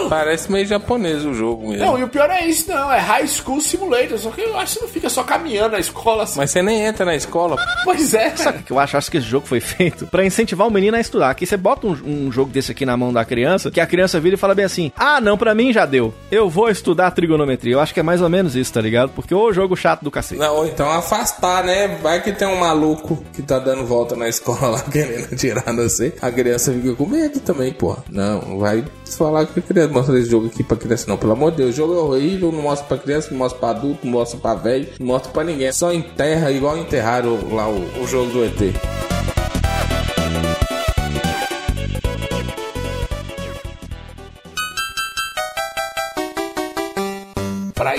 [0.10, 1.86] Parece meio japonês o jogo mesmo.
[1.86, 2.92] Não, e o pior é isso, não.
[2.92, 4.18] É High School Simulator.
[4.18, 6.38] Só que eu acho que você não fica só caminhando na escola assim.
[6.38, 7.58] Mas você nem entra na escola.
[7.84, 8.98] Pois é, Sabe o que eu acho?
[8.98, 11.30] Acho que esse jogo foi feito pra incentivar o menino a estudar.
[11.30, 14.20] Aqui você bota um, um jogo desse aqui na mão da criança, que a criança
[14.20, 16.14] vira e fala bem assim: Ah, não, pra mim já deu.
[16.32, 17.74] Eu vou estudar trigonometria.
[17.74, 19.10] Eu acho que é mais ou menos isso, tá ligado?
[19.10, 20.40] Porque o jogo chato do cacete.
[20.40, 21.88] Não, ou então afastar, né?
[22.02, 26.14] Vai que tem um maluco que tá dando volta na escola lá querendo tirar você.
[26.22, 28.04] A criança fica com medo também, porra.
[28.10, 28.84] Não, vai
[29.16, 31.18] falar que a criança mostra esse jogo aqui pra criança, não.
[31.18, 33.70] Pelo amor de Deus, o jogo é horrível, não mostra pra criança, não mostra pra
[33.70, 35.72] adulto, não mostra pra velho, mostra pra ninguém.
[35.72, 38.76] Só enterra igual enterraram lá o, o jogo do ET.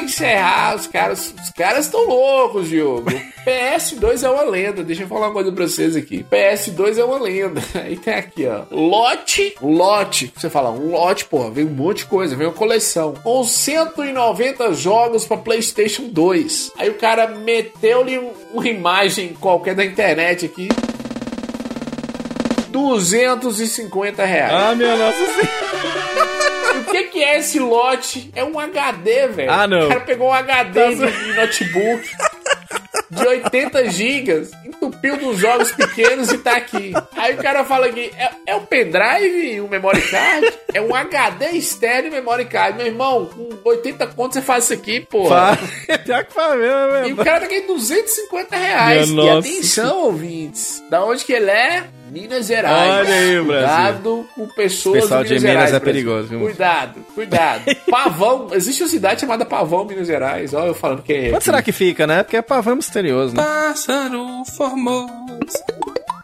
[0.08, 3.10] Encerrar, os caras os caras estão loucos, Diogo.
[3.46, 4.82] PS2 é uma lenda.
[4.82, 6.24] Deixa eu falar uma coisa pra vocês aqui.
[6.30, 7.62] PS2 é uma lenda.
[7.74, 8.62] Aí tem aqui, ó.
[8.70, 9.54] Lote.
[9.62, 10.32] Lote.
[10.36, 11.50] Você fala, um lote, porra.
[11.50, 12.36] Vem um monte de coisa.
[12.36, 13.14] Vem uma coleção.
[13.22, 16.72] Com 190 jogos pra PlayStation 2.
[16.78, 20.68] Aí o cara meteu-lhe um- uma imagem qualquer da internet aqui.
[22.70, 24.52] 250 reais.
[24.52, 26.47] Ah, minha nossa senhora.
[26.88, 28.30] O que, que é esse lote?
[28.34, 29.50] É um HD, velho.
[29.50, 29.86] Ah, não.
[29.86, 32.08] O cara pegou um HD de, de notebook
[33.10, 36.92] de 80 gigas, entupiu dos jogos pequenos e tá aqui.
[37.16, 40.52] Aí o cara fala aqui, é, é um pendrive e um memory card?
[40.74, 42.76] É um HD estéreo e memory card.
[42.76, 45.56] Meu irmão, com 80 contos você faz isso aqui, porra.
[45.56, 45.98] Faz.
[46.04, 49.10] Pior que faz mesmo, E o cara tá aqui 250 reais.
[49.10, 50.82] Minha E nossa atenção, ouvintes.
[50.90, 51.84] Da onde que ele é?
[52.10, 53.06] Minas Gerais.
[53.06, 53.44] Olha aí, Brasil.
[53.44, 56.40] Cuidado com pessoas Pessoal de Minas Minas Gerais, é perigoso, viu?
[56.40, 57.62] Cuidado, cuidado.
[57.90, 58.48] Pavão.
[58.52, 60.54] Existe uma cidade chamada Pavão, Minas Gerais.
[60.54, 61.34] Olha eu falando que é.
[61.34, 62.22] Onde será que fica, né?
[62.22, 63.42] Porque é pavão misterioso, né?
[63.42, 65.08] Pássaro formoso.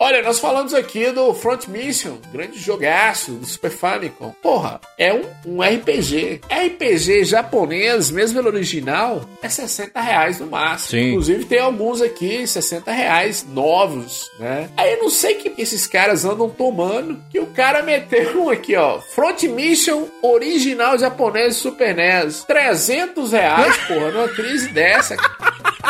[0.05, 4.35] Olha, nós falamos aqui do Front Mission, grande jogaço do Super Famicom.
[4.43, 6.43] Porra, é um, um RPG.
[6.47, 10.91] RPG japonês, mesmo ele original, é 60 reais no máximo.
[10.91, 11.09] Sim.
[11.09, 14.69] Inclusive tem alguns aqui, 60 reais novos, né?
[14.77, 18.51] Aí eu não sei o que esses caras andam tomando, que o cara meteu um
[18.51, 19.01] aqui, ó.
[19.01, 22.45] Front Mission original japonês Super NES.
[22.45, 25.17] 300 reais, porra, numa crise dessa.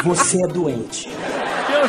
[0.04, 1.08] Você é doente.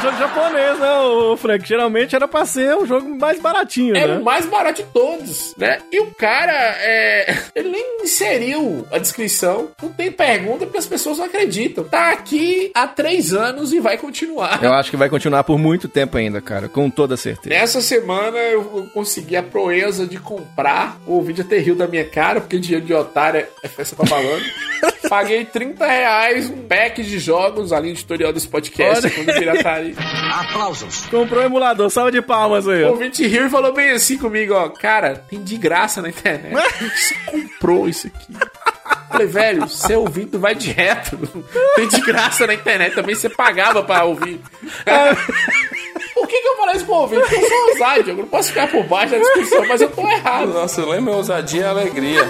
[0.06, 1.68] E é um jogo japonês, né, o Frank?
[1.68, 4.18] Geralmente era pra ser um jogo mais baratinho, É né?
[4.18, 5.80] o mais barato de todos, né?
[5.92, 7.38] E o cara, é...
[7.56, 9.70] ele nem inseriu a descrição.
[9.82, 11.84] Não tem pergunta porque as pessoas não acreditam.
[11.84, 14.64] Tá aqui há três anos e vai continuar.
[14.64, 17.50] Eu acho que vai continuar por muito tempo ainda, cara, com toda certeza.
[17.56, 20.98] Nessa semana eu consegui a proeza de comprar.
[21.06, 24.46] O vídeo até da minha cara, porque dinheiro de otário é- festa pra malandro.
[25.10, 29.95] Paguei 30 reais, um pack de jogos, ali no editorial desse podcast, quando pirataria.
[30.34, 31.06] Aplausos.
[31.06, 34.54] Comprou um emulador, salva de palmas aí, O ouvinte riu e falou bem assim comigo,
[34.54, 34.70] ó.
[34.70, 36.56] Cara, tem de graça na internet.
[36.76, 38.34] Que você comprou isso aqui?
[39.10, 41.18] Falei, velho, seu ouvido vai direto.
[41.76, 42.94] Tem de graça na internet.
[42.96, 44.42] Também você pagava pra ouvir.
[46.14, 47.22] Por que, que eu falei isso pro ouvinte?
[47.22, 50.02] Porque eu sou ousado, eu não posso ficar por baixo da discussão, mas eu tô
[50.08, 50.54] errado.
[50.54, 52.28] Nossa, eu lembro ousadia e alegria.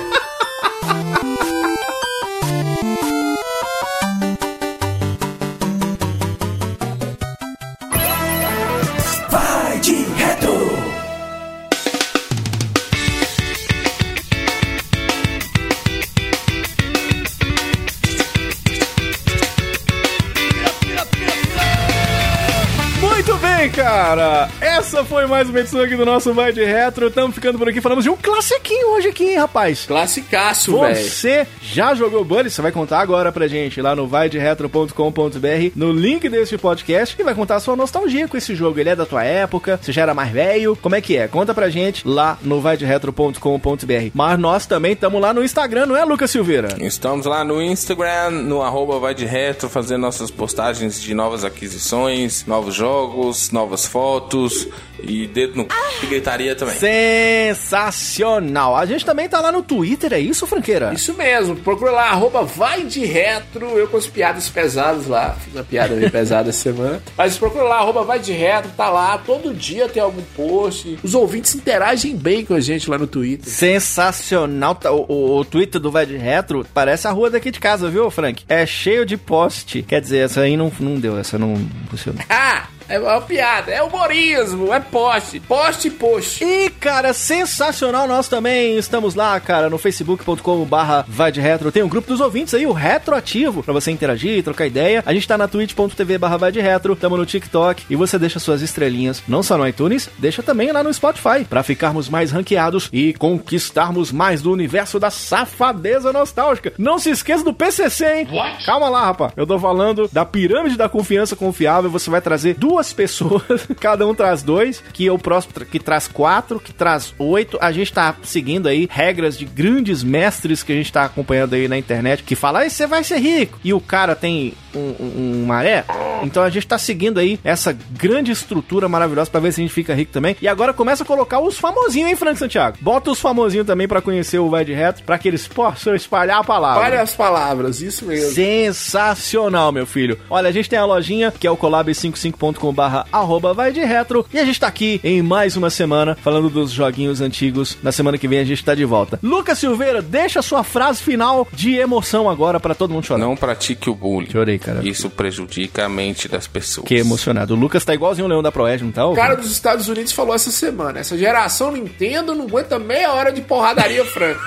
[23.86, 24.50] Cara.
[24.60, 27.06] Essa foi mais uma edição aqui do nosso Vai de Retro.
[27.06, 27.80] Estamos ficando por aqui.
[27.80, 29.86] Falamos de um classiquinho hoje aqui, hein, rapaz.
[29.86, 30.96] Classicaço, velho.
[30.96, 32.50] Você já jogou Bully?
[32.50, 37.36] Você vai contar agora pra gente lá no vaideretro.com.br, no link desse podcast, e vai
[37.36, 38.80] contar a sua nostalgia com esse jogo.
[38.80, 39.80] Ele é da tua época?
[39.80, 40.76] Você já era mais velho?
[40.82, 41.28] Como é que é?
[41.28, 44.10] Conta pra gente lá no vaideretro.com.br.
[44.16, 46.70] Mas nós também estamos lá no Instagram, não é, Lucas Silveira?
[46.80, 52.44] Estamos lá no Instagram, no arroba vai de retro, fazendo nossas postagens de novas aquisições,
[52.48, 54.68] novos jogos, novas fotos
[55.06, 55.70] e dedo no c...
[56.04, 56.76] e gritaria também.
[56.76, 58.76] Sensacional!
[58.76, 60.94] A gente também tá lá no Twitter, é isso, Franqueira?
[60.94, 65.54] Isso mesmo, procura lá, arroba vai de retro, eu com as piadas pesadas lá, fiz
[65.54, 69.18] uma piada meio pesada essa semana, mas procura lá, arroba vai de retro, tá lá,
[69.18, 73.52] todo dia tem algum post, os ouvintes interagem bem com a gente lá no Twitter.
[73.52, 74.76] Sensacional.
[74.76, 77.90] Tá, O, o, o Twitter do Vai de Retro parece a rua daqui de casa,
[77.90, 78.44] viu, Frank?
[78.48, 79.82] É cheio de post.
[79.84, 81.56] Quer dizer, essa aí não, não deu, essa não
[81.90, 82.24] funcionou.
[82.48, 85.42] Ah, é uma piada, é humorismo, é poste.
[85.42, 86.42] Poste e post.
[86.42, 91.70] E, cara, sensacional, nós também estamos lá, cara, no facebook.com barra vai de retro.
[91.70, 95.04] Tem um grupo dos ouvintes aí, o Retroativo, pra você interagir, trocar ideia.
[95.06, 98.40] A gente tá na twitch.tv barra vai de retro, tamo no TikTok e você deixa
[98.40, 102.88] suas estrelinhas, não só no iTunes, deixa também lá no Spotify, pra ficarmos mais ranqueados
[102.94, 106.72] e conquistarmos mais do universo da safadeza nostálgica.
[106.78, 108.28] Não se esqueça do PCC, hein?
[108.32, 108.66] What?
[108.66, 109.34] Calma lá, rapaz.
[109.36, 111.90] Eu tô falando da pirâmide da confiança confiável.
[111.90, 116.08] Você vai trazer duas pessoas, cada um traz dois, que é o próximo que traz
[116.08, 117.58] quatro, que traz oito.
[117.62, 121.68] A gente tá seguindo aí regras de grandes mestres que a gente tá acompanhando aí
[121.68, 123.60] na internet, que fala, aí você vai ser rico.
[123.64, 125.86] E o cara tem um, um, um maré.
[126.24, 129.74] Então a gente tá seguindo aí essa grande estrutura maravilhosa pra ver se a gente
[129.74, 130.36] fica rico também.
[130.42, 132.78] E agora começa a colocar os famosinhos, hein, Frank Santiago?
[132.82, 136.40] Bota os famosinhos também pra conhecer o Vai de Reto, pra que eles possam espalhar
[136.40, 136.84] a palavra.
[136.84, 138.32] Olha as palavras, isso mesmo.
[138.32, 140.20] Sensacional, meu filho.
[140.30, 142.76] Olha, a gente tem a lojinha, que é o collab55.com
[143.12, 144.26] arroba vai de retro.
[144.34, 147.78] E a gente tá aqui em mais uma semana, falando dos joguinhos antigos.
[147.82, 149.20] Na semana que vem a gente tá de volta.
[149.22, 153.20] Lucas Silveira, deixa a sua frase final de emoção agora pra todo mundo chorar.
[153.20, 154.30] Não pratique o bullying.
[154.32, 154.88] Chorei, cara.
[154.88, 156.88] Isso prejudica a mente das pessoas.
[156.88, 157.54] Que emocionado.
[157.54, 159.06] O Lucas tá igualzinho o Leão da Proed, não tá?
[159.06, 163.32] O cara dos Estados Unidos falou essa semana: essa geração Nintendo não aguenta meia hora
[163.32, 164.40] de porradaria franca.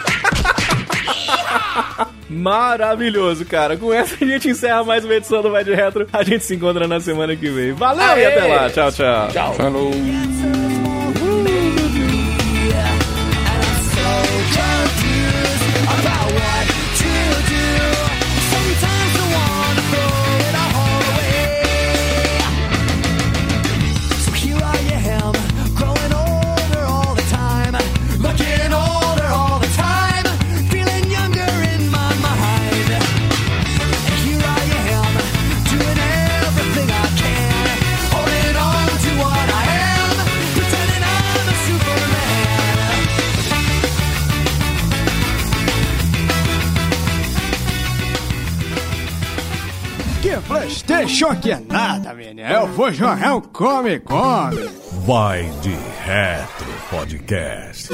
[2.29, 3.77] Maravilhoso, cara.
[3.77, 6.07] Com essa a gente encerra mais uma edição do Vai de Retro.
[6.13, 7.73] A gente se encontra na semana que vem.
[7.73, 8.23] Valeu Aê!
[8.23, 8.71] e até lá.
[8.71, 9.29] Tchau, tchau.
[9.29, 9.55] Tchau.
[9.55, 9.91] Falou.
[50.89, 52.49] Playstation que é nada, menino.
[52.49, 54.71] Eu vou jogar um come, come.
[55.07, 57.91] Vai de Retro Podcast.